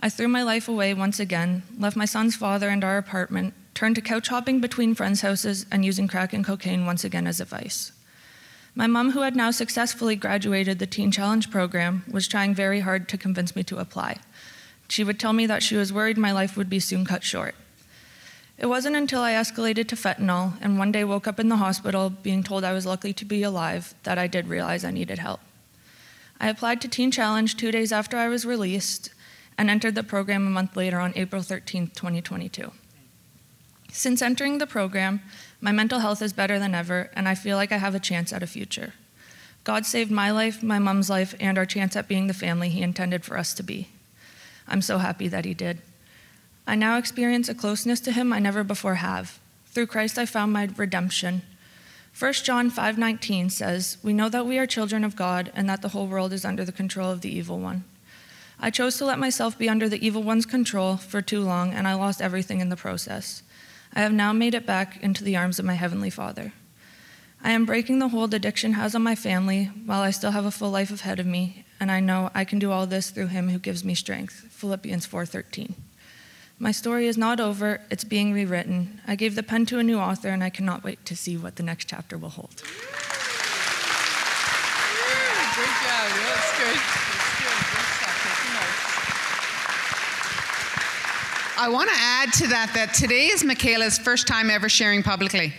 I 0.00 0.08
threw 0.08 0.28
my 0.28 0.42
life 0.42 0.68
away 0.68 0.92
once 0.92 1.18
again, 1.20 1.62
left 1.78 1.96
my 1.96 2.04
son's 2.04 2.36
father 2.36 2.68
and 2.68 2.84
our 2.84 2.98
apartment, 2.98 3.54
turned 3.74 3.96
to 3.96 4.00
couch 4.00 4.28
hopping 4.28 4.60
between 4.60 4.94
friends' 4.94 5.22
houses, 5.22 5.66
and 5.70 5.84
using 5.84 6.08
crack 6.08 6.32
and 6.32 6.44
cocaine 6.44 6.86
once 6.86 7.04
again 7.04 7.26
as 7.26 7.40
a 7.40 7.44
vice. 7.44 7.92
My 8.74 8.86
mom, 8.86 9.10
who 9.10 9.20
had 9.20 9.36
now 9.36 9.50
successfully 9.50 10.16
graduated 10.16 10.78
the 10.78 10.86
Teen 10.86 11.10
Challenge 11.10 11.50
program, 11.50 12.04
was 12.10 12.26
trying 12.26 12.54
very 12.54 12.80
hard 12.80 13.08
to 13.10 13.18
convince 13.18 13.54
me 13.54 13.62
to 13.64 13.78
apply. 13.78 14.18
She 14.88 15.04
would 15.04 15.20
tell 15.20 15.32
me 15.32 15.46
that 15.46 15.62
she 15.62 15.76
was 15.76 15.92
worried 15.92 16.16
my 16.18 16.32
life 16.32 16.56
would 16.56 16.70
be 16.70 16.80
soon 16.80 17.04
cut 17.04 17.22
short. 17.22 17.54
It 18.58 18.66
wasn't 18.66 18.96
until 18.96 19.22
I 19.22 19.32
escalated 19.32 19.88
to 19.88 19.96
fentanyl 19.96 20.54
and 20.60 20.78
one 20.78 20.92
day 20.92 21.04
woke 21.04 21.26
up 21.26 21.40
in 21.40 21.48
the 21.48 21.56
hospital 21.56 22.10
being 22.10 22.42
told 22.42 22.64
I 22.64 22.72
was 22.72 22.86
lucky 22.86 23.12
to 23.12 23.24
be 23.24 23.42
alive 23.42 23.94
that 24.04 24.18
I 24.18 24.26
did 24.26 24.48
realize 24.48 24.84
I 24.84 24.90
needed 24.90 25.18
help. 25.18 25.40
I 26.38 26.48
applied 26.48 26.80
to 26.82 26.88
Teen 26.88 27.10
Challenge 27.10 27.56
two 27.56 27.72
days 27.72 27.92
after 27.92 28.16
I 28.16 28.28
was 28.28 28.44
released 28.44 29.10
and 29.58 29.68
entered 29.68 29.94
the 29.94 30.02
program 30.02 30.46
a 30.46 30.50
month 30.50 30.76
later 30.76 30.98
on 30.98 31.12
April 31.16 31.42
13, 31.42 31.88
2022. 31.88 32.72
Since 33.94 34.22
entering 34.22 34.56
the 34.56 34.66
program, 34.66 35.20
my 35.60 35.70
mental 35.70 35.98
health 35.98 36.22
is 36.22 36.32
better 36.32 36.58
than 36.58 36.74
ever, 36.74 37.10
and 37.14 37.28
I 37.28 37.34
feel 37.34 37.58
like 37.58 37.72
I 37.72 37.76
have 37.76 37.94
a 37.94 38.00
chance 38.00 38.32
at 38.32 38.42
a 38.42 38.46
future. 38.46 38.94
God 39.64 39.84
saved 39.84 40.10
my 40.10 40.30
life, 40.30 40.62
my 40.62 40.78
mom's 40.78 41.10
life, 41.10 41.34
and 41.38 41.58
our 41.58 41.66
chance 41.66 41.94
at 41.94 42.08
being 42.08 42.26
the 42.26 42.34
family 42.34 42.70
He 42.70 42.80
intended 42.80 43.22
for 43.22 43.36
us 43.36 43.52
to 43.52 43.62
be. 43.62 43.88
I'm 44.66 44.80
so 44.80 44.96
happy 44.96 45.28
that 45.28 45.44
He 45.44 45.52
did. 45.52 45.82
I 46.66 46.74
now 46.74 46.96
experience 46.96 47.50
a 47.50 47.54
closeness 47.54 48.00
to 48.00 48.12
Him 48.12 48.32
I 48.32 48.38
never 48.38 48.64
before 48.64 48.96
have. 48.96 49.38
Through 49.66 49.88
Christ 49.88 50.18
I 50.18 50.24
found 50.24 50.54
my 50.54 50.70
redemption. 50.74 51.42
1 52.18 52.32
John 52.44 52.70
5:19 52.70 53.50
says, 53.50 53.98
"We 54.02 54.14
know 54.14 54.30
that 54.30 54.46
we 54.46 54.58
are 54.58 54.66
children 54.66 55.04
of 55.04 55.16
God 55.16 55.52
and 55.54 55.68
that 55.68 55.82
the 55.82 55.90
whole 55.90 56.06
world 56.06 56.32
is 56.32 56.46
under 56.46 56.64
the 56.64 56.72
control 56.72 57.10
of 57.10 57.20
the 57.20 57.34
evil 57.34 57.58
one." 57.58 57.84
I 58.58 58.70
chose 58.70 58.96
to 58.96 59.04
let 59.04 59.18
myself 59.18 59.58
be 59.58 59.68
under 59.68 59.88
the 59.88 60.04
evil 60.04 60.22
one's 60.22 60.46
control 60.46 60.96
for 60.96 61.20
too 61.20 61.42
long, 61.42 61.74
and 61.74 61.86
I 61.86 61.92
lost 61.92 62.22
everything 62.22 62.60
in 62.60 62.70
the 62.70 62.76
process. 62.76 63.42
I 63.94 64.00
have 64.00 64.12
now 64.12 64.32
made 64.32 64.54
it 64.54 64.64
back 64.64 65.02
into 65.02 65.22
the 65.22 65.36
arms 65.36 65.58
of 65.58 65.64
my 65.64 65.74
heavenly 65.74 66.08
Father. 66.08 66.52
I 67.44 67.50
am 67.50 67.66
breaking 67.66 67.98
the 67.98 68.08
hold 68.08 68.32
addiction 68.32 68.72
has 68.72 68.94
on 68.94 69.02
my 69.02 69.14
family 69.14 69.64
while 69.84 70.00
I 70.00 70.12
still 70.12 70.30
have 70.30 70.46
a 70.46 70.50
full 70.50 70.70
life 70.70 70.90
ahead 70.90 71.20
of 71.20 71.26
me, 71.26 71.64
and 71.78 71.90
I 71.90 72.00
know 72.00 72.30
I 72.34 72.44
can 72.44 72.58
do 72.58 72.70
all 72.70 72.86
this 72.86 73.10
through 73.10 73.26
him 73.26 73.50
who 73.50 73.58
gives 73.58 73.84
me 73.84 73.94
strength. 73.94 74.46
Philippians 74.50 75.06
4:13. 75.06 75.74
My 76.58 76.70
story 76.70 77.08
is 77.08 77.18
not 77.18 77.40
over, 77.40 77.80
it's 77.90 78.04
being 78.04 78.32
rewritten. 78.32 79.00
I 79.06 79.16
gave 79.16 79.34
the 79.34 79.42
pen 79.42 79.66
to 79.66 79.78
a 79.78 79.82
new 79.82 79.98
author 79.98 80.28
and 80.28 80.44
I 80.44 80.50
cannot 80.50 80.84
wait 80.84 81.04
to 81.06 81.16
see 81.16 81.36
what 81.36 81.56
the 81.56 81.64
next 81.64 81.86
chapter 81.86 82.16
will 82.16 82.30
hold. 82.30 82.62
Great 85.54 85.76
job. 85.84 86.08
That's 86.22 86.52
good 86.56 86.78
stuff. 87.98 88.16
Taking 88.24 88.54
notes. 88.54 88.92
I 91.62 91.68
want 91.68 91.88
to 91.90 91.96
add 91.96 92.32
to 92.38 92.48
that 92.48 92.72
that 92.74 92.92
today 92.92 93.28
is 93.28 93.44
Michaela's 93.44 93.96
first 93.96 94.26
time 94.26 94.50
ever 94.50 94.68
sharing 94.68 95.04
publicly. 95.04 95.54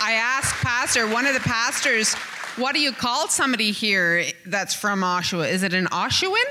I 0.00 0.12
asked 0.12 0.54
Pastor, 0.62 1.08
one 1.08 1.26
of 1.26 1.34
the 1.34 1.40
pastors, 1.40 2.14
what 2.54 2.72
do 2.72 2.80
you 2.80 2.92
call 2.92 3.26
somebody 3.26 3.72
here 3.72 4.26
that's 4.46 4.74
from 4.76 5.00
Oshawa? 5.00 5.50
Is 5.50 5.64
it 5.64 5.74
an 5.74 5.86
Oshawan? 5.86 6.44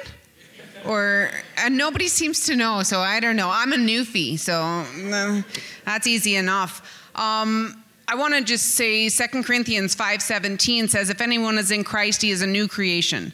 Or 0.86 1.32
and 1.56 1.78
nobody 1.78 2.10
seems 2.10 2.46
to 2.48 2.58
know, 2.58 2.84
so 2.84 3.00
I 3.00 3.22
don't 3.22 3.38
know. 3.38 3.50
I'm 3.50 3.72
a 3.72 3.78
newfie, 3.78 4.38
so 4.38 4.64
uh, 4.64 5.43
that's 5.86 6.08
easy 6.08 6.36
enough. 6.36 6.82
Um, 7.16 7.82
I 8.10 8.16
want 8.16 8.34
to 8.34 8.43
just 8.43 8.72
say 8.72 9.08
2 9.08 9.43
Corinthians 9.43 9.96
5:17 9.96 10.89
says 10.89 11.10
if 11.10 11.22
anyone 11.22 11.58
is 11.58 11.72
in 11.72 11.86
Christ 11.86 12.22
he 12.22 12.32
is 12.32 12.41
a 12.41 12.48
new 12.48 12.68
creation. 12.68 13.32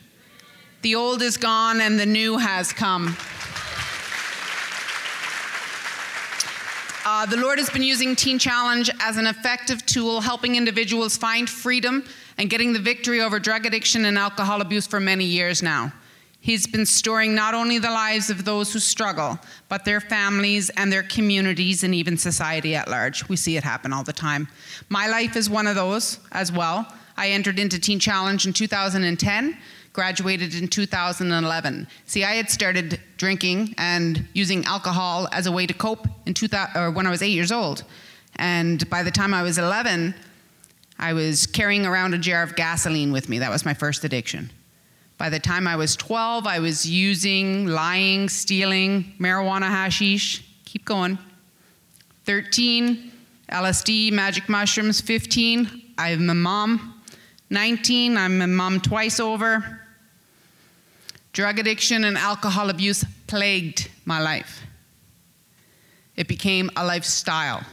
The 0.81 0.95
old 0.95 1.21
is 1.21 1.37
gone 1.37 1.79
and 1.79 1.99
the 1.99 2.07
new 2.07 2.37
has 2.37 2.73
come. 2.73 3.15
Uh, 7.05 7.25
the 7.27 7.37
Lord 7.37 7.59
has 7.59 7.69
been 7.69 7.83
using 7.83 8.15
Teen 8.15 8.39
Challenge 8.39 8.89
as 8.99 9.17
an 9.17 9.27
effective 9.27 9.85
tool, 9.85 10.21
helping 10.21 10.55
individuals 10.55 11.17
find 11.17 11.47
freedom 11.47 12.03
and 12.39 12.49
getting 12.49 12.73
the 12.73 12.79
victory 12.79 13.21
over 13.21 13.39
drug 13.39 13.67
addiction 13.67 14.05
and 14.05 14.17
alcohol 14.17 14.59
abuse 14.61 14.87
for 14.87 14.99
many 14.99 15.25
years 15.25 15.61
now. 15.61 15.93
He's 16.39 16.65
been 16.65 16.87
storing 16.87 17.35
not 17.35 17.53
only 17.53 17.77
the 17.77 17.91
lives 17.91 18.31
of 18.31 18.43
those 18.43 18.73
who 18.73 18.79
struggle, 18.79 19.37
but 19.69 19.85
their 19.85 19.99
families 19.99 20.71
and 20.71 20.91
their 20.91 21.03
communities 21.03 21.83
and 21.83 21.93
even 21.93 22.17
society 22.17 22.73
at 22.75 22.87
large. 22.87 23.29
We 23.29 23.35
see 23.35 23.55
it 23.55 23.63
happen 23.63 23.93
all 23.93 24.03
the 24.03 24.13
time. 24.13 24.47
My 24.89 25.07
life 25.07 25.35
is 25.35 25.47
one 25.47 25.67
of 25.67 25.75
those 25.75 26.17
as 26.31 26.51
well. 26.51 26.91
I 27.17 27.29
entered 27.29 27.59
into 27.59 27.79
Teen 27.79 27.99
Challenge 27.99 28.47
in 28.47 28.53
2010, 28.53 29.57
graduated 29.93 30.55
in 30.55 30.67
2011. 30.67 31.87
See, 32.05 32.23
I 32.23 32.33
had 32.33 32.49
started 32.49 32.99
drinking 33.17 33.75
and 33.77 34.25
using 34.33 34.65
alcohol 34.65 35.27
as 35.31 35.47
a 35.47 35.51
way 35.51 35.65
to 35.67 35.73
cope 35.73 36.07
in 36.25 36.33
2000, 36.33 36.81
or 36.81 36.91
when 36.91 37.05
I 37.05 37.09
was 37.09 37.21
eight 37.21 37.33
years 37.33 37.51
old. 37.51 37.83
And 38.37 38.89
by 38.89 39.03
the 39.03 39.11
time 39.11 39.33
I 39.33 39.43
was 39.43 39.57
11, 39.57 40.15
I 40.97 41.13
was 41.13 41.45
carrying 41.47 41.85
around 41.85 42.13
a 42.13 42.17
jar 42.17 42.43
of 42.43 42.55
gasoline 42.55 43.11
with 43.11 43.27
me. 43.27 43.39
That 43.39 43.49
was 43.49 43.65
my 43.65 43.73
first 43.73 44.03
addiction. 44.03 44.51
By 45.17 45.29
the 45.29 45.39
time 45.39 45.67
I 45.67 45.75
was 45.75 45.95
12, 45.95 46.47
I 46.47 46.59
was 46.59 46.89
using, 46.89 47.67
lying, 47.67 48.29
stealing, 48.29 49.13
marijuana, 49.19 49.67
hashish. 49.67 50.43
Keep 50.65 50.85
going. 50.85 51.19
13, 52.25 53.11
LSD, 53.51 54.11
magic 54.11 54.47
mushrooms. 54.47 55.01
15, 55.01 55.93
I'm 55.97 56.29
a 56.29 56.33
mom. 56.33 57.01
19, 57.49 58.17
I'm 58.17 58.41
a 58.41 58.47
mom 58.47 58.79
twice 58.79 59.19
over. 59.19 59.80
Drug 61.33 61.59
addiction 61.59 62.03
and 62.03 62.17
alcohol 62.17 62.69
abuse 62.69 63.05
plagued 63.27 63.89
my 64.05 64.19
life. 64.19 64.61
It 66.15 66.27
became 66.27 66.69
a 66.75 66.85
lifestyle. 66.85 67.63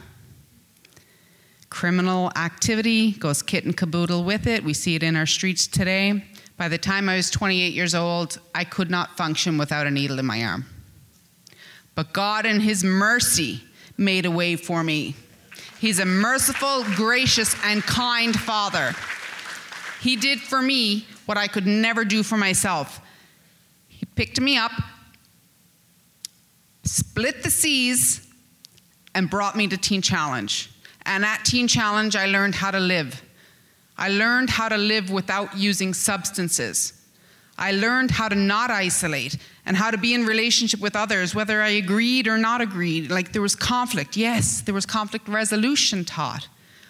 Criminal 1.69 2.31
activity 2.35 3.11
goes 3.11 3.43
kit 3.43 3.65
and 3.65 3.75
caboodle 3.75 4.23
with 4.23 4.47
it. 4.47 4.63
We 4.63 4.73
see 4.73 4.95
it 4.95 5.03
in 5.03 5.15
our 5.15 5.25
streets 5.25 5.67
today. 5.67 6.23
By 6.57 6.67
the 6.67 6.77
time 6.77 7.09
I 7.09 7.17
was 7.17 7.29
28 7.29 7.73
years 7.73 7.93
old, 7.93 8.39
I 8.55 8.63
could 8.63 8.89
not 8.89 9.17
function 9.17 9.57
without 9.57 9.87
a 9.87 9.91
needle 9.91 10.19
in 10.19 10.25
my 10.25 10.43
arm. 10.43 10.65
But 11.95 12.13
God, 12.13 12.45
in 12.45 12.61
His 12.61 12.83
mercy, 12.83 13.61
made 13.97 14.25
a 14.25 14.31
way 14.31 14.55
for 14.55 14.83
me. 14.83 15.15
He's 15.79 15.99
a 15.99 16.05
merciful, 16.05 16.83
gracious, 16.95 17.55
and 17.63 17.83
kind 17.83 18.37
Father. 18.37 18.93
He 20.01 20.15
did 20.15 20.39
for 20.39 20.61
me 20.61 21.05
what 21.25 21.37
I 21.37 21.47
could 21.47 21.67
never 21.67 22.03
do 22.05 22.23
for 22.23 22.37
myself. 22.37 23.01
Picked 24.19 24.41
me 24.41 24.57
up, 24.57 24.73
split 26.83 27.41
the 27.41 27.49
seas, 27.49 28.27
and 29.15 29.29
brought 29.29 29.55
me 29.55 29.65
to 29.69 29.77
Teen 29.77 30.01
Challenge. 30.01 30.69
And 31.03 31.23
at 31.23 31.45
Teen 31.45 31.69
Challenge, 31.69 32.17
I 32.17 32.25
learned 32.25 32.53
how 32.53 32.69
to 32.71 32.81
live. 32.81 33.23
I 33.97 34.09
learned 34.09 34.49
how 34.49 34.67
to 34.67 34.75
live 34.75 35.09
without 35.09 35.55
using 35.55 35.93
substances. 35.93 37.01
I 37.57 37.71
learned 37.71 38.11
how 38.11 38.27
to 38.27 38.35
not 38.35 38.69
isolate 38.69 39.37
and 39.65 39.77
how 39.77 39.89
to 39.89 39.97
be 39.97 40.13
in 40.13 40.25
relationship 40.25 40.81
with 40.81 40.97
others, 40.97 41.33
whether 41.33 41.61
I 41.61 41.69
agreed 41.69 42.27
or 42.27 42.37
not 42.37 42.59
agreed. 42.59 43.09
Like 43.09 43.31
there 43.31 43.41
was 43.41 43.55
conflict. 43.55 44.17
Yes, 44.17 44.59
there 44.59 44.75
was 44.75 44.85
conflict 44.85 45.29
resolution 45.29 46.03
taught. 46.03 46.49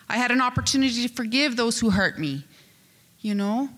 I 0.10 0.18
had 0.18 0.32
an 0.32 0.42
opportunity 0.42 1.08
to 1.08 1.14
forgive 1.14 1.58
those 1.58 1.80
who 1.80 1.92
hurt 1.92 2.18
me, 2.18 2.46
you 3.20 3.36
know, 3.36 3.70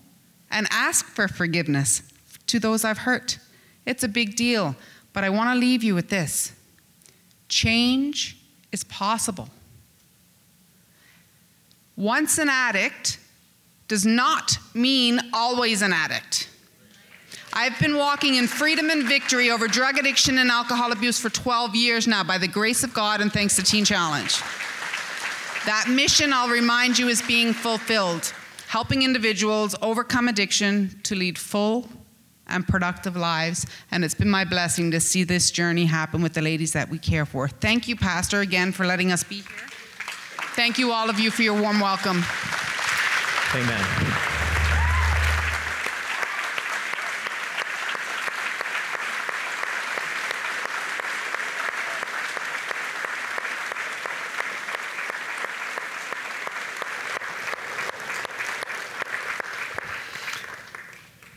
and 0.50 0.66
ask 0.70 1.04
for 1.04 1.28
forgiveness 1.28 2.00
to 2.46 2.58
those 2.58 2.84
I've 2.84 2.98
hurt. 2.98 3.38
It's 3.86 4.04
a 4.04 4.08
big 4.08 4.36
deal. 4.36 4.76
But 5.12 5.24
I 5.24 5.30
want 5.30 5.54
to 5.54 5.58
leave 5.58 5.82
you 5.82 5.94
with 5.94 6.08
this 6.08 6.52
change 7.48 8.38
is 8.72 8.82
possible. 8.84 9.48
Once 11.96 12.38
an 12.38 12.48
addict 12.48 13.18
does 13.88 14.06
not 14.06 14.56
mean 14.72 15.20
always 15.34 15.82
an 15.82 15.92
addict. 15.92 16.48
I've 17.52 17.78
been 17.78 17.98
walking 17.98 18.36
in 18.36 18.46
freedom 18.46 18.88
and 18.88 19.04
victory 19.04 19.50
over 19.50 19.68
drug 19.68 19.98
addiction 19.98 20.38
and 20.38 20.50
alcohol 20.50 20.92
abuse 20.92 21.20
for 21.20 21.28
12 21.28 21.76
years 21.76 22.08
now 22.08 22.24
by 22.24 22.38
the 22.38 22.48
grace 22.48 22.82
of 22.82 22.94
God 22.94 23.20
and 23.20 23.30
thanks 23.30 23.56
to 23.56 23.62
Teen 23.62 23.84
Challenge. 23.84 24.34
That 25.66 25.88
mission, 25.90 26.32
I'll 26.32 26.48
remind 26.48 26.98
you, 26.98 27.08
is 27.08 27.20
being 27.20 27.52
fulfilled, 27.52 28.32
helping 28.68 29.02
individuals 29.02 29.74
overcome 29.82 30.28
addiction 30.28 30.98
to 31.02 31.14
lead 31.14 31.36
full 31.36 31.88
and 32.52 32.66
productive 32.66 33.16
lives. 33.16 33.66
And 33.90 34.04
it's 34.04 34.14
been 34.14 34.30
my 34.30 34.44
blessing 34.44 34.90
to 34.92 35.00
see 35.00 35.24
this 35.24 35.50
journey 35.50 35.86
happen 35.86 36.22
with 36.22 36.34
the 36.34 36.42
ladies 36.42 36.72
that 36.72 36.88
we 36.88 36.98
care 36.98 37.26
for. 37.26 37.48
Thank 37.48 37.88
you, 37.88 37.96
Pastor, 37.96 38.40
again 38.40 38.70
for 38.72 38.86
letting 38.86 39.10
us 39.10 39.24
be 39.24 39.36
here. 39.36 39.68
Thank 40.54 40.78
you, 40.78 40.92
all 40.92 41.08
of 41.08 41.18
you, 41.18 41.30
for 41.30 41.42
your 41.42 41.60
warm 41.60 41.80
welcome. 41.80 42.22
Amen. 43.54 44.41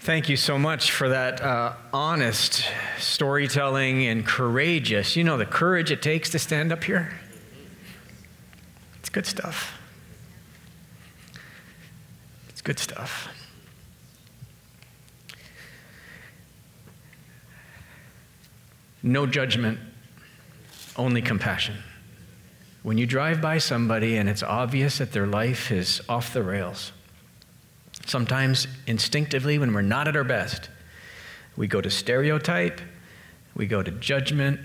Thank 0.06 0.30
you 0.30 0.38
so 0.38 0.60
much 0.60 0.91
for 0.91 1.10
that 1.10 1.41
uh, 1.41 1.74
honest 1.91 2.64
storytelling 2.99 4.06
and 4.06 4.24
courageous. 4.24 5.16
You 5.16 5.24
know 5.24 5.36
the 5.36 5.47
courage 5.47 5.91
it 5.91 6.03
takes 6.03 6.30
to 6.30 6.38
stand 6.38 6.72
up 6.72 6.84
here? 6.84 7.12
It's 8.99 9.10
good 9.10 9.26
stuff. 9.26 9.74
It's 12.49 12.62
good 12.62 12.78
stuff. 12.78 13.30
No 19.01 19.26
judgment, 19.26 19.80
only 20.97 21.24
compassion. 21.24 21.78
When 22.84 22.99
you 22.99 23.08
drive 23.08 23.41
by 23.41 23.58
somebody 23.58 24.18
and 24.18 24.30
it's 24.30 24.43
obvious 24.43 24.99
that 24.99 25.14
their 25.14 25.26
life 25.26 25.72
is 25.72 25.99
off 26.08 26.32
the 26.32 26.43
rails, 26.43 26.91
Sometimes 28.06 28.68
instinctively, 28.88 29.58
when 29.58 29.74
we're 29.74 29.82
not 29.82 30.08
at 30.08 30.16
our 30.16 30.24
best, 30.24 30.70
we 31.58 31.68
go 31.68 31.82
to 31.82 31.89
stereotype, 31.89 32.80
we 33.56 33.66
go 33.66 33.82
to 33.82 33.91
judgment, 33.91 34.60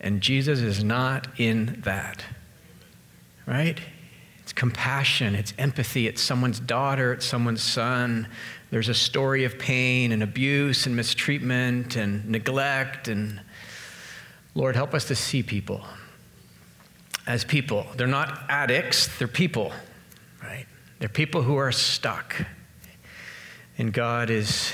and 0.00 0.20
Jesus 0.20 0.60
is 0.60 0.82
not 0.82 1.28
in 1.38 1.80
that. 1.84 2.24
Right? 3.46 3.80
It's 4.42 4.52
compassion, 4.52 5.34
it's 5.34 5.54
empathy, 5.58 6.06
it's 6.06 6.20
someone's 6.20 6.60
daughter, 6.60 7.12
it's 7.12 7.24
someone's 7.24 7.62
son. 7.62 8.28
There's 8.70 8.88
a 8.88 8.94
story 8.94 9.44
of 9.44 9.58
pain 9.58 10.12
and 10.12 10.22
abuse 10.22 10.86
and 10.86 10.94
mistreatment 10.96 11.96
and 11.96 12.28
neglect. 12.28 13.08
And 13.08 13.40
Lord, 14.54 14.76
help 14.76 14.92
us 14.92 15.06
to 15.06 15.14
see 15.14 15.42
people 15.42 15.84
as 17.26 17.44
people. 17.44 17.86
They're 17.96 18.06
not 18.06 18.42
addicts, 18.50 19.08
they're 19.18 19.28
people. 19.28 19.72
They're 21.04 21.10
people 21.10 21.42
who 21.42 21.56
are 21.56 21.70
stuck. 21.70 22.34
And 23.76 23.92
God 23.92 24.30
is, 24.30 24.72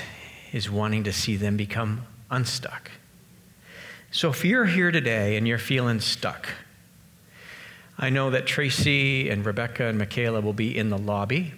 is 0.53 0.71
wanting 0.71 1.03
to 1.03 1.11
see 1.11 1.35
them 1.35 1.57
become 1.57 2.07
unstuck. 2.29 2.89
So 4.11 4.29
if 4.29 4.45
you're 4.45 4.63
here 4.63 4.91
today 4.91 5.35
and 5.35 5.45
you're 5.45 5.57
feeling 5.57 5.99
stuck, 5.99 6.47
I 7.97 8.11
know 8.11 8.29
that 8.29 8.45
Tracy 8.45 9.29
and 9.29 9.45
Rebecca 9.45 9.87
and 9.87 9.97
Michaela 9.97 10.39
will 10.39 10.53
be 10.53 10.77
in 10.77 10.87
the 10.87 10.97
lobby. 10.97 11.51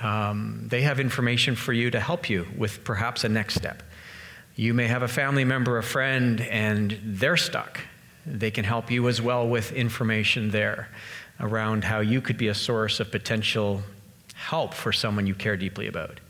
Um, 0.00 0.64
they 0.66 0.80
have 0.80 0.98
information 0.98 1.54
for 1.54 1.74
you 1.74 1.90
to 1.90 2.00
help 2.00 2.30
you 2.30 2.46
with 2.56 2.84
perhaps 2.84 3.22
a 3.24 3.28
next 3.28 3.56
step. 3.56 3.82
You 4.54 4.72
may 4.72 4.86
have 4.86 5.02
a 5.02 5.08
family 5.08 5.44
member, 5.44 5.76
a 5.76 5.82
friend, 5.82 6.40
and 6.40 6.98
they're 7.04 7.36
stuck. 7.36 7.80
They 8.24 8.50
can 8.50 8.64
help 8.64 8.90
you 8.90 9.10
as 9.10 9.20
well 9.20 9.46
with 9.46 9.72
information 9.72 10.52
there 10.52 10.88
around 11.38 11.84
how 11.84 12.00
you 12.00 12.22
could 12.22 12.38
be 12.38 12.48
a 12.48 12.54
source 12.54 12.98
of 12.98 13.10
potential 13.10 13.82
help 14.36 14.74
for 14.74 14.92
someone 14.92 15.26
you 15.26 15.34
care 15.34 15.56
deeply 15.56 15.88
about. 15.88 16.20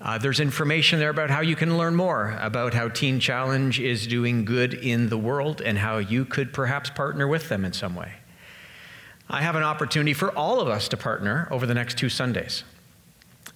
Uh, 0.00 0.18
there's 0.18 0.40
information 0.40 0.98
there 0.98 1.10
about 1.10 1.30
how 1.30 1.40
you 1.40 1.56
can 1.56 1.78
learn 1.78 1.94
more 1.94 2.36
about 2.40 2.74
how 2.74 2.88
Teen 2.88 3.18
Challenge 3.18 3.80
is 3.80 4.06
doing 4.06 4.44
good 4.44 4.74
in 4.74 5.08
the 5.08 5.16
world 5.16 5.62
and 5.62 5.78
how 5.78 5.98
you 5.98 6.24
could 6.24 6.52
perhaps 6.52 6.90
partner 6.90 7.26
with 7.26 7.48
them 7.48 7.64
in 7.64 7.72
some 7.72 7.94
way. 7.94 8.12
I 9.28 9.42
have 9.42 9.56
an 9.56 9.62
opportunity 9.62 10.12
for 10.12 10.30
all 10.36 10.60
of 10.60 10.68
us 10.68 10.88
to 10.88 10.96
partner 10.96 11.48
over 11.50 11.66
the 11.66 11.74
next 11.74 11.96
two 11.98 12.08
Sundays. 12.08 12.62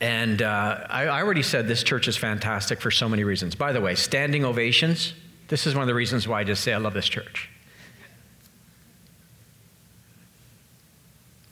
And 0.00 0.40
uh, 0.40 0.86
I, 0.88 1.04
I 1.04 1.22
already 1.22 1.42
said 1.42 1.68
this 1.68 1.82
church 1.82 2.08
is 2.08 2.16
fantastic 2.16 2.80
for 2.80 2.90
so 2.90 3.08
many 3.08 3.22
reasons. 3.22 3.54
By 3.54 3.72
the 3.72 3.80
way, 3.80 3.94
standing 3.94 4.44
ovations, 4.44 5.12
this 5.48 5.66
is 5.66 5.74
one 5.74 5.82
of 5.82 5.88
the 5.88 5.94
reasons 5.94 6.26
why 6.26 6.40
I 6.40 6.44
just 6.44 6.64
say 6.64 6.72
I 6.72 6.78
love 6.78 6.94
this 6.94 7.08
church. 7.08 7.50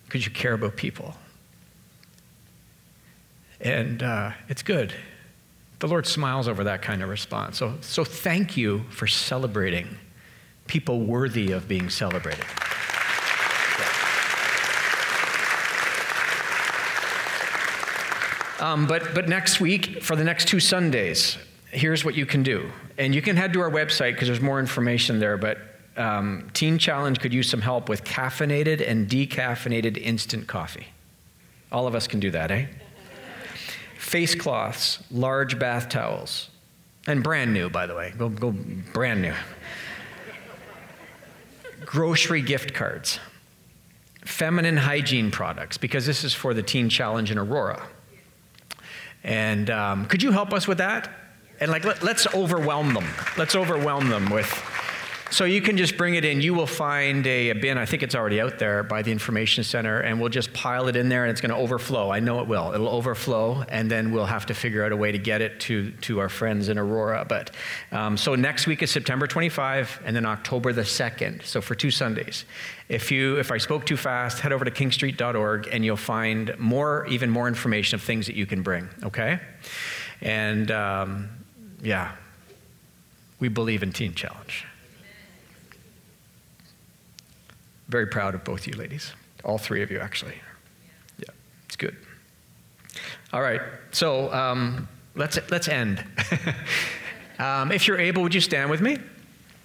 Because 0.07 0.25
you 0.25 0.33
care 0.33 0.55
about 0.55 0.77
people. 0.77 1.15
And 3.61 4.03
uh, 4.03 4.33
it's 4.49 4.63
good. 4.63 4.95
The 5.81 5.89
Lord 5.89 6.07
smiles 6.07 6.49
over 6.49 6.65
that 6.65 6.83
kind 6.83 7.03
of 7.03 7.09
response. 7.09 7.59
So, 7.59 7.75
so 7.81 8.05
thank 8.05 8.57
you 8.57 8.85
for 8.91 9.07
celebrating 9.07 9.99
people 10.67 11.01
worthy 11.01 11.53
of 11.53 11.67
being 11.67 11.89
celebrated. 11.89 12.45
Um, 18.61 18.87
but, 18.87 19.15
but 19.15 19.29
next 19.29 19.61
week, 19.61 20.03
for 20.03 20.17
the 20.17 20.25
next 20.25 20.49
two 20.49 20.61
Sundays, 20.61 21.39
here's 21.71 22.05
what 22.05 22.17
you 22.17 22.27
can 22.27 22.43
do. 22.43 22.71
And 22.99 23.15
you 23.15 23.23
can 23.23 23.37
head 23.37 23.53
to 23.53 23.61
our 23.61 23.71
website 23.71 24.13
because 24.13 24.27
there's 24.29 24.41
more 24.41 24.59
information 24.59 25.21
there. 25.21 25.37
But 25.37 25.59
um, 25.97 26.51
Teen 26.55 26.77
Challenge 26.79 27.21
could 27.21 27.33
use 27.33 27.49
some 27.49 27.61
help 27.61 27.89
with 27.89 28.05
caffeinated 28.05 28.87
and 28.87 29.09
decaffeinated 29.09 29.97
instant 29.97 30.49
coffee. 30.49 30.89
All 31.71 31.87
of 31.87 31.95
us 31.95 32.07
can 32.09 32.19
do 32.19 32.31
that, 32.33 32.51
eh? 32.51 32.67
Face 33.99 34.35
cloths, 34.35 35.01
large 35.11 35.59
bath 35.59 35.89
towels, 35.89 36.49
and 37.07 37.23
brand 37.23 37.53
new, 37.53 37.69
by 37.69 37.87
the 37.87 37.95
way. 37.95 38.15
Go, 38.17 38.29
go 38.29 38.53
brand 38.53 39.21
new. 39.21 39.35
Grocery 41.85 42.41
gift 42.41 42.75
cards, 42.75 43.19
feminine 44.25 44.77
hygiene 44.77 45.31
products, 45.31 45.77
because 45.77 46.07
this 46.07 46.23
is 46.23 46.33
for 46.33 46.55
the 46.55 46.63
Teen 46.63 46.89
Challenge 46.89 47.31
in 47.31 47.39
Aurora. 47.39 47.87
And 49.25 49.69
um, 49.69 50.07
could 50.07 50.23
you 50.23 50.31
help 50.31 50.53
us 50.53 50.69
with 50.69 50.79
that? 50.79 51.11
And 51.61 51.71
like, 51.71 51.85
let, 51.85 52.03
let's 52.03 52.33
overwhelm 52.35 52.95
them. 52.95 53.07
Let's 53.37 53.57
overwhelm 53.57 54.09
them 54.11 54.31
with 54.31 54.49
so 55.31 55.45
you 55.45 55.61
can 55.61 55.77
just 55.77 55.97
bring 55.97 56.15
it 56.15 56.25
in. 56.25 56.41
You 56.41 56.55
will 56.55 56.67
find 56.67 57.27
a, 57.27 57.51
a, 57.51 57.55
bin, 57.55 57.77
I 57.77 57.85
think 57.85 58.03
it's 58.03 58.15
already 58.15 58.41
out 58.41 58.59
there 58.59 58.83
by 58.83 59.03
the 59.03 59.13
Information 59.13 59.63
Center, 59.63 60.01
and 60.01 60.21
we'll 60.21 60.31
just 60.31 60.53
pile 60.53 60.89
it 60.89 60.97
in 60.97 61.09
there 61.09 61.25
and 61.25 61.31
it's 61.31 61.41
going 61.41 61.51
to 61.51 61.57
overflow. 61.57 62.11
I 62.11 62.21
know 62.21 62.41
it 62.41 62.49
will. 62.49 62.73
It'll 62.73 62.89
overflow, 62.89 63.65
and 63.69 63.91
then 63.91 64.13
we'll 64.13 64.27
have 64.27 64.47
to 64.47 64.55
figure 64.55 64.85
out 64.85 64.93
a 64.93 64.97
way 64.97 65.13
to 65.13 65.19
get 65.19 65.43
it 65.43 65.61
to, 65.61 65.91
to 65.93 66.21
our 66.21 66.29
friends 66.29 66.69
in 66.69 66.79
Aurora. 66.79 67.27
But 67.29 67.51
um, 67.93 68.17
so 68.17 68.35
next 68.35 68.67
week 68.67 68.83
is 68.83 68.91
September 68.91 69.27
25 69.27 70.03
and 70.05 70.17
then 70.17 70.25
October 70.25 70.73
the 70.73 70.83
2nd. 70.83 71.45
So 71.45 71.61
for 71.61 71.75
two 71.75 71.91
Sundays. 71.91 72.45
If, 72.89 73.11
you, 73.11 73.39
if 73.39 73.53
I 73.53 73.59
spoke 73.59 73.85
too 73.85 73.99
fast, 73.99 74.41
head 74.41 74.53
over 74.53 74.65
to 74.65 74.71
kingstreet.org 74.71 75.69
and 75.71 75.85
you'll 75.85 75.97
find 75.97 76.59
more, 76.59 77.07
even 77.07 77.29
more 77.29 77.49
information 77.49 77.97
of 77.97 78.03
things 78.03 78.27
that 78.27 78.35
you 78.35 78.47
can 78.47 78.63
bring, 78.63 78.89
okay? 79.03 79.41
And 80.23 80.71
um, 80.71 81.29
yeah, 81.83 82.13
we 83.41 83.49
believe 83.49 83.83
in 83.83 83.93
Teen 83.93 84.15
Challenge. 84.15 84.68
Very 87.89 88.07
proud 88.07 88.35
of 88.35 88.45
both 88.45 88.67
you 88.67 88.75
ladies. 88.75 89.13
All 89.45 89.59
three 89.59 89.83
of 89.83 89.91
you, 89.91 90.01
actually. 90.01 90.35
Yeah, 91.19 91.31
it's 91.67 91.77
good. 91.77 91.97
All 93.33 93.41
right, 93.41 93.61
so 93.93 94.33
um, 94.33 94.89
let's, 95.15 95.39
let's 95.51 95.69
end. 95.69 96.05
um, 97.39 97.73
if 97.73 97.87
you're 97.87 97.99
able, 97.99 98.23
would 98.23 98.35
you 98.35 98.41
stand 98.41 98.71
with 98.71 98.81
me? 98.81 98.99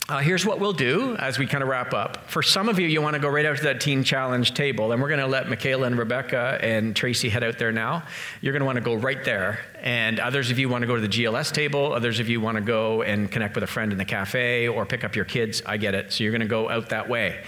uh, 0.09 0.19
here's 0.19 0.45
what 0.45 0.59
we'll 0.59 0.73
do 0.73 1.15
as 1.15 1.39
we 1.39 1.47
kind 1.47 1.63
of 1.63 1.69
wrap 1.69 1.93
up. 1.93 2.29
For 2.29 2.43
some 2.43 2.67
of 2.67 2.77
you, 2.77 2.87
you 2.87 3.01
want 3.01 3.13
to 3.13 3.21
go 3.21 3.29
right 3.29 3.45
out 3.45 3.55
to 3.55 3.63
that 3.63 3.79
Teen 3.79 4.03
Challenge 4.03 4.53
table, 4.53 4.91
and 4.91 5.01
we're 5.01 5.07
going 5.07 5.21
to 5.21 5.27
let 5.27 5.47
Michaela 5.47 5.87
and 5.87 5.97
Rebecca 5.97 6.59
and 6.61 6.93
Tracy 6.93 7.29
head 7.29 7.41
out 7.41 7.57
there 7.57 7.71
now. 7.71 8.03
You're 8.41 8.51
going 8.51 8.59
to 8.59 8.65
want 8.65 8.75
to 8.75 8.83
go 8.83 8.95
right 8.95 9.23
there. 9.23 9.61
And 9.79 10.19
others 10.19 10.51
of 10.51 10.59
you 10.59 10.67
want 10.67 10.81
to 10.81 10.87
go 10.87 10.95
to 10.95 11.01
the 11.01 11.07
GLS 11.07 11.53
table. 11.53 11.93
Others 11.93 12.19
of 12.19 12.27
you 12.27 12.41
want 12.41 12.57
to 12.57 12.61
go 12.61 13.01
and 13.01 13.31
connect 13.31 13.55
with 13.55 13.63
a 13.63 13.67
friend 13.67 13.93
in 13.93 13.97
the 13.97 14.05
cafe 14.05 14.67
or 14.67 14.85
pick 14.85 15.05
up 15.05 15.15
your 15.15 15.25
kids. 15.25 15.61
I 15.65 15.77
get 15.77 15.95
it. 15.95 16.11
So 16.11 16.25
you're 16.25 16.31
going 16.31 16.41
to 16.41 16.47
go 16.47 16.69
out 16.69 16.89
that 16.89 17.07
way. 17.07 17.41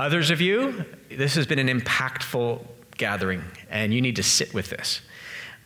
Others 0.00 0.30
of 0.30 0.40
you, 0.40 0.86
this 1.10 1.34
has 1.34 1.46
been 1.46 1.58
an 1.58 1.68
impactful 1.68 2.64
gathering, 2.96 3.44
and 3.68 3.92
you 3.92 4.00
need 4.00 4.16
to 4.16 4.22
sit 4.22 4.54
with 4.54 4.70
this. 4.70 5.02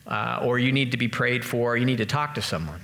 Uh, 0.09 0.41
or 0.43 0.59
you 0.59 0.73
need 0.73 0.91
to 0.91 0.97
be 0.97 1.07
prayed 1.07 1.45
for, 1.45 1.77
you 1.77 1.85
need 1.85 1.99
to 1.99 2.05
talk 2.05 2.35
to 2.35 2.43
someone. 2.43 2.81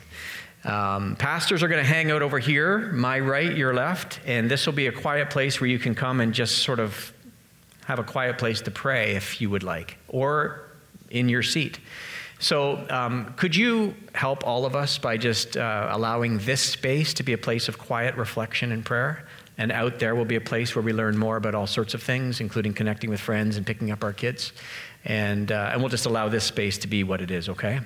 Um, 0.62 1.16
pastors 1.16 1.64
are 1.64 1.66
going 1.66 1.82
to 1.82 1.92
hang 1.92 2.12
out 2.12 2.22
over 2.22 2.38
here, 2.38 2.92
my 2.92 3.18
right, 3.18 3.56
your 3.56 3.74
left, 3.74 4.20
and 4.26 4.48
this 4.48 4.64
will 4.64 4.74
be 4.74 4.86
a 4.86 4.92
quiet 4.92 5.28
place 5.28 5.60
where 5.60 5.68
you 5.68 5.80
can 5.80 5.92
come 5.92 6.20
and 6.20 6.32
just 6.32 6.58
sort 6.58 6.78
of 6.78 7.12
have 7.84 7.98
a 7.98 8.04
quiet 8.04 8.38
place 8.38 8.60
to 8.60 8.70
pray 8.70 9.16
if 9.16 9.40
you 9.40 9.50
would 9.50 9.64
like, 9.64 9.98
or 10.06 10.70
in 11.10 11.28
your 11.28 11.42
seat. 11.42 11.80
So, 12.38 12.86
um, 12.90 13.34
could 13.36 13.56
you 13.56 13.96
help 14.14 14.46
all 14.46 14.64
of 14.66 14.76
us 14.76 14.98
by 14.98 15.16
just 15.16 15.56
uh, 15.56 15.88
allowing 15.90 16.38
this 16.38 16.60
space 16.60 17.12
to 17.14 17.24
be 17.24 17.32
a 17.32 17.38
place 17.38 17.66
of 17.66 17.76
quiet 17.76 18.14
reflection 18.14 18.70
and 18.70 18.86
prayer? 18.86 19.26
And 19.58 19.70
out 19.72 19.98
there 19.98 20.14
will 20.14 20.24
be 20.24 20.36
a 20.36 20.40
place 20.40 20.74
where 20.74 20.82
we 20.82 20.92
learn 20.92 21.18
more 21.18 21.36
about 21.36 21.54
all 21.54 21.66
sorts 21.66 21.94
of 21.94 22.02
things, 22.02 22.40
including 22.40 22.72
connecting 22.72 23.10
with 23.10 23.20
friends 23.20 23.56
and 23.56 23.66
picking 23.66 23.90
up 23.90 24.02
our 24.02 24.12
kids. 24.12 24.52
And, 25.04 25.50
uh, 25.50 25.70
and 25.72 25.80
we'll 25.80 25.88
just 25.88 26.04
allow 26.04 26.28
this 26.28 26.44
space 26.44 26.76
to 26.78 26.88
be 26.88 27.04
what 27.04 27.22
it 27.22 27.30
is, 27.30 27.48
okay? 27.48 27.80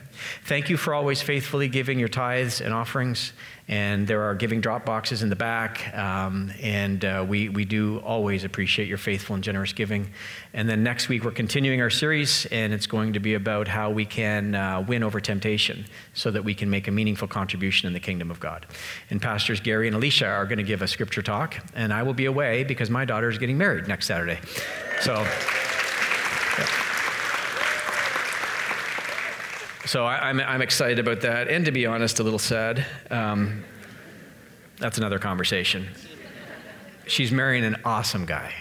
Thank 0.47 0.69
you 0.69 0.77
for 0.77 0.95
always 0.95 1.23
faithfully 1.23 1.69
giving 1.69 1.99
your 1.99 2.09
tithes 2.09 2.61
and 2.61 2.75
offerings. 2.75 3.33
And 3.69 4.07
there 4.07 4.23
are 4.25 4.35
giving 4.35 4.61
drop 4.61 4.85
boxes 4.85 5.23
in 5.23 5.31
the 5.31 5.37
back. 5.37 5.97
Um, 5.97 6.53
and 6.61 7.05
uh, 7.05 7.25
we, 7.27 7.49
we 7.49 7.65
do 7.65 7.99
always 8.01 8.43
appreciate 8.43 8.89
your 8.89 8.99
faithful 8.99 9.35
and 9.35 9.45
generous 9.45 9.73
giving. 9.73 10.11
And 10.53 10.69
then 10.69 10.83
next 10.83 11.09
week, 11.09 11.25
we're 11.25 11.31
continuing 11.31 11.81
our 11.81 11.89
series, 11.89 12.47
and 12.47 12.75
it's 12.75 12.87
going 12.87 13.13
to 13.15 13.21
be 13.21 13.35
about 13.35 13.69
how 13.69 13.91
we 13.91 14.05
can 14.05 14.55
uh, 14.55 14.85
win 14.87 15.03
over 15.03 15.21
temptation 15.21 15.87
so 16.15 16.31
that 16.33 16.45
we 16.45 16.55
can 16.55 16.69
make 16.69 16.89
a 16.89 16.91
meaningful 16.91 17.29
contribution 17.29 17.87
in 17.87 17.93
the 17.93 18.01
kingdom 18.01 18.31
of 18.31 18.41
God. 18.41 18.67
And 19.09 19.23
Pastors 19.23 19.61
Gary 19.61 19.87
and 19.87 19.97
Alicia 19.97 20.27
are 20.27 20.47
going 20.47 20.59
to 20.59 20.65
give 20.65 20.83
a 20.83 20.89
scripture 20.89 21.23
talk, 21.23 21.57
and 21.75 21.93
I 21.93 22.03
will 22.03 22.13
be 22.13 22.27
away 22.27 22.65
because 22.65 22.91
my 22.91 23.05
daughter 23.05 23.31
is 23.31 23.39
getting 23.39 23.57
married 23.57 23.87
next 23.87 24.07
Saturday. 24.07 24.41
So. 25.01 25.25
So 29.87 30.07
I, 30.07 30.31
am 30.31 30.41
I'm, 30.41 30.47
I'm 30.47 30.63
excited 30.63 30.99
about 30.99 31.21
that, 31.23 31.49
and 31.49 31.65
to 31.67 31.73
be 31.73 31.85
honest, 31.87 32.19
a 32.19 32.23
little 32.23 32.39
sad. 32.39 32.87
Um, 33.11 33.65
that's 34.79 34.99
another 34.99 35.19
conversation. 35.19 35.89
She's 37.07 37.31
marrying 37.31 37.65
an 37.65 37.77
awesome 37.85 38.25
guy. 38.25 38.55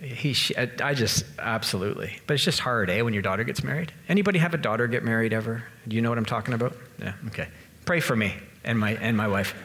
He, 0.00 0.32
she, 0.32 0.56
I 0.56 0.94
just 0.94 1.24
absolutely, 1.40 2.20
but 2.28 2.34
it's 2.34 2.44
just 2.44 2.60
hard, 2.60 2.88
eh, 2.88 3.02
when 3.02 3.12
your 3.12 3.22
daughter 3.22 3.42
gets 3.42 3.64
married. 3.64 3.92
Anybody 4.08 4.38
have 4.38 4.54
a 4.54 4.58
daughter 4.58 4.86
get 4.86 5.02
married 5.02 5.32
ever? 5.32 5.64
Do 5.88 5.96
you 5.96 6.02
know 6.02 6.08
what 6.08 6.18
I'm 6.18 6.24
talking 6.24 6.54
about? 6.54 6.76
Yeah. 7.00 7.14
Okay. 7.26 7.48
Pray 7.84 7.98
for 7.98 8.14
me 8.14 8.34
and 8.62 8.78
my 8.78 8.92
and 8.94 9.16
my 9.16 9.26
wife. 9.26 9.56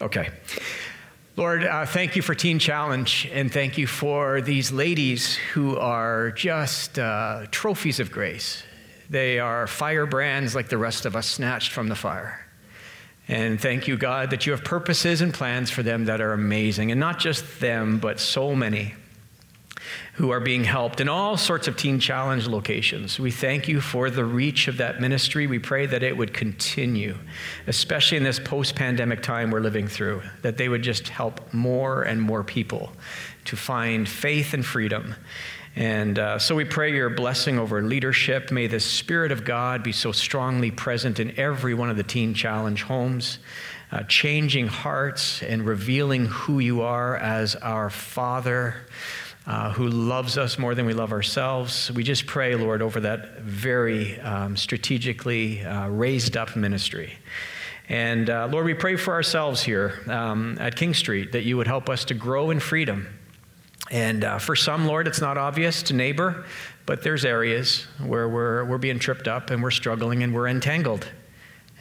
Okay. 0.00 0.30
Lord, 1.36 1.62
uh, 1.62 1.86
thank 1.86 2.16
you 2.16 2.22
for 2.22 2.34
Teen 2.34 2.58
Challenge, 2.58 3.30
and 3.32 3.52
thank 3.52 3.78
you 3.78 3.86
for 3.86 4.40
these 4.40 4.72
ladies 4.72 5.36
who 5.36 5.78
are 5.78 6.32
just 6.32 6.98
uh, 6.98 7.46
trophies 7.52 8.00
of 8.00 8.10
grace. 8.10 8.64
They 9.10 9.40
are 9.40 9.66
firebrands 9.66 10.54
like 10.54 10.68
the 10.68 10.78
rest 10.78 11.04
of 11.04 11.16
us, 11.16 11.26
snatched 11.26 11.72
from 11.72 11.88
the 11.88 11.96
fire. 11.96 12.46
And 13.26 13.60
thank 13.60 13.88
you, 13.88 13.96
God, 13.96 14.30
that 14.30 14.46
you 14.46 14.52
have 14.52 14.64
purposes 14.64 15.20
and 15.20 15.34
plans 15.34 15.68
for 15.70 15.82
them 15.82 16.04
that 16.06 16.20
are 16.20 16.32
amazing. 16.32 16.90
And 16.92 17.00
not 17.00 17.18
just 17.18 17.60
them, 17.60 17.98
but 17.98 18.20
so 18.20 18.54
many 18.54 18.94
who 20.14 20.30
are 20.30 20.40
being 20.40 20.64
helped 20.64 21.00
in 21.00 21.08
all 21.08 21.36
sorts 21.36 21.66
of 21.66 21.76
Teen 21.76 21.98
Challenge 21.98 22.46
locations. 22.46 23.18
We 23.18 23.30
thank 23.30 23.66
you 23.66 23.80
for 23.80 24.10
the 24.10 24.24
reach 24.24 24.68
of 24.68 24.76
that 24.76 25.00
ministry. 25.00 25.46
We 25.46 25.58
pray 25.58 25.86
that 25.86 26.02
it 26.02 26.16
would 26.16 26.34
continue, 26.34 27.16
especially 27.66 28.18
in 28.18 28.24
this 28.24 28.38
post 28.38 28.76
pandemic 28.76 29.22
time 29.22 29.50
we're 29.50 29.60
living 29.60 29.88
through, 29.88 30.22
that 30.42 30.56
they 30.56 30.68
would 30.68 30.82
just 30.82 31.08
help 31.08 31.52
more 31.52 32.02
and 32.02 32.20
more 32.20 32.44
people 32.44 32.92
to 33.46 33.56
find 33.56 34.08
faith 34.08 34.54
and 34.54 34.64
freedom 34.64 35.14
and 35.76 36.18
uh, 36.18 36.38
so 36.38 36.56
we 36.56 36.64
pray 36.64 36.92
your 36.92 37.10
blessing 37.10 37.58
over 37.58 37.80
leadership. 37.80 38.50
May 38.50 38.66
the 38.66 38.80
Spirit 38.80 39.30
of 39.30 39.44
God 39.44 39.82
be 39.82 39.92
so 39.92 40.10
strongly 40.10 40.70
present 40.70 41.20
in 41.20 41.38
every 41.38 41.74
one 41.74 41.90
of 41.90 41.96
the 41.96 42.02
Teen 42.02 42.34
Challenge 42.34 42.82
homes, 42.82 43.38
uh, 43.92 44.02
changing 44.02 44.66
hearts 44.66 45.42
and 45.42 45.64
revealing 45.64 46.26
who 46.26 46.58
you 46.58 46.82
are 46.82 47.16
as 47.16 47.54
our 47.56 47.90
Father. 47.90 48.86
Uh, 49.46 49.72
who 49.72 49.88
loves 49.88 50.36
us 50.38 50.58
more 50.58 50.74
than 50.74 50.84
we 50.84 50.92
love 50.92 51.12
ourselves. 51.12 51.90
We 51.90 52.04
just 52.04 52.26
pray, 52.26 52.54
Lord, 52.54 52.82
over 52.82 53.00
that 53.00 53.40
very 53.40 54.20
um, 54.20 54.54
strategically 54.54 55.64
uh, 55.64 55.88
raised 55.88 56.36
up 56.36 56.54
ministry. 56.54 57.14
And 57.88 58.28
uh, 58.30 58.48
Lord, 58.52 58.66
we 58.66 58.74
pray 58.74 58.96
for 58.96 59.14
ourselves 59.14 59.62
here 59.62 59.98
um, 60.06 60.58
at 60.60 60.76
King 60.76 60.94
Street 60.94 61.32
that 61.32 61.42
you 61.42 61.56
would 61.56 61.66
help 61.66 61.88
us 61.88 62.04
to 62.04 62.14
grow 62.14 62.50
in 62.50 62.60
freedom 62.60 63.08
and 63.90 64.22
uh, 64.22 64.38
for 64.38 64.54
some, 64.54 64.86
Lord, 64.86 65.08
it's 65.08 65.20
not 65.20 65.36
obvious 65.36 65.82
to 65.84 65.94
neighbor, 65.94 66.44
but 66.86 67.02
there's 67.02 67.24
areas 67.24 67.86
where 68.04 68.28
we're, 68.28 68.64
we're 68.64 68.78
being 68.78 68.98
tripped 68.98 69.26
up 69.26 69.50
and 69.50 69.62
we're 69.62 69.72
struggling 69.72 70.22
and 70.22 70.32
we're 70.32 70.46
entangled. 70.46 71.08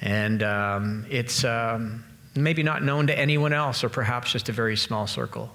And 0.01 0.41
um, 0.41 1.05
it's 1.10 1.43
um, 1.43 2.03
maybe 2.36 2.64
not 2.64 2.84
known 2.84 3.07
to 3.07 3.18
anyone 3.18 3.53
else 3.53 3.84
or 3.84 3.89
perhaps 3.89 4.32
just 4.32 4.49
a 4.49 4.51
very 4.51 4.76
small 4.76 5.05
circle. 5.05 5.51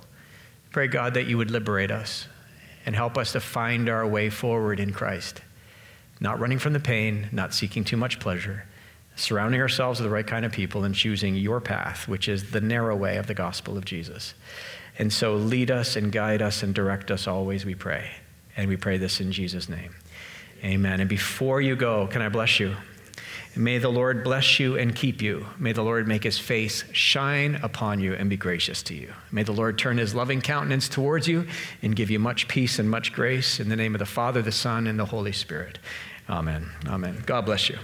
Pray, 0.70 0.86
God, 0.86 1.14
that 1.14 1.26
you 1.26 1.38
would 1.38 1.50
liberate 1.50 1.90
us 1.90 2.28
and 2.86 2.94
help 2.94 3.18
us 3.18 3.32
to 3.32 3.40
find 3.40 3.88
our 3.88 4.06
way 4.06 4.30
forward 4.30 4.78
in 4.78 4.92
Christ. 4.92 5.40
Not 6.20 6.38
running 6.38 6.58
from 6.58 6.72
the 6.72 6.80
pain, 6.80 7.28
not 7.32 7.52
seeking 7.54 7.82
too 7.82 7.96
much 7.96 8.20
pleasure, 8.20 8.64
surrounding 9.16 9.60
ourselves 9.60 9.98
with 9.98 10.08
the 10.08 10.14
right 10.14 10.26
kind 10.26 10.44
of 10.44 10.52
people 10.52 10.84
and 10.84 10.94
choosing 10.94 11.34
your 11.34 11.60
path, 11.60 12.06
which 12.06 12.28
is 12.28 12.50
the 12.50 12.60
narrow 12.60 12.94
way 12.94 13.16
of 13.16 13.26
the 13.26 13.34
gospel 13.34 13.76
of 13.76 13.84
Jesus. 13.84 14.34
And 14.98 15.12
so 15.12 15.34
lead 15.34 15.70
us 15.70 15.96
and 15.96 16.12
guide 16.12 16.42
us 16.42 16.62
and 16.62 16.74
direct 16.74 17.10
us 17.10 17.26
always, 17.26 17.64
we 17.64 17.74
pray. 17.74 18.10
And 18.56 18.68
we 18.68 18.76
pray 18.76 18.98
this 18.98 19.20
in 19.20 19.32
Jesus' 19.32 19.68
name. 19.68 19.94
Amen. 20.62 21.00
And 21.00 21.08
before 21.08 21.60
you 21.60 21.76
go, 21.76 22.06
can 22.06 22.22
I 22.22 22.28
bless 22.28 22.60
you? 22.60 22.76
May 23.56 23.78
the 23.78 23.88
Lord 23.88 24.24
bless 24.24 24.58
you 24.58 24.76
and 24.76 24.94
keep 24.94 25.22
you. 25.22 25.46
May 25.58 25.72
the 25.72 25.82
Lord 25.82 26.08
make 26.08 26.24
his 26.24 26.38
face 26.38 26.84
shine 26.92 27.56
upon 27.56 28.00
you 28.00 28.14
and 28.14 28.28
be 28.28 28.36
gracious 28.36 28.82
to 28.84 28.94
you. 28.94 29.12
May 29.30 29.44
the 29.44 29.52
Lord 29.52 29.78
turn 29.78 29.98
his 29.98 30.14
loving 30.14 30.40
countenance 30.40 30.88
towards 30.88 31.28
you 31.28 31.46
and 31.80 31.94
give 31.94 32.10
you 32.10 32.18
much 32.18 32.48
peace 32.48 32.80
and 32.80 32.90
much 32.90 33.12
grace 33.12 33.60
in 33.60 33.68
the 33.68 33.76
name 33.76 33.94
of 33.94 34.00
the 34.00 34.06
Father, 34.06 34.42
the 34.42 34.50
Son, 34.50 34.88
and 34.88 34.98
the 34.98 35.04
Holy 35.04 35.32
Spirit. 35.32 35.78
Amen. 36.28 36.70
Amen. 36.86 37.22
God 37.26 37.46
bless 37.46 37.68
you. 37.68 37.78